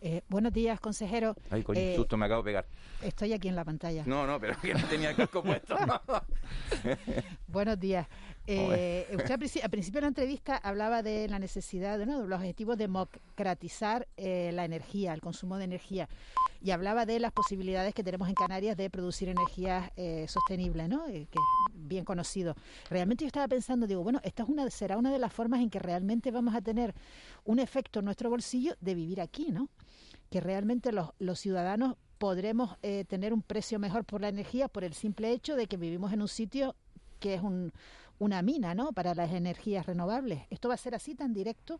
Eh, 0.04 0.24
buenos 0.30 0.52
días, 0.52 0.80
consejero. 0.80 1.36
Ay, 1.52 1.62
coño, 1.62 1.80
Eh, 1.80 1.94
susto 1.96 2.18
me 2.18 2.26
acabo 2.26 2.42
de 2.42 2.46
pegar. 2.48 2.66
Estoy 3.04 3.34
aquí 3.34 3.50
en 3.50 3.56
la 3.56 3.64
pantalla. 3.64 4.04
No, 4.08 4.26
no, 4.26 4.40
pero 4.40 4.60
que 4.60 4.74
no 4.74 4.84
tenía 4.88 5.12
el 5.12 5.16
casco 5.16 5.44
puesto. 5.44 5.76
Buenos 7.48 7.80
días. 7.80 8.08
Eh, 8.52 9.08
usted 9.16 9.64
al 9.64 9.70
principio 9.70 10.00
de 10.00 10.02
la 10.02 10.08
entrevista 10.08 10.58
hablaba 10.58 11.02
de 11.02 11.28
la 11.28 11.40
necesidad 11.40 11.98
de, 11.98 12.06
¿no? 12.06 12.22
de 12.22 12.28
los 12.28 12.40
objetivos 12.40 12.78
de 12.78 12.84
democratizar 12.84 14.08
eh, 14.18 14.52
la 14.54 14.66
energía, 14.66 15.14
el 15.14 15.22
consumo 15.22 15.58
de 15.58 15.66
energía. 15.66 16.10
Y 16.64 16.72
hablaba 16.72 17.06
de 17.06 17.20
las 17.20 17.32
posibilidades 17.32 17.94
que 17.94 18.04
tenemos 18.04 18.30
en 18.30 18.36
Canarias 18.36 18.78
de 18.78 18.90
producir 18.90 19.30
energías 19.30 19.90
eh, 19.96 20.28
sostenibles, 20.28 20.88
¿no? 20.90 21.08
Eh, 21.08 21.28
que 21.32 21.40
es 21.40 21.88
bien 21.88 22.06
conocido. 22.06 22.56
Realmente 22.90 23.24
yo 23.24 23.28
estaba 23.28 23.48
pensando, 23.48 23.88
digo, 23.88 24.04
bueno, 24.04 24.20
esta 24.24 24.44
es 24.44 24.50
una, 24.50 24.70
será 24.70 24.98
una 24.98 25.12
de 25.12 25.18
las 25.18 25.34
formas 25.34 25.62
en 25.62 25.72
que 25.72 25.80
realmente 25.80 26.30
vamos 26.30 26.54
a 26.54 26.62
tener 26.62 26.94
un 27.46 27.58
efecto 27.58 28.00
en 28.00 28.06
nuestro 28.06 28.30
bolsillo 28.30 28.76
de 28.80 28.94
vivir 28.94 29.22
aquí, 29.22 29.52
¿no? 29.52 29.70
Que 30.30 30.40
realmente 30.40 30.92
los, 30.92 31.10
los 31.18 31.40
ciudadanos 31.40 31.96
podremos 32.20 32.78
eh, 32.84 33.06
tener 33.06 33.34
un 33.34 33.42
precio 33.42 33.80
mejor 33.80 34.06
por 34.06 34.22
la 34.22 34.30
energía 34.30 34.68
por 34.68 34.84
el 34.84 34.94
simple 34.94 35.32
hecho 35.32 35.56
de 35.56 35.66
que 35.66 35.78
vivimos 35.78 36.14
en 36.14 36.22
un 36.22 36.28
sitio 36.28 36.76
que 37.20 37.34
es 37.34 37.42
un, 37.42 37.74
una 38.22 38.44
mina, 38.44 38.76
¿no? 38.76 38.94
Para 38.94 39.16
las 39.16 39.32
energías 39.32 39.88
renovables. 39.88 40.44
¿Esto 40.52 40.68
va 40.70 40.76
a 40.76 40.78
ser 40.78 40.94
así 40.94 41.16
tan 41.16 41.34
directo? 41.34 41.80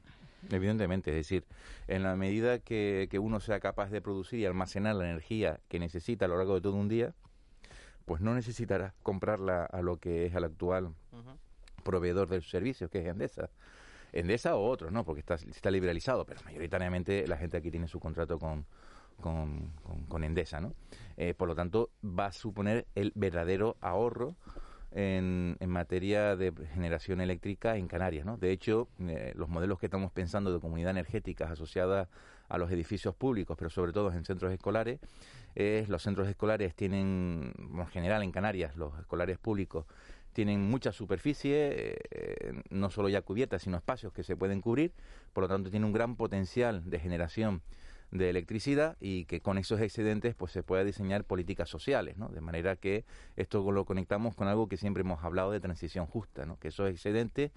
Evidentemente, 0.50 1.12
es 1.12 1.18
decir, 1.18 1.46
en 1.88 2.02
la 2.02 2.16
medida 2.16 2.58
que, 2.58 3.08
que 3.12 3.20
uno 3.20 3.40
sea 3.40 3.60
capaz 3.60 3.92
de 3.92 4.02
producir 4.02 4.40
y 4.40 4.46
almacenar 4.48 4.96
la 4.96 5.06
energía 5.08 5.60
que 5.70 5.78
necesita 5.80 6.26
a 6.26 6.28
lo 6.28 6.38
largo 6.38 6.56
de 6.56 6.62
todo 6.62 6.74
un 6.76 6.90
día, 6.90 7.14
pues 8.06 8.22
no 8.22 8.34
necesitará 8.34 8.96
comprarla 9.04 9.66
a 9.66 9.84
lo 9.84 9.98
que 9.98 10.26
es 10.26 10.34
el 10.34 10.44
actual 10.44 10.96
proveedor 11.84 12.28
del 12.28 12.42
servicio, 12.42 12.90
que 12.90 13.02
es 13.02 13.06
Endesa. 13.08 13.52
Endesa 14.12 14.56
o 14.56 14.68
otros, 14.68 14.92
¿no? 14.92 15.06
Porque 15.06 15.20
está, 15.20 15.36
está 15.36 15.70
liberalizado, 15.70 16.26
pero 16.26 16.42
mayoritariamente 16.44 17.28
la 17.28 17.38
gente 17.38 17.58
aquí 17.58 17.70
tiene 17.70 17.88
su 17.88 18.00
contrato 18.00 18.40
con, 18.40 18.66
con, 19.22 19.72
con- 19.84 20.06
con 20.08 20.24
Endesa, 20.24 20.60
¿no? 20.60 20.74
Eh, 21.18 21.36
por 21.36 21.48
lo 21.48 21.54
tanto, 21.54 21.92
va 22.04 22.26
a 22.26 22.32
suponer 22.32 22.88
el 22.96 23.12
verdadero 23.14 23.78
ahorro 23.80 24.36
en, 24.92 25.58
materia 25.68 26.36
de 26.36 26.54
generación 26.74 27.22
eléctrica 27.22 27.78
en 27.78 27.88
Canarias, 27.88 28.26
¿no? 28.26 28.38
De 28.38 28.52
hecho, 28.52 28.90
eh, 29.00 29.32
los 29.36 29.50
modelos 29.50 29.80
que 29.80 29.86
estamos 29.86 30.12
pensando 30.12 30.54
de 30.54 30.60
comunidad 30.60 30.92
energética 30.92 31.50
asociada 31.50 32.10
a 32.50 32.58
los 32.58 32.72
edificios 32.72 33.16
públicos, 33.16 33.56
pero 33.58 33.70
sobre 33.70 33.94
todo 33.94 34.12
en 34.12 34.26
centros 34.26 34.52
escolares, 34.52 35.00
es 35.56 35.88
los 35.88 36.04
centros 36.04 36.28
escolares 36.28 36.76
tienen, 36.76 37.54
en 37.58 37.88
general 37.88 38.24
en 38.24 38.32
Canarias, 38.32 38.76
los 38.76 38.98
escolares 39.00 39.38
públicos 39.38 39.86
tienen 40.34 40.62
mucha 40.62 40.92
superficie, 40.92 41.98
eh, 42.12 42.62
no 42.70 42.90
solo 42.90 43.10
ya 43.10 43.22
cubierta, 43.22 43.60
sino 43.60 43.78
espacios 43.78 44.14
que 44.14 44.24
se 44.24 44.36
pueden 44.36 44.62
cubrir, 44.62 44.94
por 45.34 45.44
lo 45.44 45.48
tanto 45.48 45.70
tiene 45.70 45.86
un 45.86 45.94
gran 45.94 46.16
potencial 46.16 46.90
de 46.90 47.00
generación 47.00 47.62
de 48.12 48.30
electricidad 48.30 48.98
y 49.00 49.26
que 49.26 49.40
con 49.40 49.58
esos 49.58 49.80
excedentes 49.80 50.36
pues 50.36 50.52
se 50.52 50.64
pueda 50.64 50.84
diseñar 50.84 51.24
políticas 51.24 51.70
sociales, 51.70 52.18
¿no? 52.18 52.28
De 52.30 52.42
manera 52.42 52.76
que 52.76 53.06
esto 53.38 53.72
lo 53.72 53.86
conectamos 53.86 54.36
con 54.36 54.48
algo 54.48 54.68
que 54.68 54.78
siempre 54.78 55.02
hemos 55.02 55.24
hablado 55.24 55.52
de 55.52 55.62
transición 55.62 56.06
justa, 56.06 56.46
¿no? 56.46 56.60
Que 56.60 56.68
esos 56.70 56.90
excedentes 56.90 57.52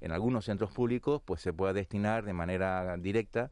en 0.00 0.12
algunos 0.12 0.46
centros 0.46 0.72
públicos 0.72 1.22
pues 1.24 1.40
se 1.40 1.52
pueda 1.52 1.72
destinar 1.72 2.24
de 2.24 2.32
manera 2.32 2.96
directa 2.96 3.50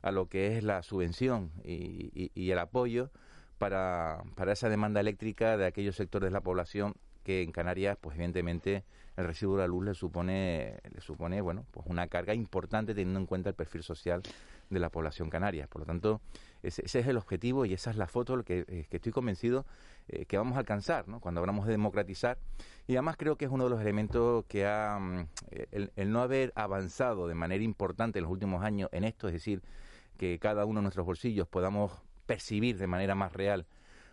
a 0.00 0.10
lo 0.10 0.28
que 0.28 0.56
es 0.56 0.64
la 0.64 0.82
subvención 0.82 1.50
y, 1.64 2.30
y- 2.34 2.50
el 2.50 2.58
apoyo 2.58 3.10
para, 3.58 4.22
para 4.36 4.52
esa 4.52 4.68
demanda 4.68 5.00
eléctrica 5.00 5.56
de 5.56 5.66
aquellos 5.66 5.96
sectores 5.96 6.28
de 6.28 6.32
la 6.32 6.40
población 6.40 6.94
que 7.24 7.42
en 7.42 7.52
Canarias, 7.52 7.98
pues 8.00 8.14
evidentemente 8.14 8.84
el 9.18 9.26
residuo 9.26 9.56
de 9.56 9.62
la 9.62 9.66
luz 9.66 9.84
le 9.84 9.94
supone, 9.94 10.78
le 10.94 11.00
supone, 11.00 11.40
bueno, 11.40 11.66
pues 11.72 11.84
una 11.88 12.06
carga 12.06 12.34
importante 12.34 12.94
teniendo 12.94 13.18
en 13.18 13.26
cuenta 13.26 13.48
el 13.48 13.56
perfil 13.56 13.82
social 13.82 14.22
de 14.70 14.78
la 14.78 14.90
población 14.90 15.28
canaria. 15.28 15.66
Por 15.66 15.80
lo 15.80 15.86
tanto, 15.86 16.20
ese, 16.62 16.82
es 16.84 16.94
el 16.94 17.16
objetivo 17.16 17.64
y 17.64 17.74
esa 17.74 17.90
es 17.90 17.96
la 17.96 18.06
foto 18.06 18.44
que, 18.44 18.64
eh, 18.68 18.86
que 18.88 18.96
estoy 18.96 19.10
convencido 19.10 19.66
eh, 20.06 20.24
que 20.26 20.38
vamos 20.38 20.54
a 20.54 20.60
alcanzar, 20.60 21.08
¿no? 21.08 21.18
Cuando 21.18 21.40
hablamos 21.40 21.66
de 21.66 21.72
democratizar. 21.72 22.38
Y 22.86 22.92
además 22.92 23.16
creo 23.16 23.36
que 23.36 23.46
es 23.46 23.50
uno 23.50 23.64
de 23.64 23.70
los 23.70 23.80
elementos 23.80 24.44
que 24.46 24.66
ha, 24.66 25.00
mm, 25.00 25.26
el 25.96 26.12
no 26.12 26.22
haber 26.22 26.52
avanzado 26.54 27.26
de 27.26 27.34
manera 27.34 27.64
importante 27.64 28.20
en 28.20 28.22
los 28.22 28.30
últimos 28.30 28.62
años 28.62 28.88
en 28.92 29.02
esto, 29.02 29.26
es 29.26 29.34
decir, 29.34 29.62
que 30.16 30.38
cada 30.38 30.64
uno 30.64 30.78
de 30.78 30.82
nuestros 30.82 31.04
bolsillos 31.04 31.48
podamos 31.48 31.90
percibir 32.26 32.78
de 32.78 32.86
manera 32.86 33.16
más 33.16 33.32
real 33.32 33.66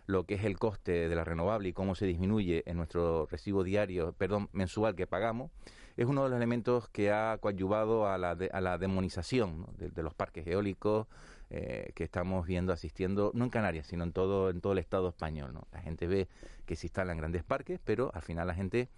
lo 0.06 0.24
que 0.24 0.34
es 0.34 0.44
el 0.44 0.58
coste 0.58 1.08
de 1.08 1.14
la 1.14 1.24
renovable 1.24 1.68
y 1.68 1.72
cómo 1.72 1.94
se 1.94 2.06
disminuye 2.06 2.62
en 2.66 2.76
nuestro 2.76 3.26
recibo 3.26 3.64
diario, 3.64 4.12
perdón, 4.12 4.48
mensual 4.52 4.94
que 4.94 5.06
pagamos, 5.06 5.50
es 5.96 6.06
uno 6.06 6.24
de 6.24 6.30
los 6.30 6.36
elementos 6.36 6.88
que 6.90 7.10
ha 7.10 7.38
coadyuvado 7.40 8.06
a 8.08 8.18
la, 8.18 8.30
a 8.30 8.60
la 8.60 8.78
demonización 8.78 9.66
de, 9.78 10.02
los 10.02 10.14
parques 10.14 10.46
eólicos 10.46 11.06
eh, 11.50 11.92
que 11.94 12.04
estamos 12.04 12.46
viendo, 12.46 12.72
asistiendo, 12.72 13.30
no 13.34 13.44
en 13.44 13.50
Canarias, 13.50 13.86
sino 13.86 14.04
en 14.04 14.12
todo, 14.12 14.50
en 14.50 14.60
todo 14.60 14.74
el 14.74 14.78
Estado 14.78 15.08
español. 15.08 15.58
La 15.72 15.80
gente 15.80 16.06
ve 16.06 16.28
que 16.66 16.76
se 16.76 16.86
instalan 16.86 17.16
grandes 17.16 17.44
parques, 17.44 17.80
pero 17.82 18.10
al 18.14 18.22
final 18.22 18.46
la 18.46 18.54
gente 18.54 18.88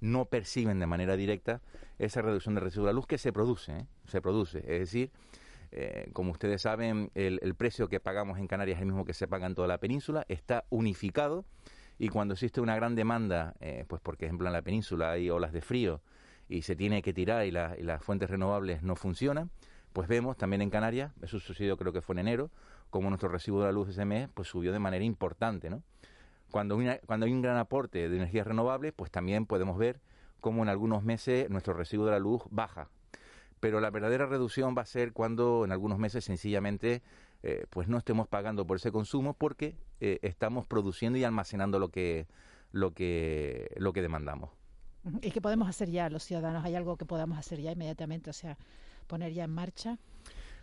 no 0.00 0.26
perciben 0.26 0.80
de 0.80 0.86
manera 0.86 1.16
directa 1.16 1.60
esa 1.98 2.22
reducción 2.22 2.54
de 2.54 2.60
residuo 2.60 2.86
de 2.86 2.92
la 2.92 2.96
luz 2.96 3.06
que 3.06 3.18
se 3.18 3.32
produce, 3.32 3.72
¿eh? 3.72 3.86
se 4.06 4.20
produce. 4.20 4.58
Es 4.58 4.80
decir, 4.80 5.10
eh, 5.70 6.10
como 6.12 6.32
ustedes 6.32 6.62
saben, 6.62 7.10
el, 7.14 7.54
precio 7.54 7.88
que 7.88 8.00
pagamos 8.00 8.38
en 8.38 8.46
Canarias 8.46 8.76
es 8.76 8.82
el 8.82 8.86
mismo 8.86 9.04
que 9.04 9.14
se 9.14 9.28
paga 9.28 9.46
en 9.46 9.54
toda 9.54 9.68
la 9.68 9.78
península, 9.78 10.24
está 10.28 10.64
unificado 10.70 11.44
y 11.98 12.08
cuando 12.08 12.34
existe 12.34 12.60
una 12.60 12.76
gran 12.76 12.94
demanda, 12.94 13.54
eh, 13.60 13.84
pues 13.88 14.00
porque, 14.00 14.20
por 14.20 14.26
ejemplo, 14.26 14.46
en 14.46 14.52
la 14.52 14.62
península 14.62 15.10
hay 15.12 15.30
olas 15.30 15.52
de 15.52 15.60
frío 15.60 16.00
y 16.48 16.62
se 16.62 16.76
tiene 16.76 17.02
que 17.02 17.12
tirar 17.12 17.44
y, 17.46 17.50
la- 17.50 17.76
y 17.78 17.82
las 17.82 18.02
fuentes 18.02 18.30
renovables 18.30 18.82
no 18.82 18.96
funcionan, 18.96 19.50
pues 19.92 20.08
vemos 20.08 20.36
también 20.36 20.62
en 20.62 20.70
Canarias, 20.70 21.12
eso 21.22 21.40
sucedió 21.40 21.76
creo 21.76 21.92
que 21.92 22.00
fue 22.00 22.14
en 22.14 22.20
enero, 22.20 22.50
como 22.90 23.10
nuestro 23.10 23.28
recibo 23.28 23.60
de 23.60 23.66
la 23.66 23.72
luz 23.72 23.88
ese 23.88 24.04
mes 24.04 24.28
pues 24.32 24.48
subió 24.48 24.72
de 24.72 24.78
manera 24.78 25.04
importante, 25.04 25.68
¿no? 25.70 25.82
Cuando, 26.50 26.78
cuando 27.04 27.26
hay 27.26 27.32
un 27.32 27.42
gran 27.42 27.58
aporte 27.58 28.08
de 28.08 28.16
energías 28.16 28.46
renovables, 28.46 28.94
pues 28.96 29.10
también 29.10 29.44
podemos 29.44 29.76
ver 29.76 30.00
cómo 30.40 30.62
en 30.62 30.70
algunos 30.70 31.02
meses 31.02 31.50
nuestro 31.50 31.74
recibo 31.74 32.06
de 32.06 32.12
la 32.12 32.18
luz 32.18 32.42
baja. 32.50 32.88
Pero 33.60 33.80
la 33.80 33.90
verdadera 33.90 34.26
reducción 34.26 34.74
va 34.76 34.82
a 34.82 34.86
ser 34.86 35.12
cuando 35.12 35.64
en 35.64 35.72
algunos 35.72 35.98
meses 35.98 36.24
sencillamente 36.24 37.02
eh, 37.42 37.66
pues 37.70 37.86
no 37.86 37.98
estemos 37.98 38.26
pagando 38.26 38.66
por 38.66 38.78
ese 38.78 38.90
consumo 38.90 39.34
porque 39.34 39.76
eh, 40.00 40.18
estamos 40.22 40.66
produciendo 40.66 41.18
y 41.18 41.24
almacenando 41.24 41.78
lo 41.78 41.90
que, 41.90 42.26
lo 42.72 42.92
que, 42.92 43.70
lo 43.76 43.92
que 43.92 44.02
demandamos. 44.02 44.50
¿Y 45.22 45.30
qué 45.30 45.40
podemos 45.40 45.68
hacer 45.68 45.90
ya 45.90 46.10
los 46.10 46.24
ciudadanos? 46.24 46.64
¿Hay 46.64 46.74
algo 46.74 46.96
que 46.96 47.04
podamos 47.04 47.38
hacer 47.38 47.60
ya 47.60 47.70
inmediatamente? 47.70 48.30
O 48.30 48.32
sea, 48.32 48.58
poner 49.06 49.32
ya 49.32 49.44
en 49.44 49.52
marcha. 49.52 49.98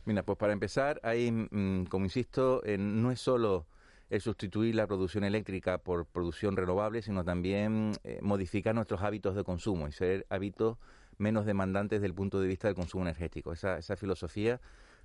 Mira, 0.04 0.24
pues 0.24 0.38
para 0.38 0.54
empezar, 0.54 1.00
hay, 1.02 1.32
mm, 1.32 1.86
como 1.86 2.06
insisto, 2.06 2.62
eh, 2.66 2.78
no 2.78 3.10
es 3.10 3.22
solo 3.22 3.66
el 4.10 4.22
sustituir 4.22 4.76
la 4.76 4.86
producción 4.86 5.24
eléctrica 5.24 5.80
por 5.80 6.06
producción 6.06 6.56
renovable, 6.56 7.02
sino 7.02 7.24
también 7.24 7.94
modificar 8.22 8.76
nuestros 8.76 9.02
hábitos 9.02 9.36
de 9.36 9.44
consumo 9.44 9.88
y 9.88 9.94
ser 9.94 10.28
hábitos 10.30 10.78
menos 11.18 11.46
demandantes 11.46 11.98
desde 12.00 12.08
el 12.08 12.14
punto 12.14 12.40
de 12.40 12.48
vista 12.48 12.68
del 12.68 12.76
consumo 12.76 13.04
energético. 13.04 13.54
Esa, 13.54 13.78
esa 13.78 13.96
filosofía, 13.96 14.60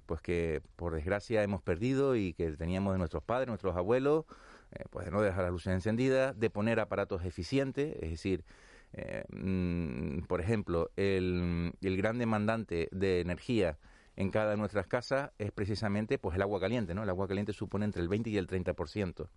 pues 0.06 0.20
que 0.20 0.62
por 0.76 0.94
desgracia 0.94 1.42
hemos 1.42 1.62
perdido 1.62 2.16
y 2.16 2.32
que 2.32 2.50
teníamos 2.52 2.92
de 2.92 2.98
nuestros 2.98 3.22
padres, 3.22 3.48
nuestros 3.48 3.76
abuelos, 3.76 4.24
eh, 4.72 4.84
pues 4.90 5.06
de 5.06 5.12
no 5.12 5.22
dejar 5.22 5.44
las 5.44 5.52
luces 5.52 5.72
encendidas, 5.72 6.38
de 6.38 6.50
poner 6.50 6.80
aparatos 6.80 7.24
eficientes, 7.24 7.96
es 8.00 8.10
decir, 8.10 8.44
eh, 8.92 9.24
mm, 9.30 10.22
por 10.22 10.40
ejemplo, 10.40 10.90
el, 10.96 11.72
el 11.80 11.96
gran 11.96 12.18
demandante 12.18 12.88
de 12.90 13.20
energía 13.20 13.78
en 14.16 14.30
cada 14.30 14.50
de 14.50 14.56
nuestras 14.56 14.86
casas 14.86 15.30
es 15.38 15.52
precisamente 15.52 16.18
pues 16.18 16.36
el 16.36 16.42
agua 16.42 16.60
caliente, 16.60 16.94
¿no? 16.94 17.02
El 17.02 17.08
agua 17.08 17.28
caliente 17.28 17.52
supone 17.52 17.84
entre 17.84 18.02
el 18.02 18.08
20 18.08 18.30
y 18.30 18.36
el 18.36 18.46
30%. 18.46 19.28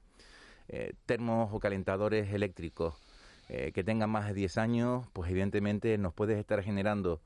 Eh, 0.69 0.93
termos 1.05 1.49
o 1.53 1.59
calentadores 1.59 2.33
eléctricos 2.33 2.95
eh, 3.49 3.71
que 3.73 3.83
tengan 3.83 4.09
más 4.09 4.27
de 4.27 4.33
10 4.33 4.57
años, 4.57 5.07
pues 5.13 5.29
evidentemente 5.31 5.97
nos 5.97 6.13
puede 6.13 6.39
estar 6.39 6.63
generando 6.63 7.21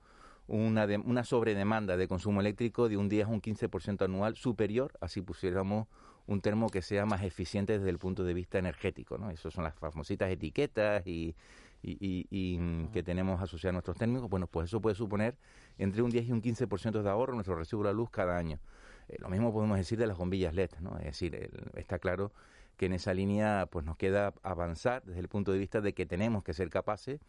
una, 0.48 0.88
de- 0.88 0.98
una 0.98 1.24
sobredemanda 1.24 1.98
de 1.98 2.08
consumo 2.08 2.42
eléctrico 2.42 2.90
de 2.90 2.98
un 2.98 3.10
10 3.10 3.28
a 3.28 3.30
un 3.30 3.42
15% 3.42 4.06
anual 4.06 4.36
superior 4.36 4.94
a 5.02 5.08
si 5.08 5.22
pusiéramos 5.22 5.88
un 6.26 6.42
termo 6.42 6.70
que 6.70 6.82
sea 6.82 7.06
más 7.06 7.24
eficiente 7.24 7.74
desde 7.78 7.90
el 7.90 8.00
punto 8.00 8.24
de 8.24 8.34
vista 8.34 8.58
energético, 8.60 9.18
¿no? 9.18 9.30
Esas 9.30 9.54
son 9.54 9.64
las 9.64 9.76
famositas 9.76 10.30
etiquetas 10.30 11.06
y, 11.08 11.36
y, 11.82 11.98
y- 12.06 12.28
y, 12.30 12.58
mm, 12.60 12.92
que 12.92 13.04
tenemos 13.04 13.42
asociados 13.42 13.72
a 13.72 13.74
nuestros 13.74 13.98
térmicos, 13.98 14.30
bueno, 14.30 14.48
pues 14.48 14.68
eso 14.68 14.82
puede 14.82 14.96
suponer 14.96 15.38
entre 15.78 16.02
un 16.02 16.10
10 16.10 16.28
y 16.28 16.32
un 16.34 16.42
15% 16.42 17.02
de 17.04 17.10
ahorro 17.10 17.34
en 17.34 17.38
nuestro 17.38 17.56
recibo 17.56 17.84
de 17.84 17.90
la 17.90 17.94
luz 17.94 18.10
cada 18.10 18.38
año. 18.38 18.60
Eh, 19.08 19.16
lo 19.20 19.30
mismo 19.30 19.54
podemos 19.54 19.78
decir 19.78 19.98
de 19.98 20.08
las 20.08 20.18
bombillas 20.18 20.54
LED, 20.54 20.72
¿no? 20.82 20.98
Es 20.98 21.06
decir, 21.06 21.34
el- 21.36 21.72
está 21.80 21.98
claro 22.00 22.34
que 22.78 22.86
en 22.86 22.94
esa 22.94 23.14
línea 23.14 23.68
pues 23.70 23.86
nos 23.86 23.98
queda 23.98 24.34
avanzar 24.44 25.04
desde 25.04 25.20
el 25.20 25.28
punto 25.28 25.52
de 25.52 25.60
vista 25.60 25.82
de 25.82 25.94
que 25.94 26.06
tenemos 26.06 26.44
que 26.44 26.54
ser 26.54 26.70
capaces 26.70 27.20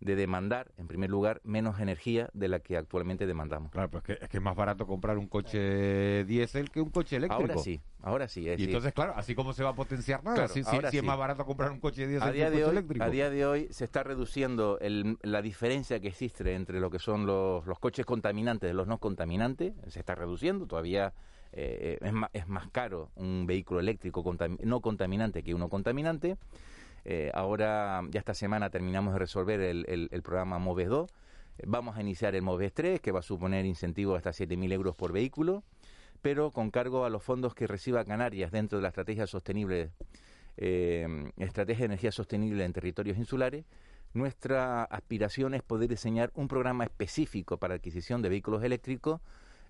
de 0.00 0.16
demandar, 0.16 0.70
en 0.76 0.86
primer 0.86 1.08
lugar, 1.08 1.40
menos 1.44 1.80
energía 1.80 2.28
de 2.34 2.48
la 2.48 2.60
que 2.60 2.76
actualmente 2.76 3.26
demandamos. 3.26 3.70
Claro, 3.70 3.90
pues 3.90 4.04
es 4.08 4.28
que 4.28 4.36
es, 4.36 4.42
más 4.42 4.56
barato 4.56 4.86
comprar 4.86 5.18
un 5.18 5.28
coche 5.28 6.24
diésel 6.24 6.70
que 6.70 6.80
un 6.80 6.90
coche 6.90 7.16
eléctrico. 7.16 7.42
Ahora 7.42 7.58
sí, 7.58 7.80
ahora 8.02 8.28
sí. 8.28 8.42
y 8.42 8.64
entonces, 8.64 8.92
claro, 8.92 9.14
así 9.16 9.34
como 9.34 9.52
se 9.52 9.62
va 9.62 9.70
a 9.70 9.74
potenciar 9.74 10.22
nada, 10.22 10.48
si, 10.48 10.60
es 10.60 11.02
más 11.02 11.18
barato 11.18 11.46
comprar 11.46 11.70
un 11.70 11.80
coche 11.80 12.06
diésel 12.06 12.32
que 12.32 12.44
un 12.44 12.52
coche 12.52 12.70
eléctrico. 12.70 13.04
A 13.04 13.08
día 13.08 13.30
de 13.30 13.46
hoy 13.46 13.68
se 13.70 13.84
está 13.84 14.02
reduciendo 14.02 14.78
la 14.80 15.42
diferencia 15.42 16.00
que 16.00 16.08
existe 16.08 16.54
entre 16.54 16.80
lo 16.80 16.90
que 16.90 16.98
son 16.98 17.24
los, 17.24 17.66
los 17.66 17.78
coches 17.78 18.04
contaminantes 18.04 18.68
de 18.68 18.74
los 18.74 18.86
no 18.86 18.98
contaminantes, 18.98 19.74
se 19.88 20.00
está 20.00 20.14
reduciendo, 20.14 20.66
todavía 20.66 21.14
eh, 21.56 21.98
es, 22.00 22.12
más, 22.12 22.30
es 22.32 22.48
más 22.48 22.68
caro 22.70 23.10
un 23.16 23.46
vehículo 23.46 23.80
eléctrico 23.80 24.24
no 24.60 24.80
contaminante 24.80 25.42
que 25.42 25.54
uno 25.54 25.68
contaminante. 25.68 26.36
Eh, 27.04 27.30
ahora, 27.34 28.02
ya 28.10 28.18
esta 28.18 28.34
semana 28.34 28.70
terminamos 28.70 29.12
de 29.12 29.18
resolver 29.18 29.60
el, 29.60 30.08
el, 30.10 30.22
programa 30.22 30.58
MOVES 30.58 30.88
2. 30.88 31.10
Vamos 31.66 31.96
a 31.96 32.00
iniciar 32.00 32.34
el 32.34 32.42
MOVES 32.42 32.72
3, 32.72 33.00
que 33.00 33.12
va 33.12 33.20
a 33.20 33.22
suponer 33.22 33.66
incentivos 33.66 34.16
hasta 34.16 34.30
7.000 34.30 34.72
euros 34.72 34.96
por 34.96 35.12
vehículo, 35.12 35.62
pero 36.22 36.50
con 36.50 36.70
cargo 36.70 37.04
a 37.04 37.10
los 37.10 37.22
fondos 37.22 37.54
que 37.54 37.66
reciba 37.66 38.04
Canarias 38.04 38.50
dentro 38.50 38.78
de 38.78 38.82
la 38.82 38.88
estrategia 38.88 39.26
sostenible, 39.26 39.90
eh, 40.56 41.30
estrategia 41.36 41.82
de 41.82 41.86
energía 41.86 42.10
sostenible 42.10 42.64
en 42.64 42.72
territorios 42.72 43.18
insulares. 43.18 43.64
Nuestra 44.14 44.84
aspiración 44.84 45.54
es 45.54 45.62
poder 45.62 45.88
diseñar 45.88 46.30
un 46.34 46.48
programa 46.48 46.84
específico 46.84 47.58
para 47.58 47.74
adquisición 47.74 48.22
de 48.22 48.30
vehículos 48.30 48.62
eléctricos, 48.64 49.20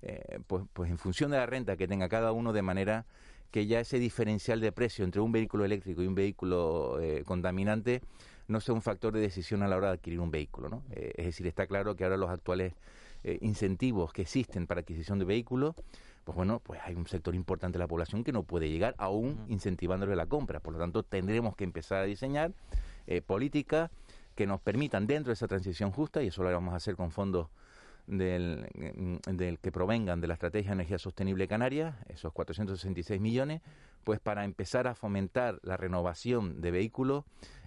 eh, 0.05 0.39
pues, 0.47 0.65
pues 0.73 0.91
en 0.91 0.99
función 0.99 1.31
de 1.31 1.39
la 1.39 1.47
renta 1.47 1.77
que 1.77 1.89
tenga 1.89 2.09
cada 2.09 2.33
uno, 2.33 2.53
de 2.53 2.63
manera 2.63 3.07
que 3.55 3.69
ya 3.69 3.79
ese 3.79 4.01
diferencial 4.01 4.61
de 4.61 4.73
precio 4.73 5.05
entre 5.05 5.21
un 5.21 5.31
vehículo 5.31 5.65
eléctrico 5.65 6.03
y 6.03 6.09
un 6.09 6.17
vehículo 6.17 6.99
eh, 7.01 7.23
contaminante 7.25 8.03
no 8.49 8.61
sea 8.61 8.75
un 8.75 8.83
factor 8.83 9.15
de 9.15 9.21
decisión 9.21 9.63
a 9.63 9.69
la 9.69 9.77
hora 9.77 9.87
de 9.87 9.95
adquirir 9.95 10.19
un 10.19 10.33
vehículo. 10.33 10.69
¿no? 10.69 10.83
Eh, 10.91 11.13
es 11.15 11.27
decir, 11.27 11.47
está 11.47 11.69
claro 11.69 11.95
que 11.95 12.03
ahora 12.03 12.17
los 12.17 12.31
actuales 12.31 12.75
eh, 13.23 13.39
incentivos 13.43 14.13
que 14.13 14.23
existen 14.23 14.67
para 14.67 14.81
adquisición 14.81 15.21
de 15.21 15.25
vehículos, 15.25 15.77
pues 16.25 16.35
bueno, 16.35 16.59
pues 16.65 16.81
hay 16.83 16.97
un 16.97 17.07
sector 17.07 17.37
importante 17.37 17.79
de 17.79 17.85
la 17.85 17.87
población 17.87 18.25
que 18.25 18.33
no 18.33 18.43
puede 18.43 18.69
llegar 18.69 18.97
aún 18.99 19.47
incentivándole 19.47 20.17
la 20.17 20.27
compra. 20.27 20.59
Por 20.59 20.73
lo 20.73 20.81
tanto, 20.81 21.05
tendremos 21.05 21.55
que 21.55 21.63
empezar 21.63 21.99
a 21.99 22.05
diseñar 22.07 22.51
políticas 23.27 23.93
que 24.35 24.49
nos 24.49 24.61
permitan 24.61 25.07
dentro 25.07 25.29
de 25.29 25.35
esa 25.35 25.47
transición 25.47 25.93
justa, 25.93 26.25
y 26.25 26.27
eso 26.27 26.43
lo 26.43 26.51
vamos 26.51 26.75
a 26.75 26.79
hacer 26.79 26.97
con 26.97 27.13
fondos 27.13 27.47
del, 28.07 28.67
mm, 28.75 29.31
del, 29.37 29.59
que 29.59 29.73
provengan 29.73 30.21
de 30.21 30.27
la 30.27 30.35
Estrategia 30.35 30.71
de 30.71 30.75
Energía 30.75 30.99
Sostenible 30.99 31.49
Canaria, 31.49 31.99
esos 32.09 32.33
466 32.33 33.21
millones, 33.21 33.63
pues 34.05 34.21
para 34.21 34.45
empezar 34.45 34.87
a 34.87 34.95
fomentar 34.95 35.59
la 35.63 35.77
renovación 35.77 36.61
de 36.61 36.71
vehículos 36.71 37.25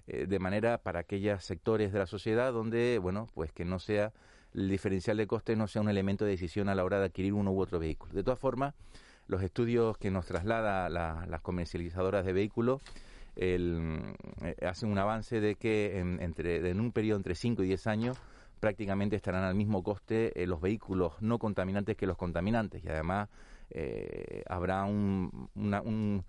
eh, 0.08 0.26
de 0.28 0.40
manera 0.40 0.78
para 0.78 1.02
aquellos 1.02 1.44
sectores 1.44 1.92
de 1.92 2.00
la 2.00 2.06
sociedad 2.06 2.54
donde, 2.54 3.00
bueno, 3.00 3.28
pues 3.34 3.52
que 3.52 3.66
no 3.66 3.80
sea 3.80 4.14
el 4.54 4.70
diferencial 4.70 5.18
de 5.18 5.28
coste 5.28 5.56
no 5.56 5.68
sea 5.68 5.82
un 5.82 5.90
elemento 5.90 6.26
de 6.26 6.32
decisión 6.32 6.70
a 6.70 6.76
la 6.76 6.84
hora 6.84 7.00
de 7.00 7.06
adquirir 7.06 7.34
uno 7.34 7.52
u 7.52 7.62
otro 7.62 7.80
vehículo. 7.80 8.14
De 8.14 8.24
todas 8.24 8.40
formas, 8.40 8.74
los 9.28 9.44
estudios 9.44 9.98
que 9.98 10.10
nos 10.10 10.26
traslada 10.26 10.90
las 10.90 11.42
comercializadoras 11.42 12.26
de 12.26 12.34
vehículos 12.34 12.82
eh, 13.36 14.16
hacen 14.66 14.90
un 14.90 14.98
avance 14.98 15.40
de 15.40 15.56
que 15.56 16.00
en, 16.00 16.22
entre, 16.22 16.68
en 16.70 16.80
un 16.80 16.92
periodo 16.92 17.18
entre 17.18 17.36
5 17.36 17.64
y 17.64 17.68
10 17.68 17.88
años 17.88 18.18
prácticamente 18.60 19.16
estarán 19.16 19.44
al 19.44 19.56
mismo 19.56 19.84
coste 19.84 20.42
eh, 20.42 20.48
los 20.48 20.62
vehículos 20.62 21.14
no 21.22 21.40
contaminantes 21.40 21.96
que 21.96 22.08
los 22.08 22.18
contaminantes 22.18 22.84
y 22.84 22.90
además 22.90 23.30
eh, 23.70 24.44
habrá 24.48 24.86
un, 24.86 25.50
una, 25.56 25.82
un, 25.82 26.24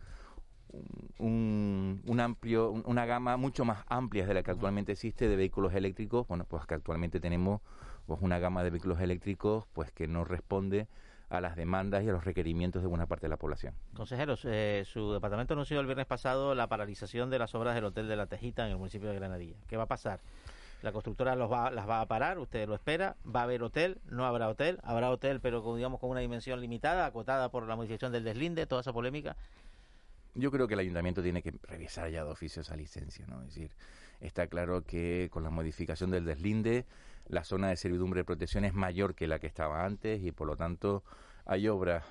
un, 1.18 2.20
amplio, 2.20 2.70
una 2.70 3.06
gama 3.06 3.36
mucho 3.36 3.64
más 3.64 3.84
amplia 3.88 4.26
de 4.26 4.34
la 4.34 4.42
que 4.42 4.50
actualmente 4.50 4.92
existe 4.92 5.28
de 5.28 5.36
vehículos 5.36 5.74
eléctricos. 5.74 6.26
Bueno, 6.26 6.44
pues 6.48 6.66
que 6.66 6.74
actualmente 6.74 7.20
tenemos 7.20 7.60
pues 8.06 8.20
una 8.22 8.38
gama 8.38 8.64
de 8.64 8.70
vehículos 8.70 9.00
eléctricos 9.00 9.66
pues 9.72 9.92
que 9.92 10.08
no 10.08 10.24
responde 10.24 10.88
a 11.30 11.40
las 11.40 11.56
demandas 11.56 12.04
y 12.04 12.08
a 12.08 12.12
los 12.12 12.24
requerimientos 12.24 12.82
de 12.82 12.88
buena 12.88 13.06
parte 13.06 13.26
de 13.26 13.30
la 13.30 13.36
población. 13.36 13.74
Consejeros, 13.94 14.46
eh, 14.46 14.84
su 14.86 15.12
departamento 15.12 15.52
anunció 15.52 15.78
el 15.78 15.86
viernes 15.86 16.06
pasado 16.06 16.54
la 16.54 16.68
paralización 16.68 17.28
de 17.28 17.38
las 17.38 17.54
obras 17.54 17.74
del 17.74 17.84
Hotel 17.84 18.08
de 18.08 18.16
la 18.16 18.26
Tejita 18.26 18.64
en 18.64 18.72
el 18.72 18.78
municipio 18.78 19.10
de 19.10 19.16
Granadilla. 19.16 19.56
¿Qué 19.66 19.76
va 19.76 19.82
a 19.82 19.88
pasar? 19.88 20.20
La 20.82 20.92
constructora 20.92 21.34
va, 21.34 21.70
las 21.70 21.88
va 21.88 22.00
a 22.00 22.06
parar, 22.06 22.38
usted 22.38 22.68
lo 22.68 22.74
espera, 22.74 23.16
va 23.24 23.40
a 23.40 23.42
haber 23.44 23.62
hotel, 23.62 24.00
no 24.06 24.24
habrá 24.24 24.48
hotel, 24.48 24.78
habrá 24.82 25.10
hotel 25.10 25.40
pero 25.40 25.62
con, 25.62 25.76
digamos 25.76 25.98
con 26.00 26.10
una 26.10 26.20
dimensión 26.20 26.60
limitada, 26.60 27.06
acotada 27.06 27.50
por 27.50 27.66
la 27.66 27.74
modificación 27.74 28.12
del 28.12 28.24
deslinde, 28.24 28.66
toda 28.66 28.82
esa 28.82 28.92
polémica. 28.92 29.36
Yo 30.34 30.52
creo 30.52 30.68
que 30.68 30.74
el 30.74 30.80
ayuntamiento 30.80 31.22
tiene 31.22 31.42
que 31.42 31.52
revisar 31.62 32.10
ya 32.10 32.24
de 32.24 32.30
oficio 32.30 32.62
esa 32.62 32.76
licencia, 32.76 33.26
¿no? 33.26 33.40
Es 33.42 33.54
decir, 33.54 33.72
está 34.20 34.46
claro 34.46 34.84
que 34.84 35.28
con 35.32 35.42
la 35.42 35.50
modificación 35.50 36.10
del 36.12 36.24
deslinde, 36.24 36.86
la 37.26 37.42
zona 37.42 37.68
de 37.68 37.76
servidumbre 37.76 38.20
de 38.20 38.24
protección 38.24 38.64
es 38.64 38.72
mayor 38.72 39.14
que 39.14 39.26
la 39.26 39.38
que 39.38 39.48
estaba 39.48 39.84
antes 39.84 40.22
y 40.22 40.30
por 40.30 40.46
lo 40.46 40.56
tanto 40.56 41.02
hay 41.44 41.68
obras 41.68 42.04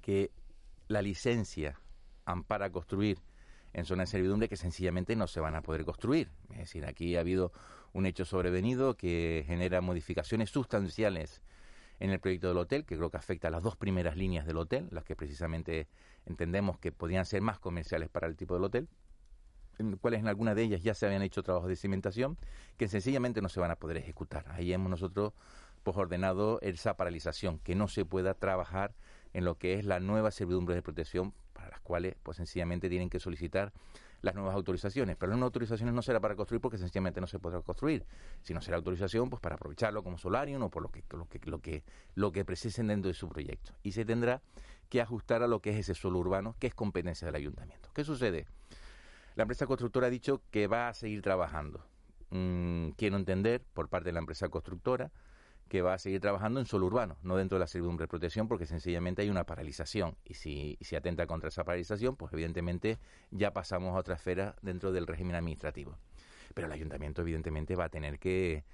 que 0.00 0.30
la 0.88 1.02
licencia 1.02 1.78
ampara 2.24 2.70
construir 2.70 3.18
en 3.72 3.84
zonas 3.84 4.08
de 4.08 4.12
servidumbre 4.12 4.48
que 4.48 4.56
sencillamente 4.56 5.16
no 5.16 5.26
se 5.26 5.40
van 5.40 5.54
a 5.54 5.62
poder 5.62 5.84
construir. 5.84 6.30
Es 6.50 6.58
decir, 6.58 6.86
aquí 6.86 7.16
ha 7.16 7.20
habido 7.20 7.52
un 7.92 8.06
hecho 8.06 8.24
sobrevenido 8.24 8.96
que 8.96 9.44
genera 9.46 9.80
modificaciones 9.80 10.50
sustanciales 10.50 11.42
en 12.00 12.10
el 12.10 12.20
proyecto 12.20 12.48
del 12.48 12.58
hotel, 12.58 12.84
que 12.84 12.96
creo 12.96 13.10
que 13.10 13.16
afecta 13.16 13.48
a 13.48 13.50
las 13.50 13.62
dos 13.62 13.76
primeras 13.76 14.16
líneas 14.16 14.46
del 14.46 14.58
hotel, 14.58 14.88
las 14.90 15.04
que 15.04 15.16
precisamente 15.16 15.88
entendemos 16.26 16.78
que 16.78 16.92
podían 16.92 17.24
ser 17.24 17.42
más 17.42 17.58
comerciales 17.58 18.08
para 18.08 18.26
el 18.26 18.36
tipo 18.36 18.54
del 18.54 18.64
hotel, 18.64 18.88
en 19.78 19.96
cuales 19.96 20.20
en 20.20 20.28
alguna 20.28 20.54
de 20.54 20.62
ellas 20.62 20.82
ya 20.82 20.94
se 20.94 21.06
habían 21.06 21.22
hecho 21.22 21.42
trabajos 21.42 21.68
de 21.68 21.76
cimentación, 21.76 22.36
que 22.76 22.88
sencillamente 22.88 23.40
no 23.42 23.48
se 23.48 23.60
van 23.60 23.70
a 23.70 23.76
poder 23.76 23.96
ejecutar. 23.96 24.44
Ahí 24.48 24.72
hemos 24.72 24.90
nosotros 24.90 25.32
pues, 25.82 25.96
ordenado 25.96 26.60
esa 26.62 26.96
paralización, 26.96 27.58
que 27.60 27.74
no 27.74 27.88
se 27.88 28.04
pueda 28.04 28.34
trabajar 28.34 28.94
en 29.32 29.44
lo 29.44 29.56
que 29.56 29.74
es 29.74 29.84
la 29.84 30.00
nueva 30.00 30.30
servidumbre 30.30 30.74
de 30.74 30.82
protección 30.82 31.34
las 31.68 31.80
cuales 31.80 32.16
pues 32.22 32.36
sencillamente 32.36 32.88
tienen 32.88 33.10
que 33.10 33.20
solicitar 33.20 33.72
las 34.22 34.34
nuevas 34.34 34.54
autorizaciones. 34.54 35.16
Pero 35.16 35.30
las 35.30 35.38
nuevas 35.38 35.48
autorizaciones 35.48 35.94
no 35.94 36.02
será 36.02 36.20
para 36.20 36.34
construir 36.34 36.60
porque 36.60 36.78
sencillamente 36.78 37.20
no 37.20 37.26
se 37.26 37.38
podrá 37.38 37.60
construir, 37.60 38.04
sino 38.42 38.60
será 38.60 38.76
autorización 38.76 39.30
pues 39.30 39.40
para 39.40 39.54
aprovecharlo 39.54 40.02
como 40.02 40.18
solario 40.18 40.62
o 40.64 40.70
por 40.70 40.82
lo 40.82 40.90
que, 40.90 41.02
lo 41.12 41.26
que, 41.26 41.40
lo 41.44 41.60
que, 41.60 41.84
lo 42.14 42.32
que 42.32 42.44
precisen 42.44 42.88
dentro 42.88 43.08
de 43.08 43.14
su 43.14 43.28
proyecto. 43.28 43.72
Y 43.82 43.92
se 43.92 44.04
tendrá 44.04 44.42
que 44.88 45.00
ajustar 45.00 45.42
a 45.42 45.46
lo 45.46 45.60
que 45.60 45.70
es 45.70 45.76
ese 45.76 45.94
suelo 45.94 46.18
urbano, 46.18 46.56
que 46.58 46.66
es 46.66 46.74
competencia 46.74 47.26
del 47.26 47.34
ayuntamiento. 47.34 47.90
¿Qué 47.94 48.04
sucede? 48.04 48.46
La 49.34 49.42
empresa 49.42 49.66
constructora 49.66 50.08
ha 50.08 50.10
dicho 50.10 50.42
que 50.50 50.66
va 50.66 50.88
a 50.88 50.94
seguir 50.94 51.22
trabajando. 51.22 51.84
Mm, 52.30 52.90
quiero 52.90 53.16
entender, 53.16 53.62
por 53.72 53.88
parte 53.88 54.08
de 54.08 54.12
la 54.12 54.18
empresa 54.18 54.48
constructora, 54.48 55.10
que 55.68 55.82
va 55.82 55.94
a 55.94 55.98
seguir 55.98 56.20
trabajando 56.20 56.60
en 56.60 56.66
suelo 56.66 56.86
urbano, 56.86 57.16
no 57.22 57.36
dentro 57.36 57.56
de 57.56 57.60
la 57.60 57.66
servidumbre 57.66 58.04
de 58.04 58.08
protección, 58.08 58.48
porque 58.48 58.66
sencillamente 58.66 59.22
hay 59.22 59.30
una 59.30 59.44
paralización. 59.44 60.16
Y 60.24 60.34
si 60.34 60.78
se 60.80 60.96
atenta 60.96 61.26
contra 61.26 61.48
esa 61.48 61.64
paralización, 61.64 62.16
pues 62.16 62.32
evidentemente 62.32 62.98
ya 63.30 63.52
pasamos 63.52 63.94
a 63.94 63.98
otra 63.98 64.14
esfera 64.14 64.56
dentro 64.62 64.92
del 64.92 65.06
régimen 65.06 65.36
administrativo. 65.36 65.96
Pero 66.54 66.66
el 66.66 66.72
ayuntamiento 66.72 67.22
evidentemente 67.22 67.76
va 67.76 67.84
a 67.84 67.88
tener 67.90 68.18
que, 68.18 68.64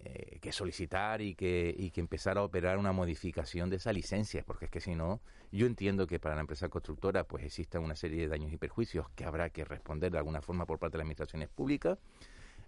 eh, 0.00 0.38
que 0.40 0.52
solicitar 0.52 1.22
y 1.22 1.34
que, 1.34 1.74
y 1.76 1.90
que 1.90 2.00
empezar 2.00 2.38
a 2.38 2.42
operar 2.42 2.78
una 2.78 2.92
modificación 2.92 3.70
de 3.70 3.76
esa 3.76 3.92
licencia, 3.92 4.42
porque 4.44 4.64
es 4.64 4.70
que 4.70 4.80
si 4.80 4.94
no, 4.94 5.20
yo 5.52 5.66
entiendo 5.66 6.06
que 6.06 6.18
para 6.18 6.34
la 6.34 6.40
empresa 6.40 6.68
constructora 6.68 7.24
pues 7.24 7.44
exista 7.44 7.78
una 7.78 7.94
serie 7.94 8.22
de 8.22 8.28
daños 8.28 8.52
y 8.52 8.56
perjuicios 8.56 9.08
que 9.10 9.24
habrá 9.24 9.50
que 9.50 9.64
responder 9.64 10.10
de 10.10 10.18
alguna 10.18 10.42
forma 10.42 10.66
por 10.66 10.78
parte 10.78 10.94
de 10.94 10.98
las 10.98 11.04
administraciones 11.04 11.48
públicas, 11.48 11.98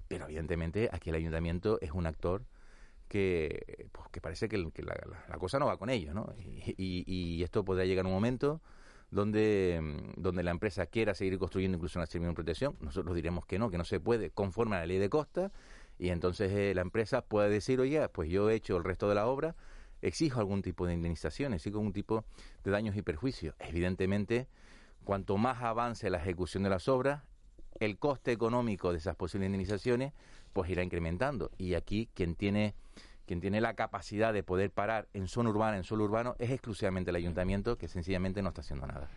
pero 0.08 0.26
evidentemente 0.26 0.88
aquí 0.92 1.10
el 1.10 1.16
ayuntamiento 1.16 1.80
es 1.80 1.90
un 1.90 2.06
actor 2.06 2.44
que, 3.08 3.88
pues, 3.92 4.08
que 4.10 4.20
parece 4.20 4.48
que, 4.48 4.58
la, 4.58 5.38
cosa 5.38 5.58
no 5.58 5.66
va 5.66 5.76
con 5.76 5.90
ellos, 5.90 6.14
¿no? 6.14 6.32
Y, 6.38 7.42
esto 7.42 7.64
podrá 7.64 7.84
llegar 7.84 8.06
un 8.06 8.12
momento 8.12 8.60
donde, 9.10 9.80
mm, 9.80 10.20
donde 10.20 10.42
la 10.42 10.50
empresa 10.50 10.86
quiera 10.86 11.14
seguir 11.14 11.38
construyendo 11.38 11.76
incluso 11.76 11.98
una 11.98 12.06
de 12.06 12.34
protección, 12.34 12.76
nosotros 12.80 13.14
diremos 13.14 13.46
que 13.46 13.58
no, 13.58 13.70
que 13.70 13.78
no 13.78 13.84
se 13.84 14.00
puede, 14.00 14.30
conforme 14.30 14.76
a 14.76 14.80
la 14.80 14.86
ley 14.86 14.98
de 14.98 15.08
costa, 15.08 15.52
y 15.98 16.10
entonces 16.10 16.52
eh, 16.52 16.74
la 16.74 16.82
empresa 16.82 17.22
puede 17.22 17.48
decir, 17.48 17.80
oye, 17.80 18.08
pues 18.08 18.28
yo 18.28 18.50
he 18.50 18.54
hecho 18.54 18.76
el 18.76 18.84
resto 18.84 19.08
de 19.08 19.14
la 19.14 19.26
obra, 19.26 19.54
exijo 20.02 20.40
algún 20.40 20.62
tipo 20.62 20.86
de 20.86 20.94
indemnización, 20.94 21.54
exijo 21.54 21.78
algún 21.78 21.92
tipo 21.92 22.24
de 22.64 22.70
daños 22.70 22.96
y 22.96 23.02
perjuicios. 23.02 23.54
Evidentemente, 23.60 24.48
cuanto 25.04 25.36
más 25.38 25.62
avance 25.62 26.10
la 26.10 26.18
ejecución 26.18 26.64
de 26.64 26.70
las 26.70 26.88
obras, 26.88 27.22
el 27.80 27.98
coste 27.98 28.32
económico 28.32 28.92
de 28.92 28.98
esas 28.98 29.16
posibles 29.16 29.46
indemnizaciones 29.46 30.12
pues 30.52 30.70
irá 30.70 30.82
incrementando. 30.82 31.50
Y 31.58 31.74
aquí 31.74 32.08
quien 32.14 32.34
tiene 32.34 32.74
quien 33.26 33.40
tiene 33.40 33.60
la 33.60 33.74
capacidad 33.74 34.32
de 34.32 34.42
poder 34.42 34.70
parar 34.70 35.08
en 35.12 35.26
zona 35.26 35.50
urbana, 35.50 35.76
en 35.76 35.84
suelo 35.84 36.04
urbano, 36.04 36.36
es 36.38 36.50
exclusivamente 36.50 37.10
el 37.10 37.16
ayuntamiento 37.16 37.76
que 37.76 37.88
sencillamente 37.88 38.42
no 38.42 38.48
está 38.48 38.60
haciendo 38.62 38.86
nada. 38.86 39.08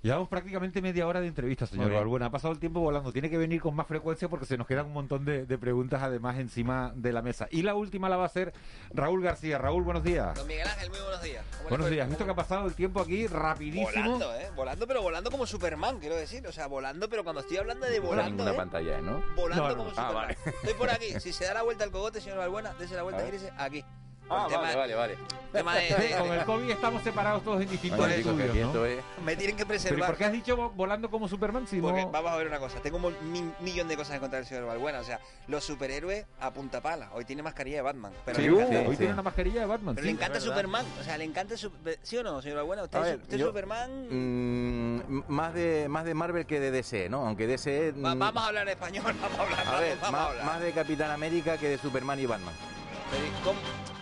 Llevamos 0.00 0.28
prácticamente 0.28 0.80
media 0.80 1.08
hora 1.08 1.20
de 1.20 1.26
entrevista, 1.26 1.66
señor. 1.66 1.92
Balbuena. 1.92 2.26
Ha 2.26 2.30
pasado 2.30 2.52
el 2.54 2.60
tiempo 2.60 2.78
volando. 2.78 3.12
Tiene 3.12 3.28
que 3.28 3.36
venir 3.36 3.60
con 3.60 3.74
más 3.74 3.86
frecuencia 3.88 4.28
porque 4.28 4.46
se 4.46 4.56
nos 4.56 4.66
quedan 4.68 4.86
un 4.86 4.92
montón 4.92 5.24
de, 5.24 5.44
de 5.44 5.58
preguntas 5.58 6.00
además 6.02 6.38
encima 6.38 6.92
de 6.94 7.12
la 7.12 7.20
mesa. 7.20 7.48
Y 7.50 7.62
la 7.62 7.74
última 7.74 8.08
la 8.08 8.16
va 8.16 8.22
a 8.22 8.26
hacer 8.26 8.52
Raúl 8.90 9.22
García. 9.24 9.58
Raúl, 9.58 9.82
buenos 9.82 10.04
días. 10.04 10.36
Don 10.36 10.46
Miguel 10.46 10.68
Ángel, 10.68 10.90
muy 10.90 11.00
buenos 11.00 11.20
días. 11.22 11.44
¿Cómo 11.50 11.62
le 11.64 11.68
Buenos 11.70 11.90
días. 11.90 12.04
¿Has 12.04 12.08
visto 12.10 12.24
que 12.24 12.30
ha 12.30 12.34
pasado 12.36 12.66
el 12.68 12.74
tiempo 12.74 13.00
aquí 13.00 13.26
rapidísimo? 13.26 13.90
Volando, 14.12 14.34
¿eh? 14.36 14.50
Volando, 14.54 14.86
pero 14.86 15.02
volando 15.02 15.30
como 15.32 15.46
Superman, 15.46 15.98
quiero 15.98 16.14
decir. 16.14 16.46
O 16.46 16.52
sea, 16.52 16.68
volando, 16.68 17.08
pero 17.08 17.24
cuando 17.24 17.40
estoy 17.40 17.56
hablando 17.56 17.84
de 17.86 17.98
No 17.98 18.06
volando, 18.06 18.30
ninguna 18.30 18.52
¿eh? 18.52 18.56
pantalla, 18.56 19.00
¿no? 19.00 19.24
Volando 19.34 19.62
No, 19.64 19.68
no. 19.70 19.76
como 19.78 19.90
Ah, 19.90 19.94
Superman. 19.94 20.14
vale. 20.14 20.36
Estoy 20.46 20.74
por 20.74 20.90
aquí. 20.90 21.06
Si 21.20 21.32
se 21.32 21.44
da 21.44 21.54
la 21.54 21.62
vuelta 21.62 21.82
el 21.82 21.90
cogote, 21.90 22.20
señor 22.20 22.38
Balbuena, 22.38 22.72
dése 22.78 22.94
la 22.94 23.02
vuelta 23.02 23.24
gírese 23.24 23.50
aquí. 23.58 23.84
Ah, 24.30 24.46
tema- 24.48 24.62
vale, 24.62 24.76
vale, 24.76 24.94
vale. 24.94 25.18
tema 25.52 25.74
de- 25.76 25.94
de- 25.94 26.16
Con 26.18 26.32
el 26.32 26.44
COVID 26.44 26.70
estamos 26.70 27.02
separados 27.02 27.42
todos 27.42 27.62
en 27.62 27.70
distintos 27.70 28.06
que 28.06 28.16
estudios, 28.16 28.76
es- 28.86 29.22
Me 29.24 29.34
tienen 29.36 29.56
que 29.56 29.64
Pero 29.64 29.76
¿y 29.76 29.78
preservar. 29.80 30.08
por 30.10 30.16
qué 30.18 30.24
has 30.26 30.32
dicho 30.32 30.56
vo- 30.56 30.70
volando 30.74 31.10
como 31.10 31.26
Superman 31.28 31.66
si 31.66 31.80
Porque 31.80 32.02
no...? 32.02 32.10
vamos 32.10 32.30
a 32.32 32.36
ver 32.36 32.46
una 32.46 32.58
cosa, 32.58 32.80
tengo 32.80 32.98
un 32.98 33.32
mi- 33.32 33.50
millón 33.60 33.88
de 33.88 33.96
cosas 33.96 34.14
en 34.16 34.20
contra 34.20 34.38
del 34.38 34.46
señor 34.46 34.66
Balbuena. 34.66 35.00
O 35.00 35.04
sea, 35.04 35.20
los 35.46 35.64
superhéroes 35.64 36.26
a 36.40 36.50
punta 36.52 36.82
pala. 36.82 37.08
Hoy 37.14 37.24
tiene 37.24 37.42
mascarilla 37.42 37.76
de 37.76 37.82
Batman. 37.82 38.12
Pero 38.26 38.38
Sí, 38.38 38.44
encanta, 38.46 38.80
hoy 38.88 38.96
tiene 38.96 39.12
una 39.14 39.22
mascarilla 39.22 39.60
de 39.60 39.66
Batman. 39.66 39.94
pero 39.94 40.04
sí. 40.06 40.12
le 40.12 40.18
encanta. 40.18 40.40
Superman. 40.40 40.86
O 41.00 41.04
sea, 41.04 41.16
le 41.18 41.24
encanta 41.24 41.56
su- 41.56 41.72
¿Sí 42.02 42.16
o 42.18 42.22
no, 42.22 42.42
señor 42.42 42.58
Balbuena? 42.58 42.82
¿Usted, 42.82 43.00
ver, 43.00 43.16
usted 43.16 43.34
es 43.34 43.40
yo- 43.40 43.46
Superman? 43.46 44.06
Mm, 44.10 45.22
más 45.28 45.54
de 45.54 45.88
más 45.88 46.04
de 46.04 46.12
Marvel 46.14 46.44
que 46.46 46.60
de 46.60 46.70
DC, 46.70 47.08
¿no? 47.08 47.26
Aunque 47.26 47.46
DC 47.46 47.92
Va- 47.92 48.14
mm, 48.14 48.18
vamos 48.18 48.42
a 48.42 48.46
hablar 48.48 48.68
español, 48.68 49.04
vamos 49.22 49.38
a 49.38 49.42
hablar. 49.42 49.60
a 49.60 49.64
vamos, 49.64 49.80
ver, 49.80 49.96
vamos 50.02 50.08
a 50.08 50.10
más, 50.22 50.28
hablar. 50.30 50.44
más 50.44 50.60
de 50.60 50.72
Capitán 50.72 51.10
América 51.10 51.56
que 51.56 51.68
de 51.70 51.78
Superman 51.78 52.20
y 52.20 52.26
Batman. 52.26 52.54
Pero, 53.10 53.24
¿cómo? 53.42 53.58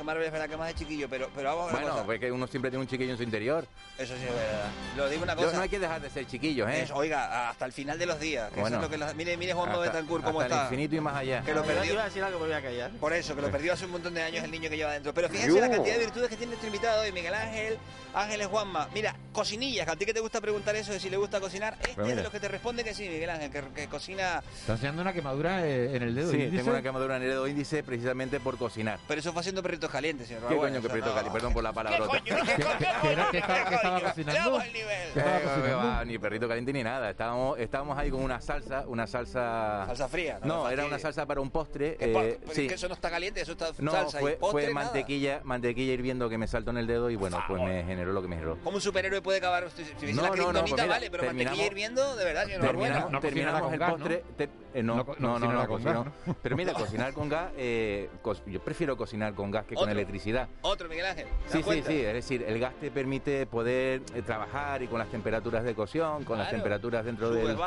Marvel 0.07 0.25
es 0.25 0.33
verdad 0.33 0.49
que 0.49 0.57
más 0.57 0.69
de 0.69 0.75
chiquillo, 0.75 1.09
pero, 1.09 1.29
pero 1.35 1.51
vamos 1.51 1.65
a 1.65 1.67
ver 1.67 1.75
Bueno, 1.83 1.91
cosa. 1.95 2.07
pues 2.07 2.21
que 2.21 2.33
uno 2.33 2.47
siempre 2.47 2.71
tiene 2.71 2.83
un 2.83 2.89
chiquillo 2.89 3.11
en 3.11 3.17
su 3.19 3.23
interior. 3.25 3.67
Eso 3.99 4.15
sí 4.17 4.23
es 4.25 4.35
verdad. 4.35 4.69
Lo 4.97 5.09
digo 5.09 5.23
una 5.25 5.35
Yo- 5.35 5.43
cosa. 5.43 5.57
no 5.57 5.63
hay 5.65 5.69
que 5.69 5.79
dejar 5.79 6.01
de 6.01 6.09
ser 6.11 6.27
chiquillos, 6.27 6.69
¿eh? 6.71 6.83
Es, 6.83 6.91
oiga, 6.93 7.51
hasta 7.51 7.67
el 7.67 7.73
final 7.73 7.99
de 7.99 8.07
los 8.07 8.19
días. 8.21 8.51
Que 8.53 8.61
Bueno. 8.61 8.77
eso 8.77 8.87
es 8.87 8.91
lo 8.91 8.91
que 8.91 8.99
la- 8.99 9.15
mire, 9.15 9.37
mire 9.37 9.53
Juan 9.53 9.69
Hasta- 9.69 9.81
Betancourt 9.83 10.25
cómo 10.25 10.41
hasta 10.41 10.55
el 10.55 10.61
está. 10.63 10.75
infinito 10.75 10.97
y 10.97 11.01
más 11.01 11.17
allá. 11.17 11.43
Que 11.43 11.53
lo 11.55 11.61
Yo 11.63 11.67
perdió. 11.67 11.93
iba 11.93 12.03
a 12.03 12.05
decir 12.07 12.23
algo, 12.23 12.39
voy 12.39 12.53
a 12.53 12.63
callar. 12.63 12.91
Por 12.93 13.13
eso, 13.13 13.35
que 13.35 13.43
lo 13.43 13.51
perdió 13.51 13.73
hace 13.73 13.85
un 13.85 13.91
montón 13.93 14.15
de 14.15 14.23
años 14.23 14.45
el 14.45 14.51
niño 14.51 14.71
que 14.71 14.77
lleva 14.77 14.93
dentro. 14.93 15.13
Pero 15.13 15.29
fíjense 15.29 15.61
la 15.61 15.69
cantidad 15.71 15.95
de 15.95 16.01
virtudes 16.01 16.29
que 16.31 16.37
tiene 16.37 16.51
nuestro 16.51 16.69
invitado 16.69 17.03
hoy, 17.03 17.13
Miguel 17.13 17.35
Ángel, 17.35 17.79
Ángeles 18.15 18.47
Juanma. 18.47 18.89
Mira, 18.95 19.15
cocinillas, 19.33 19.85
que 19.87 19.93
a 19.93 19.97
ti 19.97 20.07
que 20.07 20.15
te 20.15 20.21
gusta 20.21 20.41
preguntar 20.41 20.75
eso 20.77 20.93
de 20.93 21.01
si 21.01 21.11
le 21.11 21.17
gusta 21.17 21.41
cocinar, 21.41 21.75
este 21.81 21.91
es 21.91 21.97
mira. 21.99 22.17
de 22.17 22.23
los 22.23 22.33
que 22.33 22.41
te 22.41 22.49
responde 22.49 22.85
que 22.85 22.95
sí, 22.95 23.09
Miguel 23.09 23.29
Ángel, 23.31 23.51
que, 23.51 23.63
que 23.75 23.89
cocina. 23.89 24.43
Está 24.61 24.73
enseñando 24.75 25.03
una 25.03 25.13
quemadura 25.13 25.67
eh, 25.67 25.97
en 25.97 26.03
el 26.03 26.15
dedo 26.15 26.31
Sí, 26.31 26.37
índice. 26.39 26.57
tengo 26.59 26.71
una 26.71 26.83
quemadura 26.83 27.17
en 27.17 27.23
el 27.25 27.29
dedo 27.31 27.47
índice 27.47 27.83
precisamente 27.83 28.41
por 28.41 28.57
cocinar. 28.57 28.99
Pero 29.09 29.21
eso 29.21 29.33
fue 29.33 29.41
haciendo 29.41 29.63
perritos 29.63 29.91
calientes, 29.97 30.29
señor. 30.29 30.47
¿Qué 30.49 30.57
coño 30.57 30.83
que 30.83 30.89
perrito 30.89 31.09
no. 31.09 31.15
cali? 31.15 31.31
Perdón 31.31 31.53
por 31.55 31.63
la 31.65 31.73
palabrota. 31.73 32.21
¿Qué 32.23 32.31
coño? 32.35 32.45
¿Qué 32.57 32.63
coño? 32.63 33.31
¿Qué 33.31 33.39
estaba- 33.39 33.69
qué 33.69 33.75
estaba 33.75 34.01
cocinando? 34.01 34.61
El 34.61 34.73
nivel. 34.73 35.13
¿Qué 35.15 35.19
estaba 35.21 35.41
cocinando? 35.41 35.77
va, 35.79 36.05
ni 36.05 36.19
perrito 36.19 36.49
caliente 36.49 36.73
ni 36.73 36.83
nada. 36.83 37.11
Estábamos, 37.11 37.59
estábamos 37.59 37.99
ahí 37.99 38.11
con 38.11 38.23
una 38.23 38.41
salsa, 38.41 38.85
una 38.87 39.07
salsa. 39.07 39.85
Salsa 39.87 40.09
fría, 40.09 40.39
no 40.43 40.47
No, 40.65 40.71
era 40.71 40.85
una 40.85 40.99
salsa 40.99 41.25
para 41.27 41.41
un 41.41 41.51
postre. 41.51 41.97
¿Qué 41.97 42.09
po- 42.09 42.23
eh, 42.23 42.39
es 42.49 42.55
sí. 42.55 42.67
que 42.69 42.75
eso 42.75 42.89
no 42.89 42.95
está 42.95 43.11
caliente, 43.11 43.41
eso 43.41 43.53
está 43.53 43.71
No, 43.79 43.91
salsa 43.93 44.19
fue, 44.21 44.33
y 44.33 44.37
postre, 44.37 44.65
fue 44.65 44.75
nada. 44.75 44.87
mantequilla, 44.87 45.41
mantequilla 45.45 45.93
hirviendo 45.95 46.29
que 46.29 46.37
me 46.39 46.47
saltó 46.47 46.71
en 46.71 46.79
el 46.79 46.87
dedo 46.87 47.09
y 47.11 47.17
bueno, 47.17 47.43
pues 47.49 47.63
me 47.63 47.85
generó 47.85 48.13
lo 48.13 48.21
que 48.23 48.29
me 48.29 48.37
generó. 48.37 48.59
¿Cómo 48.63 48.77
un 48.77 48.83
superhéroe 48.83 49.23
puede 49.23 49.39
acabar? 49.39 49.71
Si 49.71 49.85
si 49.85 49.93
hubiese 49.99 50.15
No, 50.15 50.23
la 50.23 50.29
no, 50.37 50.53
no, 50.53 50.65
pues 50.65 50.87
vale, 50.89 51.11
pero 51.11 51.23
terminamos- 51.25 51.35
mantequilla 51.35 51.67
hirviendo, 51.67 52.17
de 52.17 52.25
verdad, 52.25 52.45
señor. 52.45 52.61
Terminamos, 52.61 53.11
no 53.11 53.21
terminamos 53.21 53.73
el 53.73 53.79
postre. 53.79 54.25
te- 54.37 54.49
eh, 54.75 54.83
no, 54.83 54.97
No 55.19 55.39
no, 55.39 55.39
no, 55.39 56.13
Pero 56.43 56.57
mira, 56.57 56.73
cocinar 56.75 57.13
con 57.15 57.29
gas, 57.29 57.51
eh, 57.57 58.11
yo 58.47 58.61
prefiero 58.61 58.97
cocinar 58.97 59.35
con 59.35 59.51
gas 59.51 59.65
que 59.65 59.75
con 59.87 59.93
electricidad. 59.97 60.49
Otro, 60.63 60.89
Miguel 60.89 61.07
Ángel. 61.07 61.27
¿te 61.27 61.59
das 61.59 61.67
Sí, 61.67 61.73
sí, 61.73 61.83
sí, 61.87 62.01
es 62.01 62.13
decir, 62.15 62.45
el 62.47 62.59
gas 62.59 62.75
te 62.81 62.91
permite 62.91 63.47
poder 63.47 64.03
eh, 64.15 64.23
trabajar 64.23 64.83
y 64.83 64.89
con 64.89 64.99
las 64.99 65.09
temperaturas 65.09 65.65
de 65.65 65.75
cocción, 65.75 66.25
con 66.25 66.39
las 66.39 66.51
temperaturas 66.51 67.05
dentro 67.05 67.29
Subes, 67.29 67.49
del... 67.49 67.59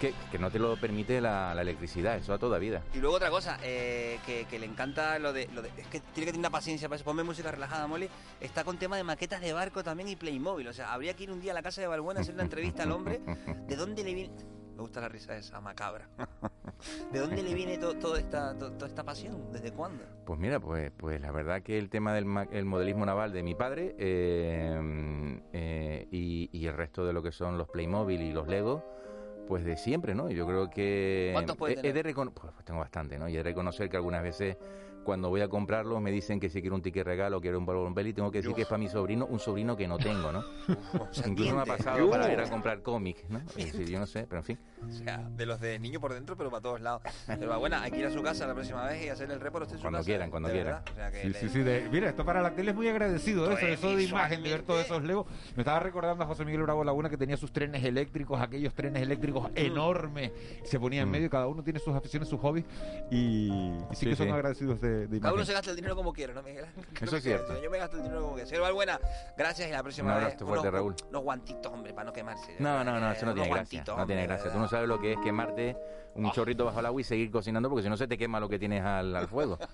Que, 0.00 0.14
que 0.30 0.38
no 0.38 0.50
te 0.50 0.58
lo 0.58 0.76
permite 0.76 1.20
la, 1.20 1.54
la 1.54 1.62
electricidad, 1.62 2.16
eso 2.16 2.32
a 2.32 2.38
toda 2.38 2.58
vida. 2.58 2.82
Y 2.94 2.98
luego 2.98 3.16
otra 3.16 3.30
cosa, 3.30 3.58
eh, 3.62 4.18
que, 4.26 4.44
que 4.46 4.58
le 4.58 4.66
encanta 4.66 5.18
lo 5.18 5.32
de, 5.32 5.48
lo 5.54 5.62
de- 5.62 5.70
Es 5.76 5.86
que 5.86 6.00
tiene 6.00 6.26
que 6.26 6.32
tener 6.32 6.38
una 6.38 6.50
paciencia 6.50 6.88
para 6.88 6.96
eso. 6.96 7.04
Ponme 7.04 7.22
música 7.22 7.50
relajada, 7.50 7.86
Molly. 7.86 8.08
Está 8.40 8.64
con 8.64 8.78
tema 8.78 8.96
de 8.96 9.04
maquetas 9.04 9.40
de 9.40 9.52
barco 9.52 9.82
también 9.84 10.08
y 10.08 10.16
Playmobil. 10.16 10.66
O 10.68 10.72
sea, 10.72 10.92
habría 10.92 11.14
que 11.14 11.24
ir 11.24 11.30
un 11.30 11.40
día 11.40 11.52
a 11.52 11.54
la 11.54 11.62
casa 11.62 11.80
de 11.80 11.86
Balbuena 11.86 12.20
a 12.20 12.22
hacer 12.22 12.34
una 12.34 12.44
entrevista 12.44 12.82
al 12.82 12.92
hombre. 12.92 13.20
¿De 13.66 13.76
dónde 13.76 14.02
le 14.04 14.14
viene.? 14.14 14.59
Me 14.80 14.84
gusta 14.84 15.02
la 15.02 15.10
risa 15.10 15.36
esa, 15.36 15.60
macabra. 15.60 16.08
¿De 17.12 17.18
dónde 17.18 17.42
le 17.42 17.52
viene 17.52 17.76
to- 17.76 17.92
toda, 17.98 18.18
esta, 18.18 18.56
to- 18.56 18.72
toda 18.72 18.86
esta 18.86 19.04
pasión? 19.04 19.52
¿Desde 19.52 19.72
cuándo? 19.72 20.02
Pues 20.24 20.40
mira, 20.40 20.58
pues, 20.58 20.90
pues 20.96 21.20
la 21.20 21.30
verdad 21.32 21.60
que 21.60 21.76
el 21.76 21.90
tema 21.90 22.14
del 22.14 22.24
el 22.50 22.64
modelismo 22.64 23.04
naval 23.04 23.30
de 23.34 23.42
mi 23.42 23.54
padre 23.54 23.94
eh, 23.98 25.38
eh, 25.52 26.08
y, 26.10 26.48
y 26.50 26.66
el 26.66 26.74
resto 26.78 27.04
de 27.04 27.12
lo 27.12 27.22
que 27.22 27.30
son 27.30 27.58
los 27.58 27.68
Playmobil 27.68 28.22
y 28.22 28.32
los 28.32 28.48
Lego, 28.48 28.82
pues 29.46 29.66
de 29.66 29.76
siempre, 29.76 30.14
¿no? 30.14 30.30
Yo 30.30 30.46
creo 30.46 30.70
que... 30.70 31.28
¿Cuántos 31.34 31.58
puede 31.58 31.74
he- 31.74 31.78
he 31.80 31.82
tener? 31.82 31.94
de 32.02 32.14
recono- 32.14 32.32
pues 32.32 32.50
tengo 32.64 32.80
bastante, 32.80 33.18
¿no? 33.18 33.28
Y 33.28 33.34
he 33.34 33.36
de 33.36 33.42
reconocer 33.42 33.90
que 33.90 33.98
algunas 33.98 34.22
veces 34.22 34.56
cuando 35.04 35.28
voy 35.30 35.40
a 35.40 35.48
comprarlos 35.48 36.00
me 36.00 36.10
dicen 36.10 36.38
que 36.40 36.48
si 36.50 36.60
quiero 36.60 36.76
un 36.76 36.82
ticket 36.82 37.04
regalo, 37.04 37.40
quiero 37.40 37.58
un 37.58 37.66
Barbel 37.66 38.06
y 38.08 38.12
tengo 38.12 38.30
que 38.30 38.38
decir 38.38 38.54
que 38.54 38.62
es 38.62 38.68
para 38.68 38.78
mi 38.78 38.88
sobrino, 38.88 39.26
un 39.26 39.38
sobrino 39.38 39.76
que 39.76 39.88
no 39.88 39.96
tengo, 39.98 40.30
¿no? 40.32 40.44
Incluso 41.26 41.54
me 41.56 41.62
ha 41.62 41.64
pasado 41.64 42.08
para 42.10 42.32
ir 42.32 42.38
a 42.40 42.48
comprar 42.48 42.82
cómics, 42.82 43.24
¿no? 43.28 43.38
Es 43.56 43.72
decir, 43.72 43.88
yo 43.88 43.98
no 43.98 44.06
sé, 44.06 44.26
pero 44.28 44.40
en 44.40 44.44
fin. 44.44 44.58
O 44.86 44.90
sea, 44.92 45.18
de 45.36 45.46
los 45.46 45.60
de 45.60 45.78
niño 45.78 46.00
por 46.00 46.12
dentro, 46.14 46.36
pero 46.36 46.50
para 46.50 46.60
todos 46.62 46.80
lados. 46.80 47.02
Pero 47.26 47.48
Balbuena, 47.48 47.82
hay 47.82 47.90
que 47.90 47.98
ir 47.98 48.06
a 48.06 48.10
su 48.10 48.22
casa 48.22 48.46
la 48.46 48.54
próxima 48.54 48.84
vez 48.86 49.04
y 49.04 49.08
hacer 49.08 49.30
el 49.30 49.40
report 49.40 49.62
usted 49.64 49.74
en 49.76 49.78
su 49.78 49.82
Cuando 49.82 49.98
casa, 49.98 50.06
quieran, 50.06 50.30
cuando 50.30 50.50
quieran. 50.50 50.82
O 50.90 50.94
sea, 50.94 51.10
Sí, 51.12 51.28
le- 51.28 51.38
sí, 51.40 51.48
sí. 51.48 51.58
de- 51.60 51.88
mira, 51.90 52.08
esto 52.10 52.24
para 52.24 52.40
la 52.42 52.54
tele 52.54 52.70
es 52.70 52.76
muy 52.76 52.88
agradecido, 52.88 53.50
eso, 53.50 53.66
eso 53.66 53.96
de 53.96 54.04
imagen, 54.04 54.42
de 54.42 54.50
ver 54.50 54.62
todos 54.62 54.84
esos 54.84 55.02
Legos. 55.02 55.26
Me 55.56 55.62
estaba 55.62 55.80
recordando 55.80 56.24
a 56.24 56.26
José 56.26 56.44
Miguel 56.44 56.62
Bravo 56.62 56.84
Laguna 56.84 57.08
que 57.10 57.16
tenía 57.16 57.36
sus 57.36 57.52
trenes 57.52 57.84
eléctricos, 57.84 58.40
aquellos 58.40 58.74
trenes 58.74 59.02
eléctricos 59.02 59.50
enormes. 59.54 60.32
Se 60.64 60.78
ponía 60.78 61.02
en 61.02 61.08
Mm. 61.08 61.12
medio 61.12 61.30
cada 61.30 61.46
uno 61.46 61.62
tiene 61.62 61.78
sus 61.78 61.94
aficiones, 61.94 62.28
sus 62.28 62.40
hobbies. 62.40 62.64
Y, 63.10 63.48
y 63.50 63.78
sí, 63.92 63.96
Sí, 64.00 64.06
que 64.06 64.16
son 64.16 64.26
sí. 64.28 64.32
agradecidos 64.32 64.80
de, 64.80 64.89
de 64.90 65.20
Cada 65.20 65.34
uno 65.34 65.44
se 65.44 65.52
gasta 65.52 65.70
el 65.70 65.76
dinero 65.76 65.96
como 65.96 66.12
quiere, 66.12 66.34
¿no, 66.34 66.42
Miguel? 66.42 66.66
Creo 66.92 67.06
Eso 67.08 67.16
es 67.16 67.22
cierto. 67.22 67.60
Yo 67.62 67.70
me 67.70 67.78
gasto 67.78 67.96
el 67.96 68.02
dinero 68.02 68.22
como 68.22 68.34
quiera. 68.34 68.48
Señor 68.48 68.62
Balbuena, 68.64 69.00
gracias 69.36 69.68
y 69.68 69.72
la 69.72 69.82
próxima 69.82 70.08
Un 70.08 70.14
vez. 70.16 70.24
abrazo 70.26 70.46
fuerte, 70.46 70.68
unos, 70.68 70.74
Raúl. 70.74 70.94
Unos 71.10 71.22
guantitos, 71.22 71.72
hombre, 71.72 71.92
para 71.92 72.04
no 72.06 72.12
quemarse. 72.12 72.56
No, 72.58 72.84
no, 72.84 72.98
no, 73.00 73.12
eso 73.12 73.26
no 73.26 73.34
tiene 73.34 73.48
gracia. 73.48 73.84
No 73.86 74.06
tiene 74.06 74.26
gracia. 74.26 74.46
de 74.46 74.52
Tú 74.52 74.58
no 74.58 74.68
sabes 74.68 74.88
lo 74.88 75.00
que 75.00 75.12
es 75.12 75.18
quemarte 75.20 75.76
un 76.14 76.30
chorrito 76.32 76.64
bajo 76.64 76.80
el 76.80 76.86
agua 76.86 77.00
y 77.00 77.04
seguir 77.04 77.30
cocinando 77.30 77.68
porque 77.68 77.82
si 77.84 77.88
no 77.88 77.96
se 77.96 78.08
te 78.08 78.18
quema 78.18 78.40
lo 78.40 78.48
que 78.48 78.58
tienes 78.58 78.82
al, 78.84 79.14
al 79.14 79.28
fuego. 79.28 79.58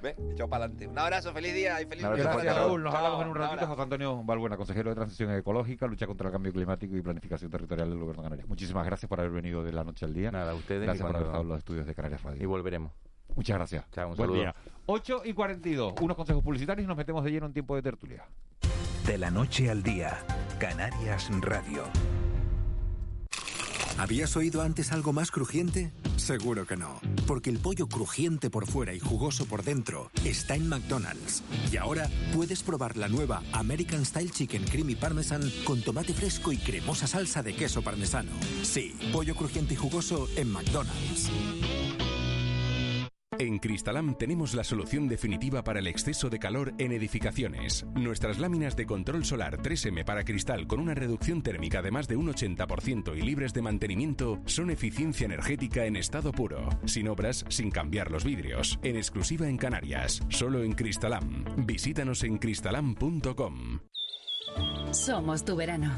Ve, 0.00 0.14
echado 0.32 0.48
para 0.48 0.66
adelante. 0.66 0.86
Un 0.86 0.96
abrazo, 0.96 1.32
feliz 1.32 1.52
día 1.54 1.82
y 1.82 1.86
feliz 1.86 2.04
Un 2.04 2.12
abrazo 2.12 2.22
día. 2.22 2.32
fuerte, 2.32 2.44
Gracias, 2.46 2.66
Raúl. 2.66 2.82
Nos 2.84 2.92
Chao, 2.92 3.04
hablamos 3.04 3.22
en 3.24 3.28
un 3.30 3.34
ratito. 3.34 3.66
José 3.66 3.82
Antonio 3.82 4.22
Balbuena, 4.22 4.56
consejero 4.56 4.90
de 4.90 4.94
Transición 4.94 5.32
Ecológica, 5.32 5.88
lucha 5.88 6.06
contra 6.06 6.28
el 6.28 6.32
cambio 6.32 6.52
climático 6.52 6.94
y 6.96 7.02
planificación 7.02 7.50
territorial 7.50 7.90
del 7.90 7.98
Gobierno 7.98 8.22
de 8.22 8.26
Canarias. 8.26 8.48
Muchísimas 8.48 8.86
gracias 8.86 9.08
por 9.08 9.18
haber 9.18 9.32
venido 9.32 9.64
de 9.64 9.72
la 9.72 9.82
noche 9.82 10.04
al 10.04 10.14
día. 10.14 10.30
Nada, 10.30 10.52
a 10.52 10.54
ustedes 10.54 10.84
Gracias 10.84 11.04
por 11.04 11.16
haber 11.16 11.26
estado 11.26 11.42
en 11.42 11.48
los 11.48 11.58
estudios 11.58 11.84
de 11.84 11.94
Canarias 11.96 12.22
Radio. 12.22 12.40
Y 12.40 12.46
volveremos. 12.46 12.92
Muchas 13.38 13.56
gracias. 13.56 13.84
Chao, 13.92 14.10
un 14.10 14.16
Buen 14.16 14.26
saludo. 14.30 14.40
día. 14.40 14.54
8 14.86 15.22
y 15.26 15.32
42. 15.32 15.94
Unos 16.00 16.16
consejos 16.16 16.42
publicitarios 16.42 16.84
y 16.84 16.88
nos 16.88 16.96
metemos 16.96 17.22
de 17.22 17.30
lleno 17.30 17.46
en 17.46 17.52
tiempo 17.52 17.76
de 17.76 17.82
tertulia. 17.82 18.24
De 19.06 19.16
la 19.16 19.30
noche 19.30 19.70
al 19.70 19.84
día, 19.84 20.18
Canarias 20.58 21.30
Radio. 21.40 21.84
¿Habías 23.96 24.36
oído 24.36 24.62
antes 24.62 24.90
algo 24.90 25.12
más 25.12 25.30
crujiente? 25.30 25.92
Seguro 26.16 26.66
que 26.66 26.76
no, 26.76 27.00
porque 27.28 27.50
el 27.50 27.58
pollo 27.60 27.86
crujiente 27.88 28.50
por 28.50 28.66
fuera 28.66 28.92
y 28.92 28.98
jugoso 28.98 29.46
por 29.46 29.62
dentro 29.62 30.10
está 30.24 30.56
en 30.56 30.68
McDonald's. 30.68 31.44
Y 31.72 31.76
ahora 31.76 32.08
puedes 32.34 32.64
probar 32.64 32.96
la 32.96 33.06
nueva 33.08 33.40
American 33.52 34.04
Style 34.04 34.30
Chicken 34.32 34.64
Creamy 34.64 34.96
Parmesan 34.96 35.42
con 35.64 35.80
tomate 35.80 36.12
fresco 36.12 36.50
y 36.50 36.58
cremosa 36.58 37.06
salsa 37.06 37.42
de 37.44 37.54
queso 37.54 37.82
parmesano. 37.82 38.32
Sí, 38.62 38.96
pollo 39.12 39.36
crujiente 39.36 39.74
y 39.74 39.76
jugoso 39.76 40.28
en 40.36 40.50
McDonald's. 40.52 41.30
En 43.38 43.60
Cristalam 43.60 44.16
tenemos 44.16 44.52
la 44.54 44.64
solución 44.64 45.06
definitiva 45.06 45.62
para 45.62 45.78
el 45.78 45.86
exceso 45.86 46.28
de 46.28 46.40
calor 46.40 46.74
en 46.78 46.90
edificaciones. 46.90 47.86
Nuestras 47.94 48.40
láminas 48.40 48.74
de 48.74 48.84
control 48.84 49.24
solar 49.24 49.58
3M 49.62 50.04
para 50.04 50.24
cristal 50.24 50.66
con 50.66 50.80
una 50.80 50.94
reducción 50.94 51.40
térmica 51.42 51.80
de 51.80 51.92
más 51.92 52.08
de 52.08 52.16
un 52.16 52.32
80% 52.32 53.16
y 53.16 53.22
libres 53.22 53.54
de 53.54 53.62
mantenimiento 53.62 54.40
son 54.46 54.70
eficiencia 54.70 55.26
energética 55.26 55.84
en 55.84 55.94
estado 55.94 56.32
puro, 56.32 56.68
sin 56.84 57.06
obras, 57.06 57.44
sin 57.48 57.70
cambiar 57.70 58.10
los 58.10 58.24
vidrios, 58.24 58.80
en 58.82 58.96
exclusiva 58.96 59.48
en 59.48 59.56
Canarias, 59.56 60.20
solo 60.30 60.64
en 60.64 60.72
Cristalam. 60.72 61.44
Visítanos 61.64 62.24
en 62.24 62.38
cristalam.com. 62.38 63.78
Somos 64.90 65.44
tu 65.44 65.54
verano. 65.54 65.92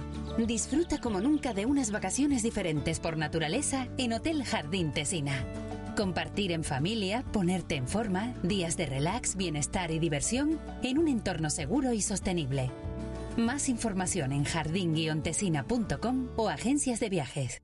Disfruta 0.47 0.99
como 1.01 1.21
nunca 1.21 1.55
de 1.55 1.65
unas 1.65 1.91
vacaciones 1.91 2.43
diferentes 2.43 3.01
por 3.01 3.17
naturaleza 3.17 3.89
en 3.97 4.13
Hotel 4.13 4.45
Jardín 4.45 4.93
Tesina. 4.93 5.43
Compartir 6.01 6.51
en 6.53 6.65
familia, 6.65 7.27
ponerte 7.31 7.75
en 7.75 7.87
forma, 7.87 8.33
días 8.43 8.79
de 8.79 8.87
relax, 8.87 9.37
bienestar 9.37 9.91
y 9.91 9.99
diversión 9.99 10.59
en 10.83 10.97
un 10.97 11.09
entorno 11.09 11.51
seguro 11.51 11.93
y 11.93 12.01
sostenible. 12.01 12.71
Más 13.37 13.69
información 13.69 14.33
en 14.33 14.45
jardín-tesina.com 14.45 16.29
o 16.37 16.49
agencias 16.49 17.01
de 17.01 17.11
viajes. 17.11 17.61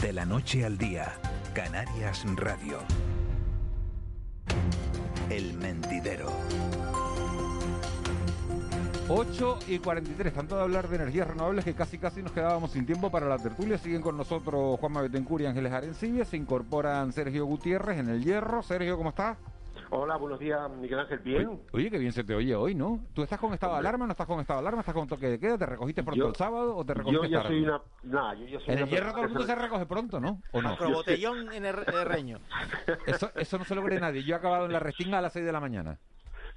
De 0.00 0.12
la 0.12 0.26
noche 0.26 0.64
al 0.64 0.78
día, 0.78 1.12
Canarias 1.54 2.24
Radio. 2.34 2.80
El 5.30 5.54
mentidero. 5.54 6.32
8 9.08 9.58
y 9.68 9.78
43, 9.78 10.32
tanto 10.32 10.56
de 10.56 10.62
hablar 10.62 10.88
de 10.88 10.96
energías 10.96 11.28
renovables 11.28 11.64
que 11.64 11.74
casi 11.74 11.98
casi 11.98 12.22
nos 12.22 12.32
quedábamos 12.32 12.70
sin 12.70 12.86
tiempo 12.86 13.10
para 13.10 13.26
la 13.28 13.38
tertulia. 13.38 13.76
Siguen 13.76 14.00
con 14.00 14.16
nosotros 14.16 14.80
Juanma 14.80 15.02
Betencur 15.02 15.42
y 15.42 15.46
Ángeles 15.46 15.72
Arencibia. 15.72 16.24
Se 16.24 16.38
incorporan 16.38 17.12
Sergio 17.12 17.44
Gutiérrez 17.44 17.98
en 17.98 18.08
el 18.08 18.24
hierro. 18.24 18.62
Sergio, 18.62 18.96
¿cómo 18.96 19.10
estás? 19.10 19.36
Hola, 19.90 20.16
buenos 20.16 20.40
días, 20.40 20.58
Miguel 20.80 21.00
Ángel. 21.00 21.18
¿Bien? 21.18 21.46
Oye, 21.46 21.60
oye, 21.72 21.90
qué 21.90 21.98
bien 21.98 22.12
se 22.12 22.24
te 22.24 22.34
oye 22.34 22.54
hoy, 22.54 22.74
¿no? 22.74 23.00
¿Tú 23.12 23.22
estás 23.22 23.38
con 23.38 23.52
estado 23.52 23.74
de 23.74 23.80
alarma? 23.80 24.06
¿No 24.06 24.12
estás 24.12 24.26
con 24.26 24.40
estado 24.40 24.60
de 24.60 24.62
alarma? 24.62 24.80
¿Estás 24.80 24.94
con 24.94 25.06
toque 25.06 25.28
de 25.28 25.38
queda? 25.38 25.58
¿Te 25.58 25.66
recogiste 25.66 26.02
pronto 26.02 26.28
el 26.28 26.34
sábado 26.34 26.74
o 26.74 26.84
te 26.84 26.94
recogiste 26.94 27.28
Yo 27.28 27.30
ya 27.30 27.42
tarde? 27.42 27.48
soy 27.54 27.62
una... 27.62 27.82
Nah, 28.04 28.34
yo 28.34 28.46
ya 28.46 28.60
soy 28.60 28.74
En 28.74 28.78
el 28.80 28.88
hierro 28.88 29.12
todo 29.12 29.22
el 29.22 29.28
mundo 29.28 29.44
se 29.44 29.54
recoge 29.54 29.86
pronto, 29.86 30.18
¿no? 30.20 30.40
¿O 30.52 30.62
no? 30.62 30.70
Macrobotellón 30.70 31.52
en 31.52 31.66
el 31.66 31.76
el 31.86 32.04
reño. 32.06 32.38
Eso, 33.06 33.30
eso 33.36 33.58
no 33.58 33.64
se 33.64 33.74
lo 33.74 33.82
cree 33.84 34.00
nadie. 34.00 34.24
Yo 34.24 34.34
he 34.34 34.38
acabado 34.38 34.64
en 34.64 34.72
la 34.72 34.80
restinga 34.80 35.18
a 35.18 35.20
las 35.22 35.34
6 35.34 35.44
de 35.44 35.52
la 35.52 35.60
mañana. 35.60 35.98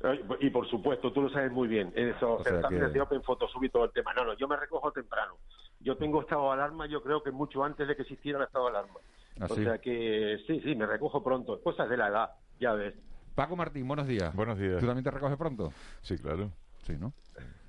Eh, 0.04 0.22
Y 0.42 0.50
por 0.50 0.68
supuesto, 0.70 1.12
tú 1.12 1.22
lo 1.24 1.30
sabes 1.30 1.52
muy 1.52 1.68
bien. 1.68 1.92
Eso, 1.96 2.36
O 2.36 2.44
sea 2.44 2.54
certámenes 2.54 2.90
que- 2.90 2.94
de 2.94 3.02
Open 3.02 3.24
Photosub 3.24 3.64
y 3.64 3.70
todo 3.70 3.86
el 3.86 3.92
tema. 3.92 4.14
No, 4.14 4.26
no, 4.26 4.34
yo 4.38 4.48
me 4.48 4.56
recojo 4.56 4.92
temprano. 4.92 5.36
Yo 5.80 5.98
tengo 5.98 6.22
estado 6.22 6.46
de 6.48 6.54
alarma, 6.54 6.88
yo 6.88 7.02
creo 7.02 7.22
que 7.24 7.32
mucho 7.32 7.64
antes 7.64 7.88
de 7.88 7.96
que 7.96 8.02
existiera 8.04 8.38
el 8.40 8.46
estado 8.46 8.66
de 8.66 8.72
alarma. 8.72 9.00
¿Ah, 9.40 9.46
o 9.50 9.56
sea 9.56 9.78
que 9.80 10.40
sí, 10.48 10.60
sí, 10.62 10.76
me 10.76 10.86
recojo 10.88 11.24
pronto. 11.24 11.60
Cosas 11.62 11.90
de 11.90 11.98
la 11.98 12.08
edad, 12.08 12.32
ya 12.60 12.74
ves. 12.74 12.96
Paco 13.36 13.56
Martín, 13.56 13.88
buenos 13.88 14.08
días. 14.08 14.34
Buenos 14.36 14.58
días. 14.58 14.80
¿Tú 14.80 14.86
también 14.88 15.04
te 15.04 15.12
recoges 15.12 15.38
pronto? 15.38 15.72
Sí, 16.02 16.18
claro. 16.18 16.52
Sí, 16.84 16.94
¿no? 17.00 17.14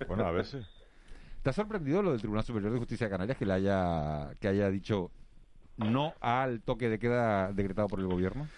Bueno, 0.06 0.24
a 0.24 0.30
veces. 0.32 0.66
¿Te 1.42 1.50
ha 1.50 1.52
sorprendido 1.52 2.02
lo 2.02 2.10
del 2.12 2.20
Tribunal 2.20 2.44
Superior 2.44 2.72
de 2.72 2.78
Justicia 2.78 3.06
de 3.06 3.10
Canarias 3.10 3.36
que 3.38 3.46
le 3.46 3.52
haya 3.52 4.30
que 4.40 4.48
haya 4.48 4.68
dicho 4.70 5.10
no 5.76 6.12
al 6.20 6.60
toque 6.62 6.88
de 6.88 6.98
queda 6.98 7.52
decretado 7.52 7.86
por 7.88 8.00
el 8.00 8.06
gobierno? 8.06 8.48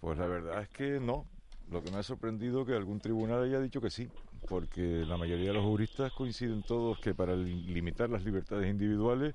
Pues 0.00 0.18
la 0.18 0.26
verdad 0.26 0.62
es 0.62 0.68
que 0.70 0.98
no. 1.00 1.24
Lo 1.70 1.82
que 1.82 1.90
me 1.90 1.98
ha 1.98 2.02
sorprendido 2.02 2.64
que 2.64 2.74
algún 2.74 3.00
tribunal 3.00 3.42
haya 3.42 3.60
dicho 3.60 3.80
que 3.80 3.90
sí, 3.90 4.08
porque 4.48 5.04
la 5.06 5.16
mayoría 5.16 5.48
de 5.48 5.54
los 5.54 5.64
juristas 5.64 6.12
coinciden 6.12 6.62
todos 6.62 6.98
que 6.98 7.12
para 7.14 7.34
li- 7.34 7.62
limitar 7.64 8.08
las 8.08 8.24
libertades 8.24 8.70
individuales 8.70 9.34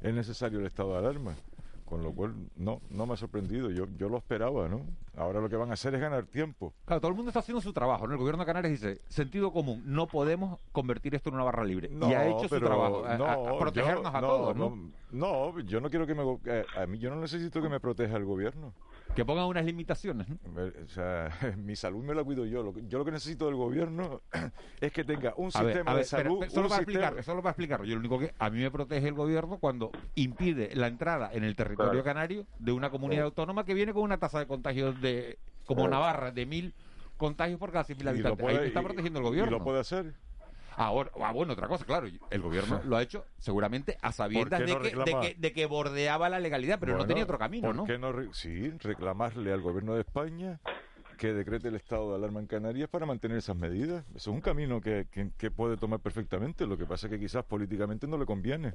es 0.00 0.14
necesario 0.14 0.60
el 0.60 0.66
estado 0.66 0.92
de 0.92 0.98
alarma. 0.98 1.36
Con 1.84 2.02
lo 2.02 2.12
cual, 2.12 2.34
no, 2.56 2.80
no 2.88 3.06
me 3.06 3.14
ha 3.14 3.16
sorprendido. 3.16 3.70
Yo, 3.70 3.86
yo 3.98 4.08
lo 4.08 4.16
esperaba, 4.16 4.68
¿no? 4.68 4.80
Ahora 5.16 5.40
lo 5.40 5.48
que 5.50 5.56
van 5.56 5.70
a 5.70 5.74
hacer 5.74 5.94
es 5.94 6.00
ganar 6.00 6.24
tiempo. 6.24 6.72
Claro, 6.86 7.00
todo 7.00 7.10
el 7.10 7.16
mundo 7.16 7.28
está 7.30 7.40
haciendo 7.40 7.60
su 7.60 7.72
trabajo, 7.72 8.06
¿no? 8.06 8.14
El 8.14 8.18
gobierno 8.18 8.42
de 8.42 8.46
Canarias 8.46 8.72
dice, 8.80 9.00
sentido 9.08 9.52
común, 9.52 9.82
no 9.84 10.06
podemos 10.06 10.58
convertir 10.72 11.14
esto 11.14 11.28
en 11.28 11.34
una 11.34 11.44
barra 11.44 11.64
libre. 11.64 11.90
y 11.92 12.12
ha 12.14 12.26
hecho 12.28 12.44
su 12.44 12.48
pero 12.48 12.66
trabajo, 12.66 13.04
a- 13.04 13.10
a- 13.10 13.14
a, 13.14 13.18
no, 13.18 13.58
protegernos 13.58 14.10
yo- 14.10 14.18
a 14.18 14.20
no, 14.22 14.26
todos, 14.26 14.56
¿no? 14.56 14.70
No, 15.12 15.52
no, 15.52 15.60
yo 15.60 15.80
no 15.82 15.90
quiero 15.90 16.06
que 16.06 16.14
me... 16.14 16.22
eh, 16.46 16.64
A 16.76 16.86
mí 16.86 16.98
yo 16.98 17.10
no 17.10 17.16
necesito 17.20 17.60
que 17.60 17.68
me 17.68 17.78
proteja 17.80 18.16
el 18.16 18.24
gobierno. 18.24 18.72
Que 19.14 19.26
pongan 19.26 19.44
unas 19.44 19.66
limitaciones, 19.66 20.26
¿no? 20.26 20.36
Eh, 20.58 20.72
O 20.86 20.88
sea, 20.88 21.28
mi 21.58 21.76
salud 21.76 22.02
me 22.02 22.14
la 22.14 22.24
cuido 22.24 22.46
yo. 22.46 22.72
Yo 22.88 22.98
lo 22.98 23.04
que 23.04 23.10
necesito 23.10 23.44
del 23.44 23.56
gobierno 23.56 24.22
es 24.80 24.90
que 24.92 25.04
tenga 25.04 25.34
un 25.36 25.48
A 25.48 25.50
sistema 25.50 25.90
ver, 25.92 25.98
de 25.98 26.04
salud... 26.04 26.42
espera, 26.44 26.50
solo 26.50 26.62
un 26.62 26.68
para 26.70 26.78
sistema- 26.84 27.04
explicar, 27.08 27.22
solo 27.24 27.42
para 27.42 27.50
explicarlo. 27.50 27.84
Yo 27.84 27.94
lo 27.96 28.00
único 28.00 28.18
que 28.18 28.32
a 28.38 28.48
mí 28.48 28.60
me 28.60 28.70
protege 28.70 29.06
el 29.08 29.14
gobierno 29.14 29.58
cuando 29.58 29.90
impide 30.14 30.74
la 30.74 30.86
entrada 30.86 31.28
en 31.34 31.44
el 31.44 31.54
territorio 31.54 31.90
Claro. 32.02 32.04
canario 32.04 32.46
de 32.58 32.72
una 32.72 32.88
comunidad 32.88 33.18
Claro. 33.20 33.26
autónoma 33.28 33.64
que 33.66 33.74
viene 33.74 33.92
con 33.92 34.02
una 34.04 34.16
tasa 34.18 34.38
de 34.38 34.46
contagios 34.46 34.98
de 35.02 35.38
como 35.66 35.82
Claro. 35.82 35.90
Navarra 35.96 36.30
de 36.30 36.46
mil 36.46 36.74
contagios 37.18 37.58
por 37.58 37.70
cada 37.70 37.84
100.000 37.84 38.00
Y 38.00 38.04
lo 38.04 38.10
habitantes. 38.10 38.46
Ahí 38.46 38.54
puede- 38.56 38.66
está 38.68 38.80
y- 38.80 38.84
protegiendo 38.84 39.18
el 39.20 39.24
y 39.26 39.28
gobierno. 39.28 39.50
lo 39.58 39.64
puede 39.64 39.80
hacer. 39.80 40.14
Ahora, 40.74 41.10
ah, 41.22 41.32
bueno, 41.32 41.52
otra 41.52 41.68
cosa, 41.68 41.84
claro, 41.84 42.06
el 42.30 42.40
gobierno 42.40 42.80
lo 42.84 42.96
ha 42.96 43.02
hecho 43.02 43.26
seguramente 43.38 43.98
a 44.00 44.10
sabiendas 44.10 44.58
¿Por 44.62 44.66
qué 44.66 44.74
de, 44.74 44.90
que, 44.90 44.96
de, 45.04 45.20
que, 45.20 45.34
de 45.38 45.52
que 45.52 45.66
bordeaba 45.66 46.30
la 46.30 46.40
legalidad, 46.40 46.78
pero 46.80 46.96
no 46.96 47.04
tenía 47.06 47.24
otro 47.24 47.38
camino, 47.38 47.68
¿por 47.68 47.76
¿no? 47.76 47.84
qué 47.84 47.98
no 47.98 48.32
sí, 48.32 48.70
reclamarle 48.80 49.52
al 49.52 49.60
gobierno 49.60 49.92
de 49.94 50.00
España 50.00 50.60
que 51.18 51.34
decrete 51.34 51.68
el 51.68 51.74
estado 51.76 52.08
de 52.10 52.16
alarma 52.16 52.40
en 52.40 52.46
Canarias 52.46 52.88
para 52.88 53.04
mantener 53.04 53.36
esas 53.36 53.54
medidas. 53.54 54.02
Eso 54.08 54.30
es 54.30 54.34
un 54.34 54.40
camino 54.40 54.80
que, 54.80 55.06
que- 55.10 55.30
que 55.36 55.50
puede 55.50 55.76
tomar 55.76 56.00
perfectamente. 56.00 56.66
Lo 56.66 56.78
que 56.78 56.86
pasa 56.86 57.06
es 57.06 57.12
que 57.12 57.20
quizás 57.20 57.44
políticamente 57.44 58.06
no 58.08 58.16
le 58.16 58.24
conviene. 58.24 58.74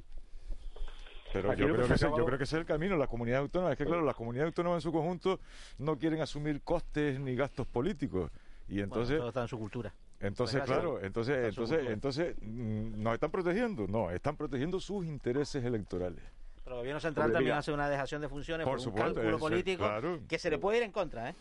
Pero 1.32 1.52
yo 1.54 1.66
creo, 1.66 1.82
se 1.82 1.88
que 1.88 1.94
ese, 1.94 2.06
yo 2.16 2.24
creo 2.24 2.38
que 2.38 2.44
ese 2.44 2.56
es 2.56 2.60
el 2.60 2.66
camino. 2.66 2.96
Las 2.96 3.08
comunidades 3.08 3.42
autónomas, 3.42 3.72
es 3.72 3.78
que 3.78 3.84
claro, 3.84 4.02
las 4.02 4.14
comunidades 4.16 4.48
autónomas 4.48 4.78
en 4.78 4.80
su 4.82 4.92
conjunto 4.92 5.40
no 5.78 5.98
quieren 5.98 6.20
asumir 6.20 6.62
costes 6.62 7.18
ni 7.20 7.34
gastos 7.36 7.66
políticos. 7.66 8.30
Y 8.68 8.80
entonces... 8.80 9.18
todo 9.18 9.28
está 9.28 9.42
en 9.42 9.48
su 9.48 9.58
cultura. 9.58 9.92
Entonces, 10.20 10.56
Desgracia, 10.56 10.82
claro, 10.82 11.00
entonces, 11.00 11.48
entonces, 11.48 11.86
entonces, 11.88 12.34
mm, 12.42 13.02
nos 13.02 13.14
están 13.14 13.30
protegiendo, 13.30 13.86
no, 13.86 14.10
están 14.10 14.36
protegiendo 14.36 14.80
sus 14.80 15.06
intereses 15.06 15.64
electorales. 15.64 16.20
Pero 16.64 16.76
el 16.76 16.80
gobierno 16.80 17.00
central 17.00 17.32
también 17.32 17.54
hace 17.56 17.72
una 17.72 17.88
dejación 17.88 18.20
de 18.20 18.28
funciones 18.28 18.64
Por 18.64 18.74
por, 18.74 18.80
supuesto, 18.80 19.08
un 19.10 19.14
cálculo 19.14 19.36
eso, 19.36 19.38
político 19.38 19.84
claro. 19.84 20.20
que 20.28 20.38
se 20.38 20.50
le 20.50 20.58
puede 20.58 20.78
ir 20.78 20.82
en 20.82 20.92
contra, 20.92 21.30
¿eh? 21.30 21.34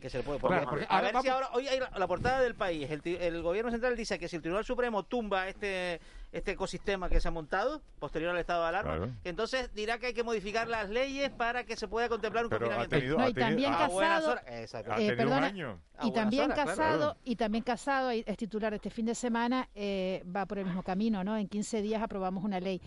Que 0.00 0.10
se 0.10 0.18
le 0.18 0.24
puede 0.24 0.38
porque- 0.38 0.54
Claro, 0.56 0.70
porque 0.70 0.86
a 0.88 1.00
ver 1.00 1.14
si 1.22 1.28
ahora 1.28 1.48
hoy 1.52 1.68
hay 1.68 1.80
la, 1.80 1.90
la 1.96 2.06
portada 2.06 2.40
del 2.40 2.54
país 2.54 2.90
el, 2.90 3.00
ti- 3.02 3.16
el 3.20 3.40
gobierno 3.42 3.70
central 3.70 3.94
dice 3.96 4.18
que 4.18 4.26
si 4.28 4.36
el 4.36 4.42
Tribunal 4.42 4.64
Supremo 4.64 5.02
tumba 5.04 5.48
este 5.48 6.00
este 6.30 6.52
ecosistema 6.52 7.08
que 7.08 7.20
se 7.20 7.28
ha 7.28 7.30
montado 7.30 7.80
posterior 7.98 8.30
al 8.32 8.38
estado 8.38 8.62
de 8.62 8.68
alarma 8.68 8.96
Claro. 8.96 9.12
entonces 9.24 9.72
dirá 9.74 9.98
que 9.98 10.06
hay 10.08 10.12
que 10.14 10.22
modificar 10.22 10.68
las 10.68 10.90
leyes 10.90 11.30
para 11.30 11.64
que 11.64 11.74
se 11.76 11.88
pueda 11.88 12.08
contemplar 12.08 12.44
un 12.44 12.50
Pero 12.50 12.66
ha 12.66 12.68
confinamiento 12.86 12.96
tenido- 12.96 13.16
No, 13.18 13.24
ha 13.24 13.30
y 13.30 13.34
también 13.34 13.72
a 13.72 13.84
a 13.84 13.88
buenas 13.88 14.22
casado, 14.24 14.40
eh, 14.46 15.16
un 15.26 15.32
año. 15.32 15.80
Y 15.94 16.10
buenas 16.10 16.14
también 16.14 16.42
horas, 16.44 16.54
claro. 16.54 16.70
casado, 16.76 17.16
y 17.24 17.36
también 17.36 17.64
casado, 17.64 18.10
es 18.10 18.36
titular 18.36 18.72
este 18.74 18.90
fin 18.90 19.06
de 19.06 19.14
semana, 19.14 19.68
eh, 19.74 20.22
va 20.34 20.44
por 20.46 20.58
el 20.58 20.66
mismo 20.66 20.82
camino, 20.82 21.24
¿no? 21.24 21.36
En 21.36 21.48
15 21.48 21.82
días 21.82 22.02
aprobamos 22.02 22.44
una 22.44 22.60
ley. 22.60 22.80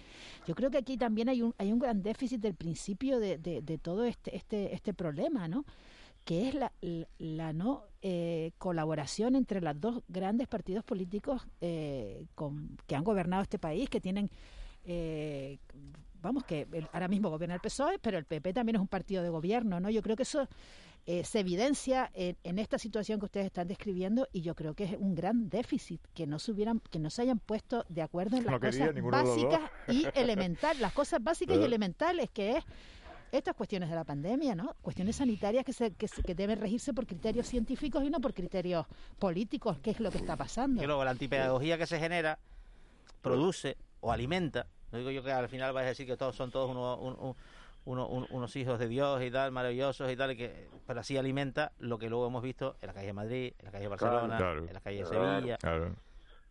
Yo 0.48 0.56
creo 0.56 0.70
que 0.70 0.78
aquí 0.78 0.96
también 0.98 1.28
hay 1.28 1.42
un, 1.42 1.54
hay 1.58 1.74
un 1.74 1.80
gran 1.80 2.02
déficit 2.04 2.39
del 2.42 2.56
principio 2.56 3.20
de, 3.20 3.38
de, 3.38 3.62
de 3.62 3.78
todo 3.78 4.06
este, 4.06 4.36
este, 4.36 4.74
este 4.74 4.94
problema, 4.94 5.48
¿no? 5.48 5.66
Que 6.24 6.47
es 6.49 6.53
la, 6.55 6.72
la, 6.82 7.07
la 7.17 7.53
no 7.53 7.84
eh, 8.01 8.51
colaboración 8.57 9.36
entre 9.36 9.61
los 9.61 9.80
dos 9.80 10.01
grandes 10.07 10.47
partidos 10.47 10.84
políticos 10.84 11.47
eh, 11.61 12.26
con, 12.36 12.78
que 12.88 12.95
han 12.95 13.03
gobernado 13.03 13.41
este 13.43 13.59
país, 13.59 13.89
que 13.89 14.01
tienen 14.01 14.30
eh, 14.86 15.59
vamos, 16.22 16.43
que 16.43 16.67
el- 16.72 16.88
ahora 16.93 17.07
mismo 17.07 17.30
gobierna 17.30 17.55
el 17.55 17.61
PSOE, 17.61 17.99
pero 17.99 18.17
el 18.17 18.26
PP 18.26 18.53
también 18.53 18.76
es 18.76 18.82
un 18.82 18.88
partido 18.88 19.24
de 19.24 19.30
gobierno, 19.30 19.80
¿no? 19.80 19.89
Yo 19.89 20.01
creo 20.01 20.15
que 20.15 20.24
eso 20.24 20.47
eh, 21.07 21.24
se 21.24 21.39
evidencia 21.39 22.11
en, 22.13 22.38
en 22.43 22.59
esta 22.59 22.78
situación 22.78 23.19
que 23.19 23.26
ustedes 23.26 23.47
están 23.47 23.67
describiendo 23.67 24.28
y 24.32 24.41
yo 24.41 24.53
creo 24.53 24.76
que 24.76 24.84
es 24.84 24.95
un 24.99 25.15
gran 25.15 25.49
déficit 25.49 25.99
que 26.13 26.28
no 26.28 26.38
se 26.38 26.51
hubieran, 26.51 26.80
que 26.91 26.99
no 26.99 27.09
se 27.09 27.24
hayan 27.24 27.39
puesto 27.39 27.86
de 27.89 28.03
acuerdo 28.03 28.38
en 28.38 28.43
No 28.43 28.51
las 28.51 28.61
quería 28.61 28.93
cosas 28.93 29.11
básicas 29.11 29.61
y 29.88 30.05
elementales, 30.13 30.80
las 30.80 30.93
cosas 30.93 31.24
básicas 31.24 31.55
y 31.55 31.57
Claro. 31.57 31.65
elementales 31.74 32.30
que 32.32 32.57
es 32.57 32.63
estas 33.32 33.56
cuestiones 33.56 33.90
de 33.90 33.96
la 33.96 34.04
pandemia, 34.04 34.56
¿no? 34.56 34.76
Cuestiones 34.82 35.16
sanitarias 35.16 35.64
que, 35.64 35.74
se, 35.74 35.94
que, 35.94 36.08
se- 36.08 36.22
que 36.22 36.36
deben 36.36 36.60
regirse 36.60 36.94
por 36.94 37.06
criterios 37.08 37.48
científicos 37.48 38.04
y 38.04 38.10
no 38.10 38.20
por 38.20 38.34
criterios 38.34 38.86
políticos, 39.20 39.80
que 39.80 39.92
es 39.92 40.00
lo 40.00 40.12
que 40.12 40.18
está 40.18 40.36
pasando. 40.36 40.84
Y 40.84 40.86
luego 40.86 41.04
la 41.06 41.12
antipedagogía 41.12 41.78
que 41.78 41.88
se 41.88 42.00
genera 42.00 42.38
produce 43.22 43.78
o 44.02 44.12
alimenta. 44.12 44.68
No 44.92 44.98
digo 44.98 45.12
yo 45.12 45.24
que 45.24 45.32
al 45.32 45.48
final 45.48 45.74
vais 45.74 45.86
a 45.86 45.90
decir 45.90 46.06
que 46.06 46.18
todos 46.18 46.36
son 46.36 46.52
todos 46.52 46.70
uno- 46.70 46.98
un- 46.98 47.18
un- 47.20 47.36
uno- 47.86 48.08
un- 48.08 48.28
unos 48.30 48.56
hijos 48.58 48.78
de 48.78 48.88
Dios 48.88 49.22
y 49.24 49.32
tal, 49.32 49.52
maravillosos 49.52 50.12
y 50.12 50.16
tal, 50.18 50.32
y 50.32 50.38
que, 50.38 50.68
pero 50.86 51.00
así 51.00 51.18
alimenta 51.18 51.72
lo 51.80 51.98
que 51.98 52.10
luego 52.10 52.28
hemos 52.28 52.44
visto 52.44 52.76
en 52.82 52.88
la 52.88 52.94
calle 52.94 53.08
de 53.08 53.14
Madrid, 53.14 53.54
en 53.58 53.66
la 53.66 53.72
calle 53.72 53.84
de 53.84 53.88
Barcelona, 53.90 54.38
Claro. 54.38 54.60
en 54.68 54.74
la 54.74 54.80
calle 54.82 55.04
de 55.04 55.10
Claro. 55.10 55.36
Sevilla. 55.36 55.58
Claro. 55.58 55.96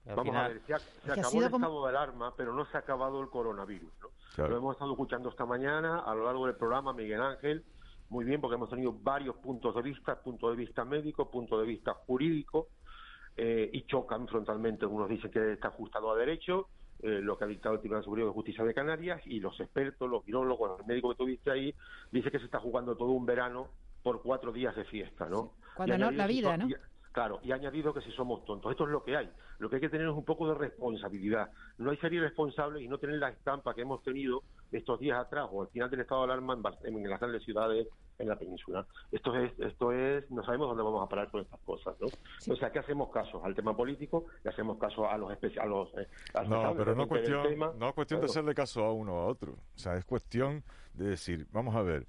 Vamos 0.07 0.25
final- 0.25 0.45
a 0.45 0.49
ver, 0.49 0.63
se, 0.67 0.75
ha- 0.75 0.79
se 0.79 1.13
acabó 1.13 1.43
el 1.43 1.51
como- 1.51 1.67
estado 1.67 1.83
de 1.85 1.89
alarma, 1.91 2.35
pero 2.37 2.55
no 2.55 2.65
se 2.65 2.77
ha 2.77 2.81
acabado 2.81 3.21
el 3.21 3.29
coronavirus. 3.29 3.93
¿no? 4.01 4.09
Claro. 4.35 4.51
Lo 4.51 4.59
hemos 4.59 4.75
estado 4.75 4.93
escuchando 4.93 5.29
esta 5.29 5.45
mañana 5.45 6.01
a 6.01 6.15
lo 6.15 6.25
largo 6.25 6.47
del 6.47 6.57
programa, 6.57 6.93
Miguel 6.93 7.21
Ángel, 7.21 7.65
muy 8.09 8.25
bien, 8.25 8.41
porque 8.41 8.57
hemos 8.57 8.71
tenido 8.71 8.93
varios 8.93 9.37
puntos 9.37 9.75
de 9.75 9.83
vista, 9.83 10.21
punto 10.21 10.51
de 10.51 10.57
vista 10.57 10.85
médico, 10.85 11.31
punto 11.31 11.61
de 11.61 11.67
vista 11.67 11.95
jurídico, 11.95 12.69
eh, 13.37 13.71
y 13.73 13.83
chocan 13.83 14.27
frontalmente. 14.27 14.85
Unos 14.87 15.09
dicen 15.09 15.31
que 15.31 15.53
está 15.53 15.69
ajustado 15.69 16.11
a 16.13 16.17
derecho, 16.17 16.69
eh, 17.03 17.21
lo 17.23 17.39
que 17.39 17.45
ha 17.45 17.47
dictado 17.47 17.77
el 17.77 17.81
Tribunal 17.81 18.05
Superior 18.05 18.29
de 18.29 18.35
Justicia 18.35 18.65
de 18.65 18.75
Canarias, 18.75 19.23
y 19.25 19.41
los 19.41 19.59
expertos, 19.61 20.11
los 20.11 20.25
virólogos, 20.25 20.81
el 20.81 20.87
médico 20.87 21.11
que 21.11 21.17
tuviste 21.17 21.51
ahí, 21.51 21.75
dice 22.11 22.31
que 22.31 22.39
se 22.39 22.47
está 22.47 22.59
jugando 22.59 22.97
todo 22.97 23.11
un 23.11 23.25
verano 23.25 23.69
por 24.03 24.23
cuatro 24.23 24.53
días 24.53 24.75
de 24.75 24.85
fiesta, 24.85 25.29
¿no? 25.29 25.53
Cuando 25.77 25.97
no, 25.99 26.11
la 26.11 26.27
vida, 26.27 26.57
¿no? 26.57 26.69
y- 26.69 26.75
Claro, 27.13 27.41
y 27.43 27.51
ha 27.51 27.57
añadido 27.57 27.93
que 27.93 28.01
si 28.03 28.13
somos 28.13 28.45
tontos. 28.45 28.71
Esto 28.71 28.85
es 28.85 28.91
lo 28.91 29.03
que 29.03 29.17
hay. 29.17 29.29
Lo 29.59 29.69
que 29.69 29.77
hay 29.77 29.81
que 29.81 29.89
tener 29.89 30.07
es 30.07 30.13
un 30.15 30.25
poco 30.25 30.47
de 30.49 30.55
responsabilidad. 30.55 31.51
No 31.79 31.91
hay 31.91 31.97
ser 31.97 32.13
irresponsables 32.13 32.83
y 32.83 32.89
no 32.89 32.99
tener 32.99 33.19
la 33.19 33.31
estampa 33.31 33.75
que 33.75 33.83
hemos 33.83 34.01
tenido 34.05 34.43
estos 34.71 35.01
días 35.01 35.19
atrás 35.19 35.49
o 35.51 35.63
al 35.63 35.69
final 35.69 35.91
del 35.91 36.01
estado 36.01 36.21
de 36.21 36.33
alarma 36.33 36.55
en, 36.55 36.63
Bar- 36.63 36.79
en 36.85 37.09
las 37.11 37.19
grandes 37.19 37.43
ciudades 37.45 37.89
en 38.21 38.29
la 38.29 38.37
península. 38.37 38.87
Esto 39.11 39.35
es, 39.35 39.51
esto 39.59 39.91
es, 39.93 40.31
no 40.31 40.45
sabemos 40.45 40.69
dónde 40.69 40.83
vamos 40.85 41.03
a 41.03 41.09
parar 41.09 41.31
con 41.31 41.41
estas 41.41 41.59
cosas, 41.61 41.97
¿no? 42.01 42.07
O 42.53 42.57
sea, 42.57 42.71
que 42.71 42.79
hacemos 42.79 43.11
caso 43.11 43.45
al 43.45 43.55
tema 43.57 43.75
político, 43.77 44.27
le 44.45 44.51
hacemos 44.51 44.79
caso 44.79 45.09
a 45.09 45.17
los 45.19 45.33
a 45.33 45.67
los, 45.67 45.89
eh, 45.99 46.07
a 46.35 46.43
los 46.43 46.49
No, 46.51 46.75
pero 46.77 46.95
no 46.95 47.09
cuestión, 47.09 47.43
tema. 47.43 47.73
no 47.77 47.89
es 47.89 47.95
cuestión 47.95 48.21
de 48.21 48.27
hacerle 48.27 48.55
caso 48.55 48.85
a 48.85 48.93
uno 48.93 49.15
o 49.15 49.19
a 49.21 49.27
otro. 49.27 49.53
O 49.53 49.79
sea, 49.79 49.95
es 49.97 50.05
cuestión 50.05 50.63
de 50.95 51.07
decir, 51.09 51.47
vamos 51.51 51.75
a 51.75 51.83
ver, 51.83 52.07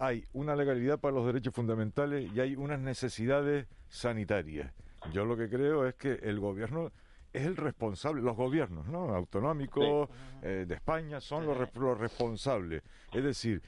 hay 0.00 0.24
una 0.32 0.56
legalidad 0.56 0.98
para 0.98 1.14
los 1.14 1.26
derechos 1.26 1.54
fundamentales 1.54 2.32
y 2.34 2.40
hay 2.40 2.56
unas 2.56 2.80
necesidades 2.80 3.66
sanitarias. 3.88 4.72
Yo 5.12 5.24
lo 5.26 5.36
que 5.36 5.48
creo 5.48 5.86
es 5.86 5.94
que 5.94 6.14
el 6.22 6.40
gobierno 6.40 6.90
es 7.32 7.44
el 7.46 7.56
responsable, 7.56 8.22
los 8.22 8.34
gobiernos, 8.36 8.86
¿no? 8.88 9.14
Autonómicos 9.14 10.08
eh, 10.42 10.64
de 10.66 10.74
España 10.74 11.20
son 11.20 11.46
los, 11.46 11.56
re- 11.56 11.70
los 11.74 11.98
responsables. 11.98 12.82
Es 13.12 13.22
decir, 13.22 13.62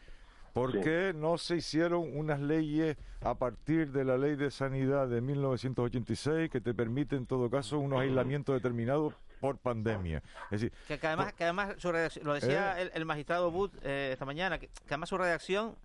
¿por 0.54 0.72
Sí. 0.72 0.80
qué 0.82 1.12
no 1.14 1.36
se 1.38 1.56
hicieron 1.56 2.16
unas 2.16 2.40
leyes 2.40 2.96
a 3.20 3.34
partir 3.34 3.92
de 3.92 4.04
la 4.04 4.16
ley 4.18 4.34
de 4.34 4.50
sanidad 4.50 5.08
de 5.08 5.20
1986 5.20 6.50
que 6.50 6.60
te 6.60 6.74
permiten 6.74 7.18
en 7.18 7.26
todo 7.26 7.48
caso 7.50 7.78
unos 7.78 8.00
aislamientos 8.00 8.54
determinados 8.54 9.14
por 9.40 9.58
pandemia. 9.58 10.22
Es 10.50 10.60
decir, 10.62 10.72
Que, 10.88 10.98
que 10.98 11.06
además, 11.06 11.32
que 11.34 11.44
además 11.44 11.74
su 11.78 11.92
lo 11.92 12.34
decía 12.34 12.78
Eh. 12.78 12.82
el, 12.82 12.90
el 12.94 13.04
magistrado 13.04 13.50
Booth 13.50 13.72
eh, 13.82 14.10
esta 14.12 14.24
mañana, 14.24 14.58
que, 14.58 14.68
que 14.68 14.72
además 14.94 15.08
su 15.08 15.18
redacción, 15.18 15.76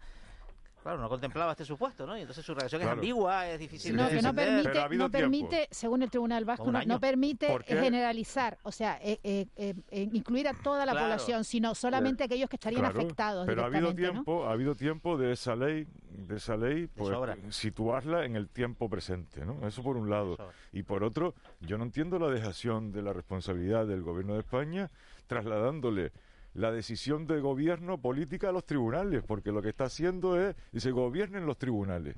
claro, 0.87 1.01
no 1.01 1.09
contemplaba 1.09 1.51
este 1.51 1.65
supuesto, 1.65 2.07
¿no? 2.07 2.17
Y 2.17 2.21
entonces 2.21 2.45
su 2.45 2.53
redacción 2.53 2.81
es 2.81 2.85
Claro. 2.85 2.99
ambigua, 3.01 3.49
es 3.49 3.59
difícil 3.59 3.93
No, 3.95 4.07
de 4.07 4.15
que 4.15 4.21
no 4.21 4.33
permite, 4.33 4.97
no 4.97 5.11
permite 5.11 5.67
según 5.69 6.01
el 6.01 6.09
Tribunal 6.09 6.45
Vasco, 6.45 6.71
no, 6.71 6.99
permite 6.99 7.57
generalizar, 7.65 8.57
o 8.63 8.71
sea, 8.71 8.97
eh, 9.01 9.19
eh, 9.23 9.47
eh, 9.57 9.73
eh, 9.91 10.09
incluir 10.13 10.47
a 10.47 10.53
toda 10.53 10.85
la 10.85 10.93
Claro. 10.93 11.07
población, 11.07 11.43
sino 11.43 11.75
solamente 11.75 12.23
aquellos 12.23 12.49
que 12.49 12.55
estarían 12.55 12.83
Claro, 12.83 12.99
afectados 12.99 13.45
Pero 13.45 13.63
ha 13.63 13.65
habido 13.65 13.91
directamente, 13.91 14.07
¿no? 14.19 14.23
tiempo, 14.23 14.47
ha 14.47 14.51
habido 14.53 14.75
tiempo 14.75 15.17
de 15.17 15.33
esa 15.33 15.55
ley, 15.57 15.87
de 16.09 16.35
esa 16.37 16.55
ley, 16.55 16.87
pues 16.87 17.17
situarla 17.49 18.23
en 18.23 18.37
el 18.37 18.47
tiempo 18.47 18.89
presente, 18.89 19.45
¿no? 19.45 19.67
Eso 19.67 19.83
por 19.83 19.97
un 19.97 20.09
lado. 20.09 20.37
Y 20.71 20.83
por 20.83 21.03
otro, 21.03 21.35
yo 21.59 21.77
no 21.77 21.83
entiendo 21.83 22.17
la 22.17 22.29
dejación 22.29 22.93
de 22.93 23.01
la 23.01 23.11
responsabilidad 23.11 23.85
del 23.85 24.03
gobierno 24.03 24.35
de 24.35 24.39
España 24.39 24.89
trasladándole 25.27 26.13
la 26.57 26.71
decisión 26.71 27.27
de 27.27 27.39
gobierno 27.39 27.99
política 27.99 28.49
a 28.49 28.51
los 28.51 28.65
tribunales, 28.65 29.23
porque 29.25 29.51
lo 29.51 29.61
que 29.61 29.69
está 29.69 29.85
haciendo 29.85 30.41
es, 30.41 30.55
dice, 30.71 30.89
gobiernen 30.91 31.45
los 31.45 31.57
tribunales. 31.57 32.15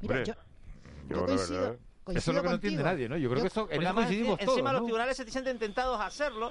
Mira, 0.00 0.14
Hombre, 0.16 0.24
yo- 0.26 0.34
yo 0.34 0.40
yo 1.08 1.16
la 1.20 1.26
coincido- 1.26 1.60
verdad- 1.60 1.78
coincido 2.04 2.18
Eso 2.18 2.30
es 2.32 2.36
lo 2.36 2.42
que 2.42 2.48
no 2.48 2.54
entiende 2.56 2.82
nadie, 2.82 3.08
¿no? 3.08 3.16
Yo 3.16 3.28
creo 3.30 3.38
Yo- 3.38 3.42
que 3.42 3.46
eso, 3.48 3.60
en 3.60 3.66
Porque 3.66 3.74
eso 3.76 3.86
además, 3.88 4.04
coincidimos 4.06 4.40
en- 4.40 4.46
todos, 4.46 4.58
encima 4.58 4.72
los 4.72 4.82
tribunales 4.82 5.16
se 5.16 5.30
sienten 5.30 5.58
tentados 5.60 6.00
a 6.00 6.06
hacerlo, 6.06 6.50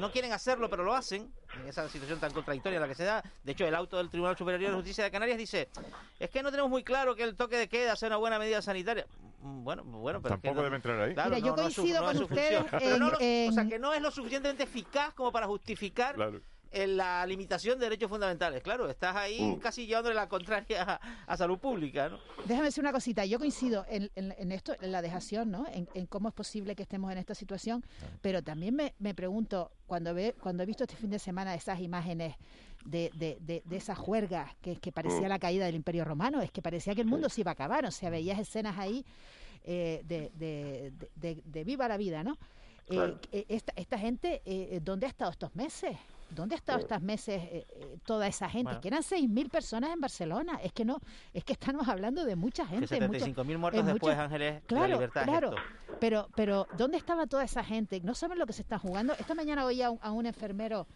no 0.00 0.10
quieren 0.10 0.32
hacerlo, 0.32 0.68
pero 0.68 0.82
lo 0.82 0.94
hacen, 0.94 1.30
en 1.60 1.68
esa 1.68 1.88
situación 1.88 2.18
tan 2.18 2.32
contradictoria 2.32 2.78
en 2.78 2.82
la 2.82 2.88
que 2.88 2.94
se 2.96 3.04
da. 3.04 3.22
De 3.44 3.52
hecho, 3.52 3.66
el 3.68 3.74
auto 3.76 3.98
del 3.98 4.08
Tribunal 4.10 4.36
Superior 4.36 4.70
de 4.70 4.76
Justicia 4.76 5.04
de 5.04 5.10
Canarias 5.12 5.38
dice, 5.38 5.68
es 6.18 6.28
que 6.30 6.42
no 6.42 6.50
tenemos 6.50 6.70
muy 6.70 6.82
claro 6.82 7.14
que 7.14 7.22
el 7.22 7.36
toque 7.36 7.56
de 7.56 7.68
queda 7.68 7.94
sea 7.94 8.08
una 8.08 8.16
buena 8.16 8.38
medida 8.40 8.60
sanitaria. 8.62 9.06
Mm, 9.42 9.62
Bueno, 9.62 9.84
bueno, 9.84 10.20
pero 10.22 10.34
es 10.34 10.40
que 10.40 10.48
Tampoco 10.48 10.62
no- 10.62 10.64
debe 10.64 10.76
entrar 10.76 11.00
ahí. 11.00 11.14
Claro, 11.14 11.30
Mira, 11.30 11.38
yo 11.46 11.54
no, 11.54 11.62
no 11.62 11.68
es 11.68 11.74
su- 11.74 11.82
coincido 11.82 12.04
con 12.04 12.22
ustedes 12.22 12.64
en- 12.82 12.98
no 12.98 13.10
lo- 13.10 13.16
O 13.16 13.18
sea, 13.52 13.62
en- 13.62 13.68
que 13.68 13.78
no 13.78 13.92
es 13.92 14.00
lo 14.02 14.10
suficientemente 14.10 14.64
eficaz 14.64 15.12
como 15.14 15.30
para 15.30 15.46
justificar 15.46 16.14
Claro. 16.16 16.40
En 16.74 16.96
la 16.96 17.24
limitación 17.26 17.78
de 17.78 17.86
derechos 17.86 18.10
fundamentales. 18.10 18.62
Claro, 18.62 18.88
estás 18.90 19.14
ahí 19.16 19.40
Mm. 19.40 19.58
casi 19.60 19.86
llevándole 19.86 20.14
la 20.16 20.28
contraria 20.28 20.82
a, 20.82 21.00
a 21.26 21.36
salud 21.36 21.58
pública, 21.58 22.08
¿no? 22.08 22.18
Déjame 22.44 22.66
decir 22.66 22.82
una 22.82 22.92
cosita, 22.92 23.24
yo 23.24 23.38
coincido 23.38 23.86
en, 23.88 24.10
en- 24.16 24.34
en 24.36 24.52
esto, 24.52 24.74
en 24.80 24.90
la 24.92 25.00
dejación, 25.00 25.50
¿no? 25.50 25.66
En, 25.72 25.88
en 25.94 26.06
cómo 26.06 26.28
es 26.28 26.34
posible 26.34 26.74
que 26.74 26.82
estemos 26.82 27.10
en 27.12 27.18
esta 27.18 27.34
situación, 27.34 27.84
pero 28.20 28.42
también 28.42 28.74
me, 28.74 28.94
me 28.98 29.14
pregunto, 29.14 29.70
cuando, 29.86 30.12
ve, 30.14 30.34
cuando 30.40 30.62
he 30.62 30.66
visto 30.66 30.84
este 30.84 30.96
fin 30.96 31.10
de 31.10 31.18
semana 31.18 31.54
esas 31.54 31.80
imágenes 31.80 32.34
de, 32.84 33.10
de, 33.14 33.38
de, 33.40 33.62
de 33.64 33.76
esas 33.76 33.96
juergas 33.96 34.54
que, 34.60 34.76
que 34.76 34.92
parecía 34.92 35.26
Mm. 35.26 35.30
la 35.30 35.38
caída 35.38 35.64
del 35.66 35.76
Imperio 35.76 36.04
Romano, 36.04 36.40
es 36.42 36.50
que 36.50 36.60
parecía 36.60 36.94
que 36.94 37.00
el 37.02 37.06
mundo 37.06 37.28
se 37.28 37.40
iba 37.42 37.52
a 37.52 37.54
acabar, 37.54 37.86
o 37.86 37.90
sea, 37.90 38.10
veías 38.10 38.38
escenas 38.38 38.76
ahí 38.78 39.04
eh, 39.64 40.02
de, 40.04 40.30
de, 40.34 40.92
de- 40.98 41.10
de- 41.14 41.42
de 41.44 41.64
viva 41.64 41.88
la 41.88 41.96
vida, 41.96 42.22
¿no? 42.24 42.32
Eh, 42.32 42.36
Claro. 42.86 43.18
eh, 43.32 43.46
esta, 43.48 43.72
esta 43.76 43.98
gente, 43.98 44.42
eh, 44.44 44.80
¿dónde 44.82 45.06
ha 45.06 45.08
estado 45.08 45.30
estos 45.30 45.54
meses? 45.56 45.96
¿Dónde 46.34 46.54
ha 46.54 46.58
estado 46.58 46.78
estos 46.80 47.00
meses 47.00 47.42
eh, 47.44 47.66
eh, 47.68 47.96
toda 48.04 48.26
esa 48.26 48.48
gente? 48.48 48.64
Bueno. 48.64 48.80
Que 48.80 48.88
eran 48.88 49.02
6.000 49.02 49.48
personas 49.50 49.90
en 49.92 50.00
Barcelona. 50.00 50.58
Es 50.62 50.72
que 50.72 50.84
no, 50.84 50.98
es 51.32 51.44
que 51.44 51.52
estamos 51.54 51.88
hablando 51.88 52.24
de 52.24 52.36
mucha 52.36 52.66
gente. 52.66 52.86
Que 52.86 52.98
75.000 53.00 53.44
mucho- 53.44 53.58
muertos 53.58 53.86
después, 53.86 54.14
muchas- 54.14 54.24
Ángeles, 54.26 54.54
la 54.54 54.60
Claro, 54.66 54.86
libertad 54.94 55.22
es 55.22 55.28
claro. 55.28 55.54
Pero, 56.00 56.28
pero, 56.34 56.66
¿dónde 56.76 56.96
estaba 56.98 57.26
toda 57.26 57.44
esa 57.44 57.62
gente? 57.64 58.00
No 58.00 58.14
saben 58.14 58.38
lo 58.38 58.46
que 58.46 58.52
se 58.52 58.62
está 58.62 58.78
jugando. 58.78 59.12
Esta 59.18 59.34
mañana 59.34 59.64
oía 59.64 59.86
a 59.86 59.90
un, 59.90 59.98
a 60.02 60.12
un 60.12 60.26
enfermero 60.26 60.86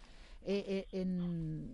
eh, 0.45 0.85
eh, 0.91 0.99
en- 1.01 1.71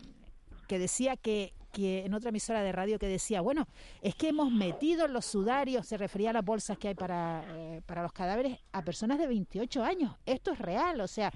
que 0.68 0.80
decía 0.80 1.16
que, 1.18 1.54
que 1.72 2.06
en 2.06 2.14
otra 2.14 2.30
emisora 2.30 2.62
de 2.62 2.72
radio 2.72 2.98
que 3.00 3.08
decía, 3.08 3.42
bueno, 3.42 3.68
es 4.02 4.16
que 4.16 4.30
hemos 4.30 4.52
metido 4.52 5.06
en 5.06 5.14
los 5.14 5.26
sudarios, 5.26 5.86
se 5.88 5.98
refería 5.98 6.30
a 6.30 6.34
las 6.34 6.46
bolsas 6.46 6.78
que 6.78 6.88
hay 6.90 6.96
para, 6.96 7.44
eh, 7.50 7.82
para 7.86 8.02
los 8.04 8.12
cadáveres, 8.14 8.58
a 8.72 8.82
personas 8.82 9.18
de 9.20 9.28
28 9.28 9.84
años. 9.84 10.16
Esto 10.26 10.52
es 10.52 10.60
real, 10.60 11.02
o 11.02 11.08
sea, 11.08 11.32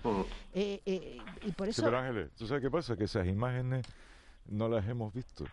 eh, 0.54 0.82
eh, 0.86 1.18
y 1.46 1.52
por 1.52 1.68
Sí, 1.68 1.72
eso... 1.72 1.84
pero 1.84 1.98
Ángeles, 2.00 2.32
¿tú 2.36 2.48
sabes 2.48 2.64
qué 2.64 2.72
pasa? 2.72 2.96
Que 2.96 3.04
esas 3.06 3.28
imágenes 3.28 3.86
no 4.46 4.68
las 4.70 4.88
hemos 4.88 5.14
visto. 5.14 5.44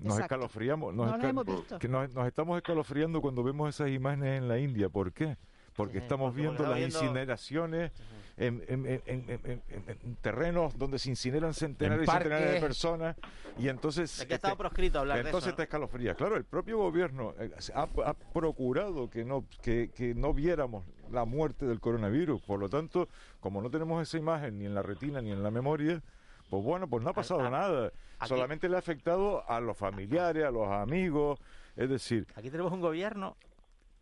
Nos 0.00 0.14
Exacto. 0.14 0.22
escalofriamos. 0.36 0.94
No 0.94 1.02
Nos, 1.04 1.12
las 1.12 1.20
esca- 1.20 1.28
hemos 1.30 1.44
visto. 1.46 1.78
que 1.78 1.88
nos, 1.88 2.14
nos 2.14 2.26
estamos 2.26 2.56
escalofriando 2.56 3.20
cuando 3.20 3.42
vemos 3.42 3.68
esas 3.74 3.90
imágenes 3.90 4.38
en 4.38 4.48
la 4.48 4.58
India. 4.58 4.88
¿Por 4.88 5.12
qué? 5.12 5.36
Porque 5.76 5.98
Sí, 5.98 6.04
estamos 6.04 6.30
porque 6.30 6.40
viendo 6.40 6.62
las 6.66 6.76
viendo- 6.78 7.02
incineraciones 7.02 7.92
en, 8.40 8.64
en- 8.68 8.86
en- 8.86 9.02
en- 9.06 9.24
en- 9.28 9.62
en- 9.68 9.84
en 10.02 10.16
terrenos 10.16 10.76
donde 10.78 10.98
se 10.98 11.10
incineran 11.10 11.52
centenares 11.54 12.08
En 12.08 12.08
y 12.08 12.16
centenares 12.18 12.52
de 12.54 12.60
personas 12.60 13.16
y 13.58 13.68
entonces... 13.68 14.18
Es 14.20 14.26
que 14.26 14.32
ha 14.32 14.36
estado 14.36 14.54
te- 14.54 14.58
proscrito 14.58 14.98
hablar 15.00 15.18
de 15.18 15.24
entonces 15.28 15.48
eso, 15.48 15.52
¿no? 15.52 15.56
te 15.56 15.62
escalofrías. 15.64 16.16
Claro, 16.16 16.36
el 16.36 16.44
propio 16.44 16.78
gobierno 16.78 17.34
eh, 17.38 17.50
ha, 17.74 17.82
ha 18.06 18.14
procurado 18.14 19.10
que 19.10 19.24
no, 19.24 19.44
que, 19.62 19.90
que 19.94 20.14
no 20.14 20.32
viéramos 20.32 20.84
la 21.12 21.24
muerte 21.26 21.66
del 21.66 21.80
coronavirus. 21.80 22.40
Por 22.42 22.58
lo 22.60 22.68
tanto, 22.68 23.08
como 23.40 23.60
no 23.60 23.70
tenemos 23.70 24.02
esa 24.02 24.16
imagen 24.16 24.58
ni 24.58 24.64
en 24.64 24.74
la 24.74 24.82
retina 24.82 25.20
ni 25.20 25.30
en 25.32 25.42
la 25.42 25.50
memoria, 25.50 26.02
pues 26.48 26.62
bueno, 26.64 26.88
pues 26.88 27.04
no 27.04 27.10
ha 27.10 27.14
pasado 27.14 27.48
nada. 27.50 27.92
aquí- 28.18 28.28
Solamente 28.28 28.68
le 28.68 28.76
ha 28.76 28.78
afectado 28.78 29.48
a 29.50 29.60
los 29.60 29.76
familiares, 29.76 30.44
a 30.44 30.50
los 30.50 30.66
amigos. 30.68 31.38
Es 31.76 31.88
decir, 31.90 32.26
Aquí 32.34 32.50
tenemos 32.50 32.72
un 32.72 32.80
gobierno 32.80 33.36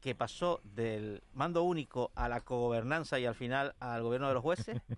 que 0.01 0.15
pasó 0.15 0.61
del 0.63 1.23
mando 1.35 1.63
único 1.65 2.11
a 2.15 2.29
la 2.29 2.41
cogobernanza 2.41 3.19
y 3.19 3.27
al 3.27 3.35
final 3.35 3.75
al 3.81 4.03
gobierno 4.03 4.29
de 4.29 4.35
los 4.35 4.43
jueces. 4.43 4.81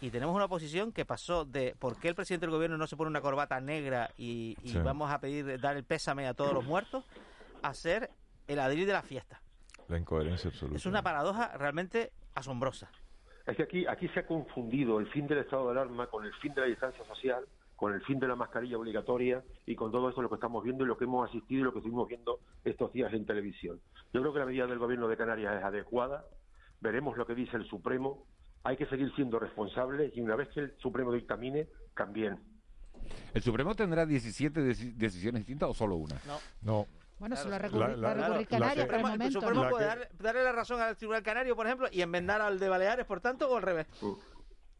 Y 0.00 0.10
tenemos 0.10 0.32
una 0.36 0.44
oposición 0.44 0.92
que 0.92 1.04
pasó 1.04 1.44
de 1.44 1.74
por 1.76 1.96
qué 1.98 2.10
el 2.10 2.14
presidente 2.14 2.46
del 2.46 2.54
gobierno 2.54 2.76
no 2.78 2.86
se 2.86 2.96
pone 2.96 3.10
una 3.10 3.20
corbata 3.20 3.60
negra 3.60 4.10
y, 4.16 4.56
y 4.62 4.68
Sí. 4.68 4.78
vamos 4.78 5.10
a 5.10 5.18
pedir 5.18 5.60
dar 5.60 5.76
el 5.76 5.82
pésame 5.82 6.28
a 6.28 6.34
todos 6.34 6.52
los 6.52 6.64
muertos 6.64 7.04
a 7.62 7.74
ser 7.74 8.08
el 8.46 8.60
adril 8.60 8.86
de 8.86 8.92
la 8.92 9.02
fiesta. 9.02 9.42
la 9.88 9.98
incoherencia 9.98 10.50
absoluta. 10.50 10.76
Es 10.76 10.86
una 10.86 11.02
paradoja 11.02 11.56
realmente 11.56 12.12
asombrosa. 12.36 12.88
Es 13.44 13.56
que 13.56 13.64
aquí, 13.64 13.86
aquí 13.88 14.06
se 14.10 14.20
ha 14.20 14.26
confundido 14.26 15.00
el 15.00 15.08
fin 15.10 15.26
del 15.26 15.38
estado 15.38 15.64
de 15.66 15.72
alarma 15.72 16.06
con 16.06 16.24
el 16.24 16.32
fin 16.34 16.54
de 16.54 16.60
la 16.60 16.66
distancia 16.68 17.04
social, 17.04 17.44
con 17.74 17.92
el 17.92 18.00
fin 18.02 18.20
de 18.20 18.28
la 18.28 18.36
mascarilla 18.36 18.76
obligatoria 18.78 19.42
y 19.66 19.74
con 19.74 19.90
todo 19.90 20.10
eso 20.10 20.22
lo 20.22 20.28
que 20.28 20.36
estamos 20.36 20.62
viendo 20.62 20.84
y 20.84 20.86
lo 20.86 20.96
que 20.96 21.04
hemos 21.06 21.28
asistido 21.28 21.60
y 21.62 21.64
lo 21.64 21.72
que 21.72 21.78
estuvimos 21.80 22.06
viendo 22.06 22.38
estos 22.64 22.92
días 22.92 23.12
en 23.14 23.26
televisión. 23.26 23.80
Yo 24.12 24.20
creo 24.20 24.32
que 24.32 24.38
la 24.38 24.46
medida 24.46 24.66
del 24.66 24.78
gobierno 24.78 25.08
de 25.08 25.16
Canarias 25.16 25.56
es 25.58 25.64
adecuada. 25.64 26.24
Veremos 26.80 27.16
lo 27.16 27.26
que 27.26 27.34
dice 27.34 27.56
el 27.56 27.66
Supremo. 27.68 28.26
Hay 28.64 28.76
que 28.76 28.86
seguir 28.86 29.14
siendo 29.14 29.38
responsables 29.38 30.16
y 30.16 30.20
una 30.20 30.36
vez 30.36 30.48
que 30.48 30.60
el 30.60 30.76
Supremo 30.78 31.12
dictamine, 31.12 31.68
cambien. 31.94 32.38
¿El 33.34 33.42
Supremo 33.42 33.74
tendrá 33.74 34.04
17 34.06 34.60
deci- 34.60 34.94
decisiones 34.94 35.40
distintas 35.42 35.68
o 35.70 35.74
solo 35.74 35.96
una? 35.96 36.16
No. 36.26 36.38
No. 36.62 36.86
Bueno, 37.18 37.34
se 37.36 37.48
lo 37.48 37.54
ha 37.54 37.58
La- 37.58 37.68
recurri- 37.68 37.96
la- 37.96 38.08
va 38.08 38.10
a 38.10 38.14
recurrir 38.14 38.40
la- 38.42 38.58
Canarias 38.58 38.86
por 38.86 38.94
el 38.94 39.00
El 39.00 39.06
momento. 39.06 39.40
Supremo 39.40 39.62
La 39.64 39.70
puede 39.70 39.84
que- 39.84 39.88
darle, 39.88 40.08
darle 40.18 40.42
la 40.44 40.52
razón 40.52 40.80
al 40.80 40.96
Tribunal 40.96 41.22
Canario, 41.22 41.56
por 41.56 41.66
ejemplo, 41.66 41.88
y 41.90 42.00
enmendar 42.02 42.40
al 42.40 42.58
de 42.58 42.68
Baleares, 42.68 43.06
por 43.06 43.20
tanto, 43.20 43.50
o 43.50 43.56
al 43.56 43.62
revés. 43.62 43.86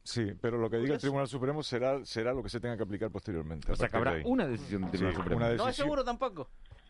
Sí, 0.04 0.32
pero 0.40 0.56
lo 0.58 0.70
que 0.70 0.78
diga 0.78 0.94
el 0.94 1.00
Tribunal 1.00 1.26
Supremo 1.28 1.62
será 1.62 2.04
será 2.04 2.32
lo 2.32 2.42
que 2.42 2.48
se 2.48 2.60
tenga 2.60 2.76
que 2.76 2.82
aplicar 2.84 3.10
posteriormente. 3.10 3.70
O 3.72 3.76
sea, 3.76 3.88
que 3.88 3.96
habrá 3.96 4.16
una 4.24 4.46
decisión 4.46 4.82
del 4.82 4.90
Tribunal 4.92 5.12
Sí, 5.14 5.20
Supremo. 5.20 5.40
No 5.64 5.68
es 5.68 5.76
seguro 5.76 6.04
tampoco. 6.04 6.48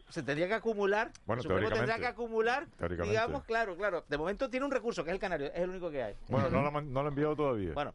Se 0.08 0.22
tendría 0.22 0.48
que 0.48 0.54
acumular. 0.54 1.10
Bueno, 1.26 1.42
el 1.42 1.48
Supremo 1.48 1.68
tendrá 1.70 1.98
que 1.98 2.06
acumular, 2.06 2.66
Teóricamente. 2.78 3.10
digamos, 3.10 3.44
claro, 3.44 3.76
claro. 3.76 4.04
De 4.08 4.16
momento 4.16 4.48
tiene 4.48 4.64
un 4.64 4.72
recurso, 4.72 5.04
que 5.04 5.10
es 5.10 5.14
el 5.14 5.20
canario, 5.20 5.48
es 5.48 5.60
el 5.60 5.68
único 5.70 5.90
que 5.90 6.02
hay. 6.02 6.14
Bueno, 6.28 6.48
no 6.48 6.62
lo, 6.62 6.70
no 6.70 6.80
lo 6.80 7.00
han 7.00 7.06
enviado 7.08 7.36
todavía. 7.36 7.72
Bueno, 7.74 7.92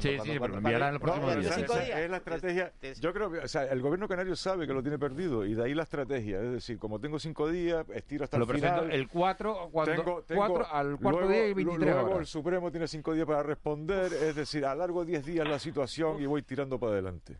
Sí, 0.00 0.16
sí, 0.24 0.30
pero 0.40 0.48
lo 0.48 0.56
enviarán 0.58 0.94
el 0.94 1.00
próximo 1.00 1.30
día. 1.34 1.52
cinco 1.52 1.74
días. 1.74 1.98
es 1.98 2.10
la 2.10 2.16
estrategia. 2.16 2.72
Yo 3.00 3.12
creo 3.12 3.30
que, 3.30 3.38
o 3.38 3.48
sea, 3.48 3.64
el 3.66 3.80
gobierno 3.80 4.08
canario 4.08 4.34
sabe 4.36 4.66
que 4.66 4.72
lo 4.72 4.82
tiene 4.82 4.98
perdido 4.98 5.44
y 5.44 5.54
de 5.54 5.64
ahí 5.64 5.74
la 5.74 5.82
estrategia. 5.84 6.40
Es 6.40 6.50
decir, 6.52 6.78
como 6.78 6.98
tengo 7.00 7.18
cinco 7.18 7.48
días, 7.48 7.84
estiro 7.94 8.24
hasta 8.24 8.38
Lo 8.38 8.44
el 8.44 8.48
presento 8.48 8.82
final. 8.82 8.92
el 8.92 9.08
4, 9.08 9.68
cuando, 9.70 9.94
Tengo- 9.94 10.22
tengo- 10.22 10.40
4 10.46 10.66
al 10.72 10.96
cuarto 10.98 11.20
luego- 11.20 11.32
día 11.32 11.46
y 11.48 11.54
23 11.54 11.94
luego 11.94 12.06
horas. 12.08 12.18
el 12.20 12.26
Supremo 12.26 12.70
tiene 12.70 12.88
cinco 12.88 13.12
días 13.14 13.26
para 13.26 13.42
responder, 13.42 14.12
es 14.12 14.34
decir, 14.34 14.64
alargo 14.66 15.04
10 15.04 15.24
días 15.24 15.48
la 15.48 15.58
situación 15.58 16.20
y 16.20 16.26
voy 16.26 16.42
tirando 16.42 16.78
para 16.80 16.92
adelante. 16.92 17.36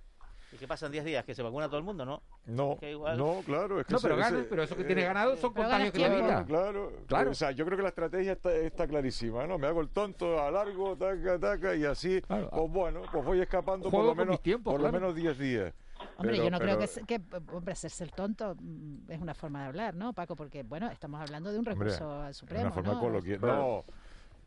¿Y 0.53 0.57
qué 0.57 0.68
pasa 0.68 0.86
en 0.86 0.92
10 0.92 1.05
días? 1.05 1.24
¿Que 1.24 1.34
se 1.34 1.42
vacuna 1.42 1.66
todo 1.66 1.78
el 1.78 1.84
mundo? 1.84 2.05
No. 2.05 2.22
No, 2.46 2.76
Que 2.78 2.90
igual- 2.92 3.16
no, 3.16 3.40
claro. 3.46 3.80
Es 3.80 3.86
que 3.86 3.94
No, 3.94 4.00
pero 4.00 4.14
ese- 4.14 4.22
ganas, 4.22 4.40
ese- 4.40 4.48
pero 4.50 4.62
eso 4.62 4.76
que 4.76 4.82
eh, 4.82 4.84
tienes 4.86 5.05
ganado 5.05 5.36
son 5.36 5.53
contagios 5.55 5.92
que 5.92 6.00
ganas 6.03 6.18
evita. 6.18 6.44
Claro, 6.44 6.92
Claro. 7.07 7.30
O 7.30 7.34
sea, 7.34 7.50
yo 7.53 7.64
creo 7.64 7.76
que 7.78 7.82
la 7.82 7.88
estrategia 7.88 8.32
está, 8.32 8.53
está 8.55 8.86
clarísima, 8.86 9.46
¿no? 9.46 9.57
Me 9.59 9.66
hago 9.66 9.80
el 9.80 9.88
tonto, 9.88 10.38
alargo, 10.42 10.96
taca, 10.96 11.38
taca, 11.38 11.74
y 11.74 11.84
así, 11.84 12.20
Claro. 12.22 12.50
pues 12.50 12.70
bueno, 12.70 13.03
pues 13.11 13.24
voy 13.24 13.40
escapando 13.40 13.90
por 13.90 14.05
lo 14.05 14.14
menos, 14.14 14.42
tiempos, 14.42 14.72
por 14.72 14.80
claro. 14.80 14.92
lo 14.98 15.00
menos 15.00 15.16
10 15.16 15.38
días. 15.38 15.72
Hombre, 16.16 16.32
Pero- 16.32 16.44
yo 16.44 16.50
no 16.50 16.59
creo 16.59 16.78
que, 17.07 17.20
hombre, 17.53 17.72
hacerse 17.72 18.05
el 18.05 18.11
tonto 18.12 18.57
mm, 18.61 19.11
es 19.11 19.20
una 19.20 19.34
forma 19.34 19.62
de 19.62 19.66
hablar, 19.68 19.94
¿no, 19.94 20.12
Paco? 20.12 20.34
Porque, 20.36 20.64
bueno, 20.64 20.90
estamos 20.90 21.20
hablando 21.20 21.50
de 21.53 21.59
un 21.59 21.68
Hombre, 21.68 21.74
recurso 21.90 22.20
al 22.22 22.28
de 22.28 22.34
Supremo, 22.34 22.62
una 22.64 22.72
forma 22.72 22.92
¿no? 22.94 23.00
coloquial. 23.00 23.40
No, 23.40 23.84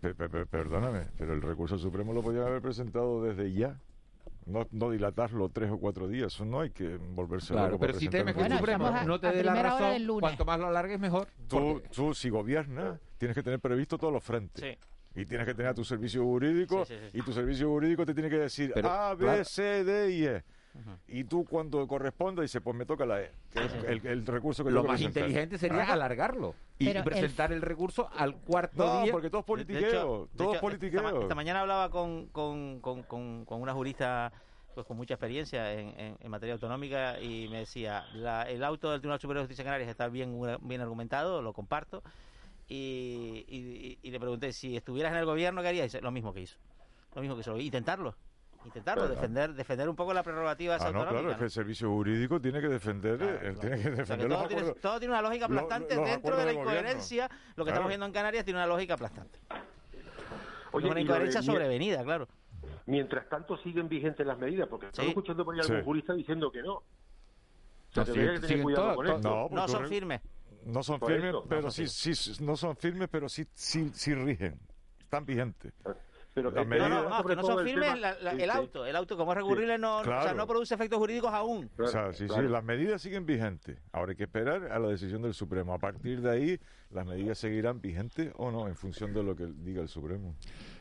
pe- 0.02 0.14
pe- 0.14 0.30
pe- 0.30 0.46
perdóname, 0.46 1.08
pero 1.18 1.34
el 1.34 1.42
recurso 1.42 1.76
al 1.76 1.80
Supremo 1.82 2.14
lo 2.14 2.22
podían 2.22 2.44
haber 2.46 2.62
presentado 2.62 3.24
desde 3.24 3.52
ya. 3.54 3.80
No, 4.46 4.68
no 4.72 4.92
dilatarlo 4.92 5.50
tres 5.50 5.72
o 5.72 5.78
cuatro 5.80 6.08
días, 6.08 6.34
eso 6.34 6.46
no 6.46 6.62
hay 6.62 6.70
que 6.70 6.98
volverse 6.98 7.54
Claro, 7.54 7.70
loco 7.72 7.80
para 7.80 7.94
pero 7.94 8.00
si 8.00 8.10
temes 8.10 8.36
que 8.36 8.44
el 8.44 8.58
Supremo 8.58 8.86
a- 8.88 9.04
no 9.04 9.20
te 9.20 9.28
dé 9.32 9.44
la 9.44 9.52
primera 9.54 9.70
hora 9.74 9.80
razón, 9.80 9.94
del 9.94 10.06
lunes. 10.06 10.22
cuanto 10.22 10.46
más 10.46 10.60
lo 10.60 10.68
alargues 10.68 11.00
mejor. 11.00 11.28
Tú, 11.48 11.82
tú, 11.92 12.14
si 12.14 12.30
gobiernas, 12.30 13.00
tienes 13.18 13.34
que 13.34 13.42
tener 13.42 13.60
previsto 13.60 13.98
todos 13.98 14.14
los 14.14 14.24
frentes. 14.24 14.64
Sí. 14.64 15.20
Y 15.20 15.26
tienes 15.26 15.48
que 15.48 15.56
tener 15.56 15.72
a 15.72 15.74
tu 15.74 15.84
servicio 15.84 16.24
jurídico 16.24 16.86
Sí, 16.86 16.94
sí, 16.94 17.10
sí. 17.12 17.18
y 17.18 17.22
tu 17.24 17.32
servicio 17.34 17.70
jurídico 17.70 18.06
te 18.06 18.14
tiene 18.14 18.30
que 18.30 18.38
decir 18.38 18.72
Pero, 18.76 18.90
A, 18.92 19.16
B, 19.16 19.24
claro. 19.26 19.46
C, 19.46 19.84
D 19.84 20.12
y 20.12 20.26
E. 20.26 20.44
y 21.08 21.24
tú 21.24 21.46
cuando 21.46 21.88
corresponda 21.88 22.42
dices, 22.42 22.62
pues 22.64 22.76
me 22.76 22.86
toca 22.86 23.06
la 23.06 23.22
E, 23.22 23.32
que 23.52 23.64
es 23.66 23.74
el, 23.74 24.06
el 24.06 24.26
recurso 24.26 24.64
que 24.64 24.72
Lo 24.72 24.82
tengo 24.82 24.84
que 24.84 24.92
más 24.92 24.98
presentar. 25.02 25.24
inteligente 25.30 25.58
sería 25.58 25.92
alargarlo 25.94 26.54
y 26.78 26.86
Pero 26.86 27.04
presentar 27.04 27.52
el, 27.54 27.62
recurso 27.62 28.10
al 28.16 28.36
cuarto 28.38 28.86
No, 28.86 29.04
día. 29.04 29.12
porque 29.12 29.30
todo 29.30 29.42
es 29.42 29.46
De- 29.46 29.64
de 29.66 29.66
politiqueo, 29.74 29.90
hecho- 29.90 30.30
de 30.32 30.38
todo 30.38 30.48
es 30.50 30.54
hecho, 30.56 30.62
politiqueo. 30.62 31.00
Esta, 31.02 31.14
ma- 31.14 31.22
esta 31.22 31.36
mañana 31.36 31.62
hablaba 31.62 31.90
con, 31.90 32.28
con, 32.28 32.80
con, 32.82 33.04
con- 33.04 33.46
con 33.46 33.62
una 33.62 33.74
jurista 33.74 34.32
pues 34.74 34.86
con 34.86 34.98
mucha 34.98 35.14
experiencia 35.14 35.72
en, 35.74 35.98
en- 35.98 36.18
en 36.20 36.32
materia 36.32 36.54
autonómica 36.56 37.18
y 37.22 37.48
me 37.48 37.60
decía, 37.60 38.04
la- 38.14 38.44
el 38.44 38.62
auto 38.64 38.92
del 38.92 39.00
Tribunal 39.00 39.22
Superior 39.22 39.42
de 39.44 39.46
Justicia 39.46 39.64
Canarias 39.64 39.90
está 39.90 40.10
bien, 40.10 40.38
bien 40.64 40.82
argumentado, 40.82 41.42
lo 41.42 41.54
comparto. 41.54 42.04
Y, 42.68 43.46
y- 43.48 44.00
y 44.02 44.12
le 44.12 44.20
pregunté, 44.20 44.52
si 44.52 44.76
estuvieras 44.76 45.14
en 45.14 45.20
el 45.20 45.26
gobierno, 45.26 45.62
¿qué 45.62 45.70
harías? 45.70 45.86
Dice, 45.86 46.02
lo 46.02 46.12
mismo 46.12 46.34
que 46.34 46.42
hizo. 46.42 46.58
Lo 47.14 47.22
mismo 47.22 47.36
que 47.36 47.42
hizo. 47.42 47.58
Intentarlo. 47.58 48.16
Intentarlo, 48.66 49.04
Claro. 49.04 49.16
defender 49.16 49.54
defender 49.54 49.88
un 49.90 49.96
poco 49.96 50.14
la 50.14 50.24
prerrogativa 50.24 50.76
esa 50.76 50.88
Ah, 50.88 50.92
no, 50.92 51.08
claro, 51.08 51.32
es 51.32 51.38
que 51.38 51.44
el 51.46 51.52
servicio 51.52 51.90
jurídico 51.90 52.42
tiene 52.42 52.60
que 52.60 52.68
defender, 52.68 53.22
él 53.44 53.60
tiene 53.60 53.80
que 53.82 53.90
O 53.90 53.96
sea, 54.06 54.18
que 54.18 54.24
defender 54.24 54.30
los 54.30 54.38
todo, 54.40 54.48
tiene, 54.48 54.74
todo 54.74 55.00
tiene 55.00 55.14
una 55.14 55.22
lógica 55.22 55.48
Lo- 55.48 55.56
aplastante 55.56 55.96
los 55.96 56.06
dentro 56.06 56.32
de 56.38 56.46
la 56.46 56.52
gobierno. 56.54 56.72
incoherencia. 56.72 57.28
Lo 57.28 57.30
que 57.30 57.54
Claro. 57.56 57.70
estamos 57.70 57.88
viendo 57.90 58.06
en 58.08 58.12
Canarias 58.12 58.44
tiene 58.46 58.60
una 58.60 58.68
lógica 58.68 58.96
aplastante. 58.96 59.40
Oye, 60.72 60.90
una 60.90 61.00
incoherencia 61.00 61.40
de- 61.42 61.46
sobrevenida, 61.46 62.04
claro. 62.04 62.28
Mientras 62.88 63.28
tanto 63.30 63.58
siguen 63.58 63.88
vigentes 63.88 64.26
las 64.26 64.38
medidas, 64.38 64.68
porque 64.68 64.88
estamos 64.88 65.10
escuchando 65.10 65.46
por 65.46 65.54
ahí 65.56 65.62
algún 65.62 65.78
Sí. 65.78 65.84
jurista 65.84 66.14
diciendo 66.14 66.52
que 66.52 66.62
no. 66.62 66.74
O 66.76 66.84
sea, 67.92 68.04
No, 68.04 68.06
que 68.06 68.12
sí, 68.14 68.20
habría 68.20 68.34
que 68.42 68.48
tener 68.48 68.64
cuidado 68.64 68.96
con 68.96 69.08
esto. 69.08 69.20
no, 69.22 69.50
No 69.56 69.68
son 69.68 69.84
re- 69.84 69.90
firmes. 69.90 70.22
No 70.66 70.84
son 70.84 71.00
firmes, 71.00 71.36
pero 71.48 71.72
sí, 71.72 71.88
sí, 71.88 72.44
no 72.44 72.56
son 72.58 72.76
firmes, 72.76 73.08
pero 73.12 73.30
sí, 73.30 73.46
sí, 73.54 73.90
sí 73.94 74.14
rigen, 74.16 74.60
están 75.00 75.24
vigentes. 75.26 75.72
Pero 76.36 76.52
Las 76.52 76.66
No, 76.66 76.70
medidas- 76.70 76.90
no, 76.90 77.10
no, 77.10 77.24
que 77.24 77.36
no 77.38 77.44
son 77.44 77.64
firmes 77.64 77.98
la- 77.98 78.14
la- 78.20 78.32
Sí, 78.32 78.42
el 78.42 78.52
sí. 78.52 78.58
auto. 78.58 78.86
El 78.86 78.96
auto, 78.98 79.16
como 79.16 79.32
es 79.32 79.38
recurrible, 79.38 79.78
no, 79.78 80.00
o 80.00 80.04
sea, 80.04 80.20
Claro. 80.20 80.38
no 80.38 80.46
produce 80.46 80.76
efectos 80.76 81.00
jurídicos 81.00 81.32
aún. 81.34 81.70
o 81.80 81.88
sea, 81.88 82.12
sí, 82.12 82.28
sí, 82.28 82.42
las 82.42 82.62
medidas 82.62 83.02
siguen 83.02 83.26
vigentes. 83.26 83.80
Ahora 83.94 84.10
hay 84.12 84.18
que 84.18 84.26
esperar 84.26 84.70
a 84.70 84.78
la 84.78 84.90
decisión 84.90 85.22
del 85.22 85.34
Supremo. 85.34 85.74
A 85.74 85.80
partir 85.80 86.20
de 86.20 86.30
ahí, 86.30 86.60
las 86.92 87.06
medidas 87.06 87.38
seguirán 87.38 87.80
vigentes 87.80 88.34
o 88.36 88.52
no, 88.52 88.68
en 88.68 88.76
función 88.76 89.14
de 89.14 89.24
lo 89.24 89.34
que 89.38 89.46
diga 89.48 89.82
el 89.82 89.88
Supremo. 89.88 90.36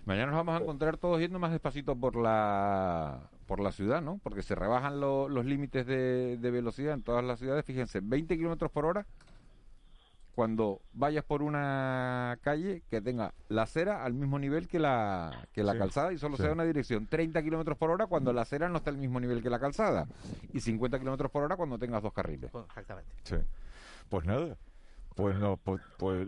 Mañana 0.07 0.33
nos 0.33 0.45
vamos 0.45 0.59
a 0.61 0.63
encontrar 0.65 0.97
todos 0.97 1.21
yendo 1.21 1.39
más 1.39 1.53
despacito 1.53 1.95
por 1.95 2.17
la 2.17 3.31
por 3.47 3.61
la 3.61 3.71
ciudad, 3.71 4.03
¿no? 4.03 4.19
Porque 4.25 4.43
se 4.43 4.55
rebajan 4.57 4.99
lo- 5.01 5.29
los 5.29 5.45
límites 5.45 5.87
de, 5.87 6.37
de 6.39 6.51
velocidad 6.51 6.95
en 6.95 7.03
todas 7.03 7.23
las 7.25 7.39
ciudades. 7.39 7.65
Fíjense, 7.65 8.01
20 8.03 8.37
kilómetros 8.37 8.73
por 8.73 8.87
hora 8.87 9.07
cuando 10.35 10.81
vayas 10.93 11.25
por 11.25 11.43
una 11.43 12.39
calle 12.43 12.83
que 12.91 13.01
tenga 13.01 13.33
la 13.49 13.63
acera 13.63 14.05
al 14.05 14.15
mismo 14.15 14.39
nivel 14.39 14.69
que 14.69 14.79
la 14.79 15.47
que 15.53 15.63
la 15.63 15.73
Sí, 15.73 15.79
calzada 15.79 16.13
y 16.13 16.19
solo 16.19 16.37
sí. 16.37 16.43
sea 16.43 16.53
una 16.53 16.65
dirección. 16.65 17.07
30 17.07 17.43
kilómetros 17.43 17.79
por 17.79 17.91
hora 17.91 18.07
cuando 18.07 18.33
la 18.33 18.43
acera 18.43 18.69
no 18.69 18.79
está 18.79 18.91
al 18.91 18.99
mismo 18.99 19.21
nivel 19.21 19.43
que 19.43 19.51
la 19.51 19.59
calzada. 19.61 20.07
Y 20.53 20.61
50 20.61 20.99
kilómetros 20.99 21.31
por 21.31 21.45
hora 21.45 21.57
cuando 21.57 21.79
tengas 21.79 22.03
dos 22.03 22.13
carriles. 22.13 22.51
Exactamente. 22.55 23.11
Sí. 23.23 23.37
Pues 24.09 24.27
nada. 24.27 24.57
Pues 25.15 25.37
no, 25.37 25.57
pues, 25.59 25.81
pues, 25.97 26.27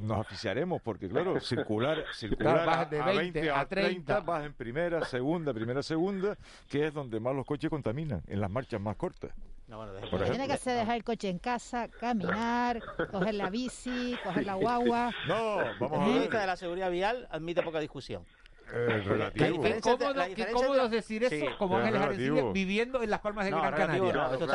nos 0.00 0.18
oficiaremos 0.18 0.82
porque 0.82 1.08
claro, 1.08 1.38
circular, 1.40 2.04
circular 2.12 2.66
vas 2.66 2.78
a, 2.78 2.84
de 2.86 3.00
a 3.00 3.06
20 3.06 3.50
a 3.52 3.64
30. 3.66 4.20
vas 4.20 4.44
en 4.44 4.52
primera, 4.52 5.04
segunda, 5.04 5.54
primera, 5.54 5.80
segunda, 5.80 6.36
que 6.68 6.88
es 6.88 6.92
donde 6.92 7.20
más 7.20 7.36
los 7.36 7.46
coches 7.46 7.70
contaminan, 7.70 8.22
en 8.26 8.40
las 8.40 8.50
marchas 8.50 8.80
más 8.80 8.96
cortas. 8.96 9.30
Por 9.70 10.18
Lo 10.20 10.24
que 10.24 10.30
tiene 10.30 10.46
que 10.46 10.52
hacer 10.54 10.72
es 10.74 10.80
dejar 10.80 10.96
el 10.96 11.04
coche 11.04 11.28
en 11.28 11.38
casa, 11.38 11.88
caminar, 11.88 12.80
coger 13.10 13.34
la 13.34 13.50
bici, 13.50 14.16
coger 14.24 14.44
la 14.44 14.54
guagua. 14.54 15.10
No, 15.28 15.56
vamos 15.78 16.00
a 16.08 16.18
ver. 16.18 16.28
de 16.30 16.46
la 16.46 16.56
seguridad 16.56 16.90
vial, 16.90 17.28
admite 17.30 17.62
poca 17.62 17.78
discusión. 17.78 18.24
Eh, 18.72 19.02
relativo. 19.04 19.62
Qué 19.62 19.80
cómodo, 19.80 20.14
la 20.14 20.24
qué 20.24 20.28
diferencia 20.30 20.52
cómodo 20.52 20.84
entre- 20.84 20.84
es 20.84 20.90
decir 20.92 21.24
eso, 21.24 21.34
Sí. 21.34 21.44
como 21.58 21.78
Es 21.78 21.84
Ángeles 21.86 22.02
relativo. 22.06 22.34
Arencibia, 22.36 22.52
viviendo 22.52 23.02
en 23.02 23.10
las 23.10 23.20
Palmas 23.20 23.44
de 23.46 23.50
No, 23.50 23.58
Gran 23.62 23.74
Canaria. 23.74 24.00
no, 24.00 24.06
es 24.06 24.12
eso 24.12 24.44
es 24.44 24.50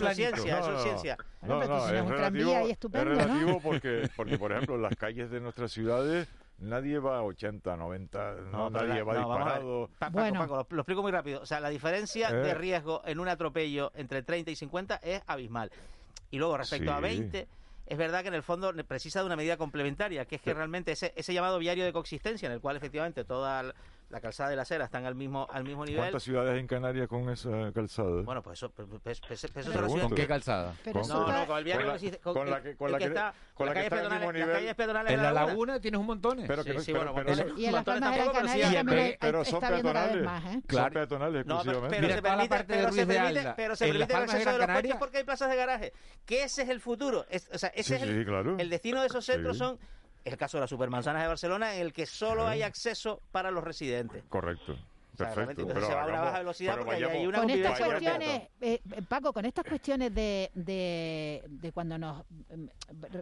planito. 0.00 0.14
ciencia, 0.14 0.58
eso 0.58 0.76
es 0.76 0.82
ciencia. 0.82 1.16
No, 1.42 1.60
pero 1.60 1.60
tú 1.60 1.68
no, 1.74 1.84
tienes 1.84 1.94
es 1.94 2.02
un 2.02 2.08
relativo, 2.12 2.16
tranvía 2.50 2.58
ahí 2.58 2.70
estupendo, 2.72 3.12
es 3.12 3.18
¿no? 3.18 3.24
relativo 3.24 3.60
porque, 3.62 4.10
porque, 4.16 4.38
por 4.38 4.50
ejemplo, 4.52 4.74
en 4.74 4.82
las 4.82 4.96
calles 4.96 5.30
de 5.30 5.40
nuestras 5.40 5.70
ciudades 5.70 6.28
nadie 6.62 6.98
va 6.98 7.18
a 7.18 7.22
80, 7.22 7.76
90, 7.76 8.34
no, 8.50 8.70
pero 8.72 8.86
nadie 8.86 8.94
la- 9.00 9.04
va 9.04 9.12
no, 9.14 9.18
disparado. 9.28 9.86
Pa- 9.98 10.06
Paco, 10.06 10.12
Bueno. 10.18 10.40
Paco, 10.40 10.56
lo, 10.56 10.66
lo 10.70 10.80
explico 10.82 11.02
muy 11.02 11.12
rápido. 11.12 11.40
O 11.42 11.46
sea, 11.46 11.60
la 11.60 11.68
diferencia 11.68 12.30
Eh. 12.30 12.34
de 12.36 12.54
riesgo 12.54 13.02
en 13.04 13.20
un 13.20 13.28
atropello 13.28 13.92
entre 13.94 14.22
30 14.22 14.50
y 14.50 14.56
50 14.56 14.96
es 15.02 15.22
abismal. 15.26 15.70
Y 16.30 16.38
luego, 16.38 16.56
respecto 16.56 16.92
a 16.92 16.96
Sí. 16.96 17.02
20, 17.02 17.48
es 17.86 17.98
verdad 17.98 18.22
que 18.22 18.28
en 18.28 18.34
el 18.34 18.42
fondo 18.42 18.72
precisa 18.86 19.20
de 19.20 19.26
una 19.26 19.36
medida 19.36 19.56
complementaria, 19.56 20.24
que 20.24 20.36
es 20.36 20.42
que 20.42 20.54
realmente 20.54 20.92
ese, 20.92 21.12
ese 21.16 21.34
llamado 21.34 21.58
viario 21.58 21.84
de 21.84 21.92
coexistencia, 21.92 22.46
en 22.46 22.52
el 22.52 22.60
cual 22.60 22.76
efectivamente 22.76 23.24
toda 23.24 23.74
la- 24.12 24.20
calzada 24.20 24.52
y 24.52 24.56
la 24.56 24.62
acera 24.62 24.84
están 24.84 25.06
al 25.06 25.14
mismo, 25.14 25.46
al 25.50 25.64
mismo 25.64 25.84
nivel. 25.84 26.00
¿Cuántas 26.02 26.22
ciudades 26.22 26.58
en 26.60 26.66
Canarias 26.66 27.08
con 27.08 27.28
esa 27.30 27.72
calzada? 27.72 28.22
Bueno, 28.22 28.42
pues 28.42 28.58
eso, 28.58 28.70
pues, 28.70 28.86
pues- 28.88 29.00
pues- 29.02 29.20
pues 29.20 29.44
eso. 29.44 30.00
¿Con 30.00 30.14
qué 30.14 30.26
calzada? 30.26 30.74
Con- 30.84 30.92
No, 30.92 31.00
está- 31.02 31.14
no, 31.40 31.46
con 31.46 31.58
el 31.58 31.64
viario 31.64 31.86
con 31.86 31.98
de 32.00 32.18
con 32.20 32.50
la 32.50 32.56
el- 32.58 32.62
que- 32.62 32.76
con 32.76 32.92
la 32.92 32.98
que 32.98 33.04
está- 33.04 33.34
con 33.54 33.66
la 33.66 33.74
las 33.74 33.84
que 33.84 33.90
calles 33.90 34.02
está 34.04 34.14
al 34.14 34.20
mismo 34.20 34.32
nivel. 34.32 34.68
En 34.68 35.06
de 35.06 35.16
la 35.16 35.32
laguna. 35.32 35.80
tienes 35.80 36.00
un 36.00 36.06
montones. 36.06 36.46
Pero 36.46 36.64
que 36.64 36.70
Sí, 36.70 36.76
no- 36.76 36.82
sí, 36.82 36.92
pero- 36.92 37.12
bueno, 37.12 37.26
pero 37.26 37.36
montones- 37.36 37.52
son- 37.52 37.60
Y 37.60 37.66
en 37.66 37.72
las 37.72 37.84
Palmas 37.84 38.10
de 38.10 38.16
pero 38.16 38.32
peatonales. 38.32 38.54
¿eh? 40.54 40.62
Claro. 40.66 40.84
Son 40.84 40.92
peatonales 40.92 41.40
exclusivamente. 41.40 41.96
pero 41.96 42.14
se 42.14 42.22
permite, 42.22 42.54
de 42.54 42.64
pero 42.68 42.92
se 42.92 43.00
de 43.00 43.06
permite, 43.06 43.40
el 44.02 44.08
de 44.08 44.14
acceso 44.14 44.52
de 44.52 44.58
los 44.58 44.66
coches 44.76 44.96
porque 44.98 45.18
hay 45.18 45.24
plazas 45.24 45.50
de 45.50 45.56
garaje. 45.56 45.92
Que 46.26 46.44
ese 46.44 46.62
es 46.62 46.68
el 46.68 46.80
futuro. 46.80 47.24
Es- 47.30 47.48
o 47.52 47.58
sea, 47.58 47.70
ese 47.70 47.82
Sí, 47.82 47.94
es 47.94 48.02
el, 48.02 48.18
sí, 48.20 48.24
claro. 48.24 48.56
el 48.58 48.70
destino 48.70 49.00
de 49.00 49.06
esos 49.06 49.24
centros 49.24 49.58
son 49.58 49.78
el 50.24 50.36
caso 50.36 50.56
de 50.56 50.62
las 50.62 50.70
supermanzanas 50.70 51.22
de 51.22 51.28
Barcelona, 51.28 51.74
en 51.74 51.82
el 51.82 51.92
que 51.92 52.06
solo 52.06 52.46
hay 52.46 52.62
acceso 52.62 53.20
para 53.32 53.50
los 53.50 53.64
residentes. 53.64 54.22
Correcto. 54.28 54.76
O 55.14 55.16
sea, 55.16 55.26
realmente, 55.34 55.62
Perfecto. 55.62 55.78
entonces 55.78 55.88
se 55.88 55.94
va 55.94 56.02
a 56.02 56.06
una 56.06 56.20
baja 56.22 56.38
velocidad 56.38 56.72
pero 56.72 56.86
porque 56.86 57.04
hay 57.04 57.26
una 57.26 57.40
Con 57.40 57.50
estas 57.50 57.78
cuestiones, 57.80 58.42
eh, 58.62 58.80
Paco, 59.10 59.32
con 59.34 59.44
estas 59.44 59.64
cuestiones 59.66 60.14
de, 60.14 60.50
de, 60.54 61.42
de 61.48 61.72
cuando 61.72 61.98
nos, 61.98 62.24
em, 62.48 62.66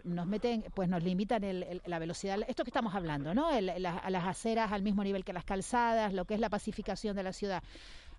nos 0.05 0.27
meten, 0.27 0.65
pues 0.73 0.89
nos 0.89 1.03
limitan 1.03 1.43
el- 1.43 1.65
el- 1.65 1.83
la 1.87 1.99
velocidad, 1.99 2.39
esto 2.47 2.63
que 2.63 2.71
estamos 2.71 2.95
hablando, 2.95 3.35
¿no? 3.35 3.51
El- 3.51 3.73
la- 3.83 3.97
a 3.99 4.09
las 4.11 4.25
aceras 4.25 4.71
al 4.71 4.83
mismo 4.83 5.03
nivel 5.03 5.25
que 5.25 5.33
las 5.33 5.45
calzadas, 5.45 6.13
lo 6.13 6.27
que 6.27 6.35
es 6.35 6.41
la 6.41 6.49
pacificación 6.49 7.17
de 7.17 7.25
la 7.25 7.33
ciudad. 7.33 7.61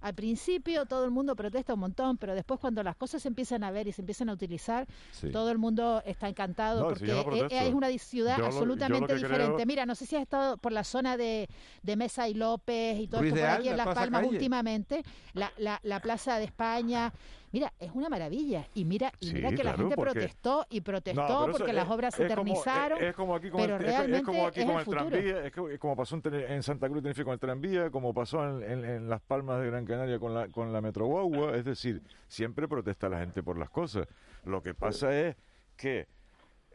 Al 0.01 0.13
principio 0.15 0.85
todo 0.85 1.05
el 1.05 1.11
mundo 1.11 1.35
protesta 1.35 1.73
un 1.75 1.79
montón, 1.79 2.17
pero 2.17 2.33
después 2.35 2.59
cuando 2.59 2.81
las 2.83 2.95
cosas 2.95 3.21
se 3.21 3.27
empiezan 3.27 3.63
a 3.63 3.71
ver 3.71 3.87
y 3.87 3.91
se 3.91 4.01
empiezan 4.01 4.29
a 4.29 4.33
utilizar, 4.33 4.87
Sí. 5.11 5.29
todo 5.31 5.51
el 5.51 5.57
mundo 5.59 6.01
está 6.05 6.27
encantado 6.27 6.81
No, 6.81 6.85
porque 6.87 6.99
si 7.01 7.05
yo 7.07 7.23
no 7.23 7.35
es- 7.47 7.73
una 7.73 7.87
di- 7.87 7.99
ciudad 7.99 8.37
Yo 8.37 8.43
lo- 8.43 8.49
yo 8.49 8.51
lo 8.51 8.57
absolutamente 8.57 9.13
diferente. 9.15 9.53
creo- 9.55 9.65
Mira, 9.65 9.85
no 9.85 9.95
sé 9.95 10.05
si 10.05 10.15
has 10.15 10.23
estado 10.23 10.57
por 10.57 10.71
la 10.71 10.83
zona 10.83 11.17
de, 11.17 11.47
de 11.83 11.95
Mesa 11.95 12.27
y 12.27 12.33
López 12.33 12.99
y 12.99 13.07
todo 13.07 13.21
Ruiz 13.21 13.33
esto 13.33 13.45
por 13.45 13.49
aquí 13.51 13.67
Alda, 13.69 13.71
en 13.71 13.77
Las 13.87 13.95
Palmas 13.95 14.21
calle. 14.21 14.33
últimamente, 14.33 15.03
la, 15.33 15.51
la, 15.57 15.79
la 15.83 15.99
Plaza 16.01 16.39
de 16.39 16.45
España. 16.45 17.13
Mira, 17.53 17.73
es 17.79 17.91
una 17.93 18.07
maravilla. 18.09 18.65
Y 18.73 18.85
mira, 18.85 19.11
y 19.19 19.27
Sí, 19.27 19.33
mira 19.33 19.49
que 19.51 19.63
la 19.63 19.73
gente 19.73 19.95
porque- 19.95 20.11
protestó 20.13 20.65
y 20.69 20.81
protestó 20.81 21.21
No, 21.47 21.51
porque 21.51 21.71
es- 21.71 21.75
las 21.75 21.89
obras 21.89 22.15
se 22.15 22.27
como- 22.27 22.33
eternizaron. 22.33 22.97
es, 23.01 23.03
es 23.09 23.15
como 23.15 23.35
aquí 23.35 23.49
con 23.49 23.61
pero 23.61 23.75
el, 23.75 23.81
es- 23.83 23.87
es, 23.89 23.95
realmente 23.97 24.25
como 24.25 24.47
aquí 24.47 24.59
es 24.61 24.65
con 24.65 24.73
el 24.75 24.79
el 24.79 24.85
futuro. 24.85 25.09
tranvía, 25.09 25.45
es, 25.73 25.79
como 25.79 25.95
pasó 25.95 26.19
en, 26.23 26.63
Santa 26.63 26.87
Cruz 26.87 27.01
Tenerife 27.01 27.23
con 27.25 27.33
el 27.33 27.39
tranvía, 27.39 27.89
como 27.91 28.13
pasó 28.13 28.43
en, 28.47 28.63
en- 28.63 28.85
en 28.85 29.09
Las 29.09 29.21
Palmas 29.21 29.59
de 29.61 29.67
Gran 29.67 29.85
Canaria 29.85 30.17
con 30.19 30.33
la, 30.33 30.47
con 30.47 30.71
la 30.71 30.79
Metro 30.81 31.05
Guagua, 31.07 31.55
es 31.57 31.65
decir, 31.65 32.01
siempre 32.27 32.67
protesta 32.67 33.09
la 33.09 33.19
gente 33.19 33.43
por 33.43 33.57
las 33.57 33.69
cosas. 33.69 34.07
Lo 34.45 34.63
que 34.63 34.73
pasa 34.73 35.13
es 35.19 35.35
que... 35.75 36.07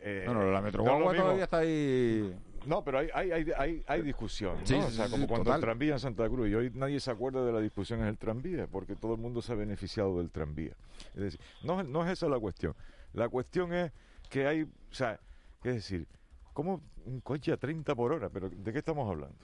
eh, 0.00 0.24
No, 0.26 0.34
no, 0.34 0.50
la 0.50 0.60
Metro 0.60 0.82
Guagua 0.82 1.14
todavía 1.14 1.44
está 1.44 1.58
ahí. 1.58 2.34
No, 2.66 2.82
pero 2.82 2.98
hay, 2.98 3.08
hay, 3.14 3.52
hay, 3.56 3.84
hay, 3.86 4.02
discusión, 4.02 4.58
¿no? 4.58 4.66
Sí, 4.66 4.74
o 4.74 4.90
sea, 4.90 5.08
como 5.08 5.28
cuando 5.28 5.44
total. 5.44 5.60
el 5.60 5.64
tranvía 5.64 5.92
en 5.94 6.00
Santa 6.00 6.28
Cruz, 6.28 6.48
y 6.48 6.54
hoy 6.54 6.70
nadie 6.74 6.98
se 6.98 7.10
acuerda 7.10 7.44
de 7.44 7.52
la 7.52 7.60
discusión 7.60 8.00
en 8.00 8.06
el 8.06 8.18
tranvía, 8.18 8.66
porque 8.66 8.96
todo 8.96 9.14
el 9.14 9.20
mundo 9.20 9.40
se 9.40 9.52
ha 9.52 9.54
beneficiado 9.54 10.18
del 10.18 10.30
tranvía. 10.30 10.72
Es 11.14 11.22
decir, 11.22 11.40
no, 11.62 11.82
no 11.84 12.04
es 12.04 12.12
esa 12.12 12.28
la 12.28 12.38
cuestión. 12.38 12.74
La 13.12 13.28
cuestión 13.28 13.72
es 13.72 13.92
que 14.28 14.46
hay, 14.46 14.62
o 14.62 14.94
sea, 14.94 15.20
es 15.62 15.74
decir, 15.74 16.06
¿cómo 16.52 16.82
un 17.04 17.20
coche 17.20 17.52
a 17.52 17.56
30 17.56 17.94
por 17.94 18.12
hora? 18.12 18.28
¿Pero 18.30 18.50
de 18.50 18.72
qué 18.72 18.78
estamos 18.78 19.08
hablando? 19.08 19.38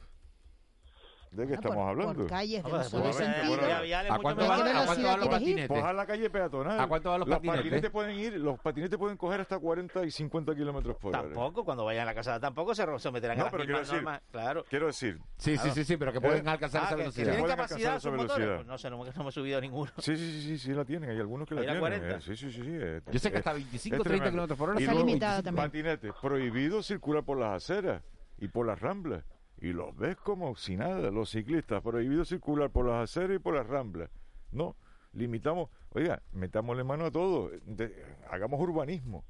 ¿De 1.32 1.46
qué 1.46 1.54
Ah, 1.54 1.56
por- 1.56 1.64
estamos 1.70 1.88
hablando? 1.88 2.14
Por 2.14 2.26
calles 2.26 2.62
de 2.62 2.70
un 2.72 2.84
solo 2.84 3.02
pues, 3.04 3.16
sentido. 3.16 3.46
bueno, 3.48 3.66
Vía 3.66 3.80
vial 3.80 4.04
es 4.04 4.10
¿A 4.10 4.14
mucho 4.14 4.22
cuánto, 4.22 4.42
mejor. 4.42 4.56
van, 4.58 4.64
¿Qué 4.66 4.70
¿A 4.70 4.72
cuánto 4.74 4.84
velocidad 4.92 5.10
van 5.12 5.20
los 5.20 5.28
patinetes? 5.30 5.68
Pues 5.68 5.82
a 5.84 5.92
la 5.94 6.06
calle 6.06 6.30
peatonal. 6.30 6.80
¿A 6.80 6.86
cuánto 6.86 7.10
van 7.10 7.20
los 7.20 7.28
patinetes? 7.30 7.90
pueden 7.90 8.18
ir, 8.18 8.32
los 8.34 8.60
patinetes 8.60 8.98
pueden 8.98 9.16
coger 9.16 9.40
hasta 9.40 9.58
40 9.58 10.04
y 10.04 10.10
50 10.10 10.54
kilómetros 10.54 10.96
por 10.98 11.08
hora. 11.16 11.22
Tampoco, 11.22 11.64
cuando 11.64 11.86
vayan 11.86 12.02
a 12.02 12.10
la 12.10 12.14
casa, 12.14 12.38
tampoco 12.38 12.74
se 12.74 12.84
someterán 12.98 13.38
No, 13.38 13.44
a 13.44 13.46
las 13.46 13.50
pero 13.52 13.64
quiero 13.64 13.78
mismas 13.78 13.88
decir, 13.88 14.04
normas. 14.04 14.22
Claro. 14.30 14.64
quiero 14.68 14.86
decir, 14.88 15.18
Sí, 15.38 15.56
sí, 15.56 15.70
sí, 15.70 15.84
sí, 15.84 15.96
pero 15.96 16.12
que 16.12 16.20
pueden 16.20 16.46
Eh, 16.46 16.50
alcanzar 16.50 16.82
Ah, 16.82 16.84
esa 16.84 16.90
que- 16.90 16.96
que 16.96 17.02
velocidad. 17.04 17.24
tienen 17.24 17.40
Pueden 17.40 17.56
capacidad 17.56 17.78
alcanzar 17.94 18.00
sus 18.02 18.12
esa 18.12 18.22
motores. 18.22 18.36
velocidad. 18.36 18.56
Pues 18.56 18.66
no 18.66 18.78
sé, 18.78 18.90
no, 18.90 18.96
no 19.16 19.24
me 19.24 19.28
he 19.30 19.32
subido 19.32 19.56
a 19.58 19.60
ninguno. 19.62 19.90
Sí, 19.98 20.16
sí, 20.18 20.32
sí, 20.32 20.42
sí, 20.42 20.58
sí 20.58 20.72
la 20.74 20.84
tienen. 20.84 21.08
Hay 21.10 21.18
algunos 21.18 21.48
que 21.48 21.54
la 21.54 21.62
¿Hay 21.62 21.66
la 21.68 21.72
tienen. 21.72 21.80
40? 22.00 22.16
eh, 22.16 22.20
Sí, 22.20 22.36
sí, 22.36 22.52
sí. 22.52 22.62
sí, 22.62 22.68
eh, 22.78 23.00
Yo 23.10 23.18
sé 23.18 23.30
que 23.30 23.36
eh, 23.36 23.38
hasta 23.38 23.52
25, 23.54 23.96
es 23.96 24.02
30 24.02 24.02
tremendo. 24.04 24.30
kilómetros 24.30 24.58
por 24.58 24.68
hora 24.68 24.80
Y 24.80 24.84
Está 24.84 24.94
limitado 24.94 25.42
también. 25.42 25.66
Patinete, 25.66 26.12
prohibido 26.20 26.82
circular 26.82 27.24
por 27.24 27.38
las 27.38 27.64
aceras 27.64 28.02
y 28.38 28.48
por 28.48 28.66
las 28.66 28.78
ramblas. 28.78 29.24
Y 29.62 29.72
los 29.72 29.96
ves 29.96 30.16
como 30.16 30.54
si 30.56 30.76
nada, 30.76 31.10
los 31.10 31.30
ciclistas, 31.30 31.80
prohibido 31.82 32.24
circular 32.24 32.68
por 32.70 32.84
las 32.86 33.08
aceras 33.08 33.36
y 33.36 33.38
por 33.38 33.54
las 33.54 33.66
ramblas. 33.66 34.10
No, 34.50 34.74
limitamos, 35.12 35.70
oiga, 35.90 36.20
metámosle 36.32 36.82
mano 36.84 37.06
a 37.06 37.10
todo, 37.10 37.48
de- 37.64 38.04
hagamos 38.30 38.60
urbanismo. 38.60 39.24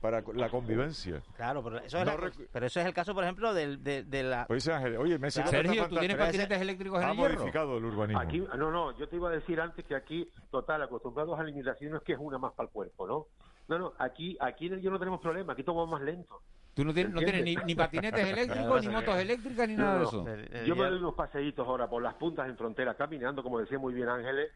para 0.00 0.22
la 0.34 0.50
convivencia. 0.50 1.22
Claro, 1.34 1.64
pero 1.64 1.78
eso, 1.78 1.96
es 1.98 2.04
No 2.04 2.18
la- 2.18 2.30
pero 2.52 2.66
eso 2.66 2.78
es 2.78 2.84
el 2.84 2.92
caso, 2.92 3.14
por 3.14 3.24
ejemplo, 3.24 3.54
del, 3.54 3.82
de, 3.82 4.02
de 4.02 4.22
la... 4.22 4.44
Pues 4.46 4.62
dice 4.62 4.74
Ángel, 4.76 4.98
oye, 4.98 5.18
Messi... 5.18 5.40
Claro. 5.40 5.50
¿cómo 5.50 5.62
está 5.62 5.72
Sergio, 5.72 5.88
¿tú 5.88 5.98
tienes 6.00 6.16
patinetes 6.18 6.60
eléctricos 6.60 6.98
Ha 7.00 7.04
en 7.04 7.10
el 7.12 7.16
hierro? 7.16 7.34
modificado 7.38 7.78
el 7.78 7.84
urbanismo. 7.86 8.20
Aquí, 8.20 8.40
no, 8.58 8.70
no, 8.70 8.98
yo 8.98 9.08
te 9.08 9.16
iba 9.16 9.30
a 9.30 9.32
decir 9.32 9.58
antes 9.62 9.82
que 9.86 9.94
aquí, 9.94 10.28
total, 10.50 10.82
acostumbrados 10.82 11.40
a 11.40 11.42
limitaciones, 11.44 12.02
que 12.02 12.12
es 12.12 12.18
una 12.20 12.36
más 12.36 12.52
para 12.52 12.66
el 12.66 12.72
cuerpo, 12.74 13.06
¿no? 13.06 13.26
No, 13.68 13.78
no, 13.78 13.92
aquí, 13.98 14.36
aquí 14.40 14.66
en 14.66 14.74
el 14.74 14.80
yo 14.82 14.90
no 14.90 14.98
tenemos 14.98 15.20
problema, 15.20 15.52
aquí 15.52 15.62
todo 15.62 15.76
va 15.76 15.86
más 15.86 16.02
lento. 16.02 16.42
Tú 16.74 16.84
no 16.84 16.92
tienes, 16.92 17.14
no 17.14 17.20
tienes 17.20 17.64
ni, 17.64 17.74
patinetes 17.74 18.26
eléctricos, 18.26 18.84
ni 18.84 18.92
motos 18.92 19.16
eléctricas, 19.16 19.68
ni 19.68 19.76
No, 19.76 19.84
nada 19.84 19.98
de 19.98 20.04
eso. 20.04 20.24
Yo 20.66 20.74
me 20.76 20.84
doy 20.84 20.98
unos 20.98 21.14
paseitos 21.14 21.66
ahora 21.66 21.88
por 21.88 22.02
las 22.02 22.14
puntas 22.14 22.48
en 22.48 22.56
frontera, 22.56 22.94
caminando, 22.94 23.42
como 23.42 23.60
decía 23.60 23.78
muy 23.78 23.94
bien 23.94 24.08
Ángeles, 24.08 24.50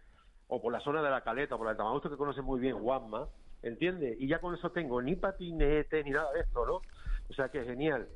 o 0.49 0.61
por 0.61 0.73
la 0.73 0.81
zona 0.81 1.01
de 1.01 1.11
la 1.11 1.23
Caleta, 1.23 1.57
por 1.57 1.67
la 1.67 1.73
de 1.73 1.79
Tamagusto, 1.79 2.11
que 2.11 2.17
conoce 2.17 2.43
muy 2.43 2.59
bien 2.61 2.77
Juanma, 2.77 3.29
¿entiendes? 3.63 4.17
Y 4.19 4.27
ya 4.27 4.41
con 4.41 4.55
eso 4.55 4.71
tengo 4.71 5.01
ni 5.01 5.15
patinete, 5.15 6.03
ni 6.03 6.11
nada 6.11 6.33
de 6.33 6.41
esto, 6.41 6.67
¿no? 6.67 6.83
O 7.31 7.35
sea 7.35 7.51
que 7.51 7.65
genial. 7.65 8.09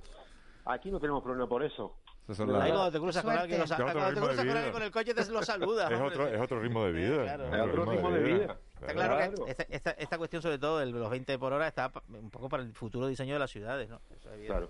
Aquí 0.64 0.90
no 0.90 0.99
tenemos 0.99 1.22
problema 1.22 1.49
por 1.49 1.62
eso. 1.62 1.97
Ahí 2.29 2.70
cuando 2.70 2.93
te 2.93 3.01
cruzas 3.01 3.25
con 3.25 3.37
alguien, 3.37 3.61
con 3.61 3.68
vida. 3.68 4.53
alguien 4.53 4.73
con 4.73 4.83
el 4.83 4.91
coche 4.91 5.12
te 5.14 5.25
lo 5.27 5.43
saludas. 5.43 5.91
Es 5.91 6.01
otro, 6.01 6.29
es 6.29 6.41
otro 6.41 6.61
ritmo 6.61 6.85
de 6.85 6.93
vida. 6.93 7.23
Claro. 7.23 7.55
Es 7.55 7.62
otro 7.62 7.85
ritmo 7.85 8.11
de 8.11 8.23
vida. 8.23 8.57
Está 8.81 8.93
claro, 8.95 9.45
que 9.45 9.51
esta, 9.51 9.62
esta, 9.64 9.91
esta 9.93 10.18
cuestión, 10.18 10.43
sobre 10.43 10.59
todo, 10.59 10.79
de 10.79 10.87
los 10.87 11.11
20 11.11 11.39
por 11.39 11.53
hora, 11.53 11.68
está 11.68 11.93
un 12.09 12.31
poco 12.31 12.49
para 12.49 12.62
el 12.62 12.73
futuro 12.73 13.07
diseño 13.07 13.35
de 13.35 13.41
las 13.41 13.51
ciudades, 13.51 13.89
¿no? 13.89 14.01
Eso 14.11 14.33
es 14.33 14.68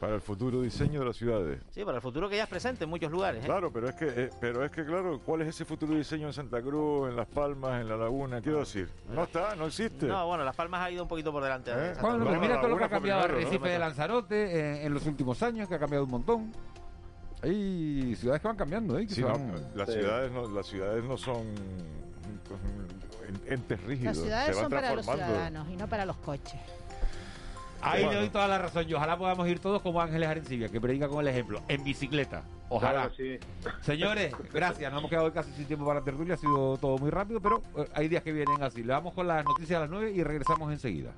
Para 0.00 0.16
el 0.16 0.20
futuro 0.20 0.62
diseño 0.62 0.98
de 1.00 1.06
las 1.06 1.16
ciudades. 1.16 1.60
Sí, 1.70 1.84
para 1.84 1.96
el 1.98 2.02
futuro 2.02 2.28
que 2.28 2.36
ya 2.36 2.42
es 2.42 2.48
presente 2.48 2.82
en 2.84 2.90
muchos 2.90 3.10
lugares. 3.10 3.42
¿eh? 3.42 3.46
Claro, 3.46 3.72
pero 3.72 3.88
es 3.88 3.94
que, 3.94 4.06
eh, 4.08 4.30
pero 4.40 4.64
es 4.64 4.70
que 4.72 4.84
claro, 4.84 5.20
¿cuál 5.24 5.42
es 5.42 5.48
ese 5.48 5.64
futuro 5.64 5.94
diseño 5.94 6.26
en 6.26 6.32
Santa 6.32 6.60
Cruz, 6.60 7.08
en 7.08 7.14
Las 7.14 7.28
Palmas, 7.28 7.80
en 7.80 7.88
La 7.88 7.96
Laguna? 7.96 8.40
Quiero 8.40 8.58
decir, 8.58 8.88
no 9.08 9.22
está, 9.24 9.54
no 9.54 9.66
existe. 9.66 10.06
No, 10.06 10.26
bueno, 10.26 10.42
Las 10.44 10.56
Palmas 10.56 10.80
ha 10.80 10.90
ido 10.90 11.04
un 11.04 11.08
poquito 11.08 11.30
por 11.30 11.42
delante. 11.44 11.70
de 11.72 11.94
Santa 11.94 12.02
Bueno, 12.08 12.24
pero 12.26 12.40
mira 12.40 12.60
todo 12.60 12.68
lo 12.70 12.78
que 12.78 12.84
ha 12.84 12.88
cambiado 12.88 13.22
primero, 13.22 13.40
¿no? 13.42 13.46
Arrecife 13.48 13.68
de 13.68 13.78
Lanzarote 13.78 14.58
en, 14.80 14.86
en 14.86 14.94
los 14.94 15.06
últimos 15.06 15.40
años, 15.42 15.68
que 15.68 15.74
ha 15.76 15.78
cambiado 15.78 16.04
un 16.04 16.10
montón. 16.10 16.52
Hay 17.42 18.14
ciudades 18.16 18.42
que 18.42 18.48
van 18.48 18.56
cambiando, 18.56 18.98
¿eh? 18.98 19.02
Que 19.06 19.14
Sí, 19.14 19.20
se 19.20 19.20
no, 19.22 19.28
van- 19.28 19.70
las, 19.76 19.88
ciudades 19.90 20.32
no, 20.32 20.50
las 20.50 20.66
ciudades 20.66 21.04
no 21.04 21.16
son 21.16 21.46
en- 23.46 23.52
entes 23.52 23.82
rígidos. 23.84 24.16
Las 24.16 24.24
ciudades 24.24 24.46
se 24.48 24.52
van 24.54 24.62
son 24.62 24.70
para 24.72 24.94
los 24.94 25.04
ciudadanos 25.06 25.68
y 25.70 25.76
no 25.76 25.86
para 25.88 26.04
los 26.04 26.16
coches. 26.16 26.60
Ahí 27.82 28.06
le 28.06 28.14
doy 28.14 28.28
toda 28.28 28.48
la 28.48 28.58
razón. 28.58 28.86
Y 28.88 28.94
ojalá 28.94 29.16
podamos 29.16 29.48
ir 29.48 29.58
todos 29.58 29.82
como 29.82 30.00
Ángeles 30.00 30.28
Arencibia, 30.28 30.68
que 30.68 30.80
predica 30.80 31.08
con 31.08 31.20
el 31.20 31.28
ejemplo, 31.28 31.62
en 31.68 31.82
bicicleta. 31.84 32.42
Ojalá. 32.68 33.08
Claro, 33.08 33.14
sí. 33.16 33.38
Señores, 33.82 34.34
gracias. 34.52 34.90
Nos 34.90 35.00
hemos 35.00 35.10
quedado 35.10 35.32
casi 35.32 35.52
sin 35.52 35.66
tiempo 35.66 35.84
para 35.86 36.00
la 36.00 36.04
tertulia. 36.04 36.34
Ha 36.34 36.38
sido 36.38 36.76
todo 36.78 36.98
muy 36.98 37.10
rápido, 37.10 37.40
pero 37.40 37.62
eh, 37.76 37.88
hay 37.94 38.08
días 38.08 38.22
que 38.22 38.32
vienen 38.32 38.62
así. 38.62 38.82
Le 38.82 38.92
vamos 38.92 39.14
con 39.14 39.26
las 39.26 39.44
noticias 39.44 39.78
a 39.78 39.80
las 39.80 39.90
9 39.90 40.12
y 40.12 40.22
regresamos 40.22 40.72
enseguida. 40.72 41.12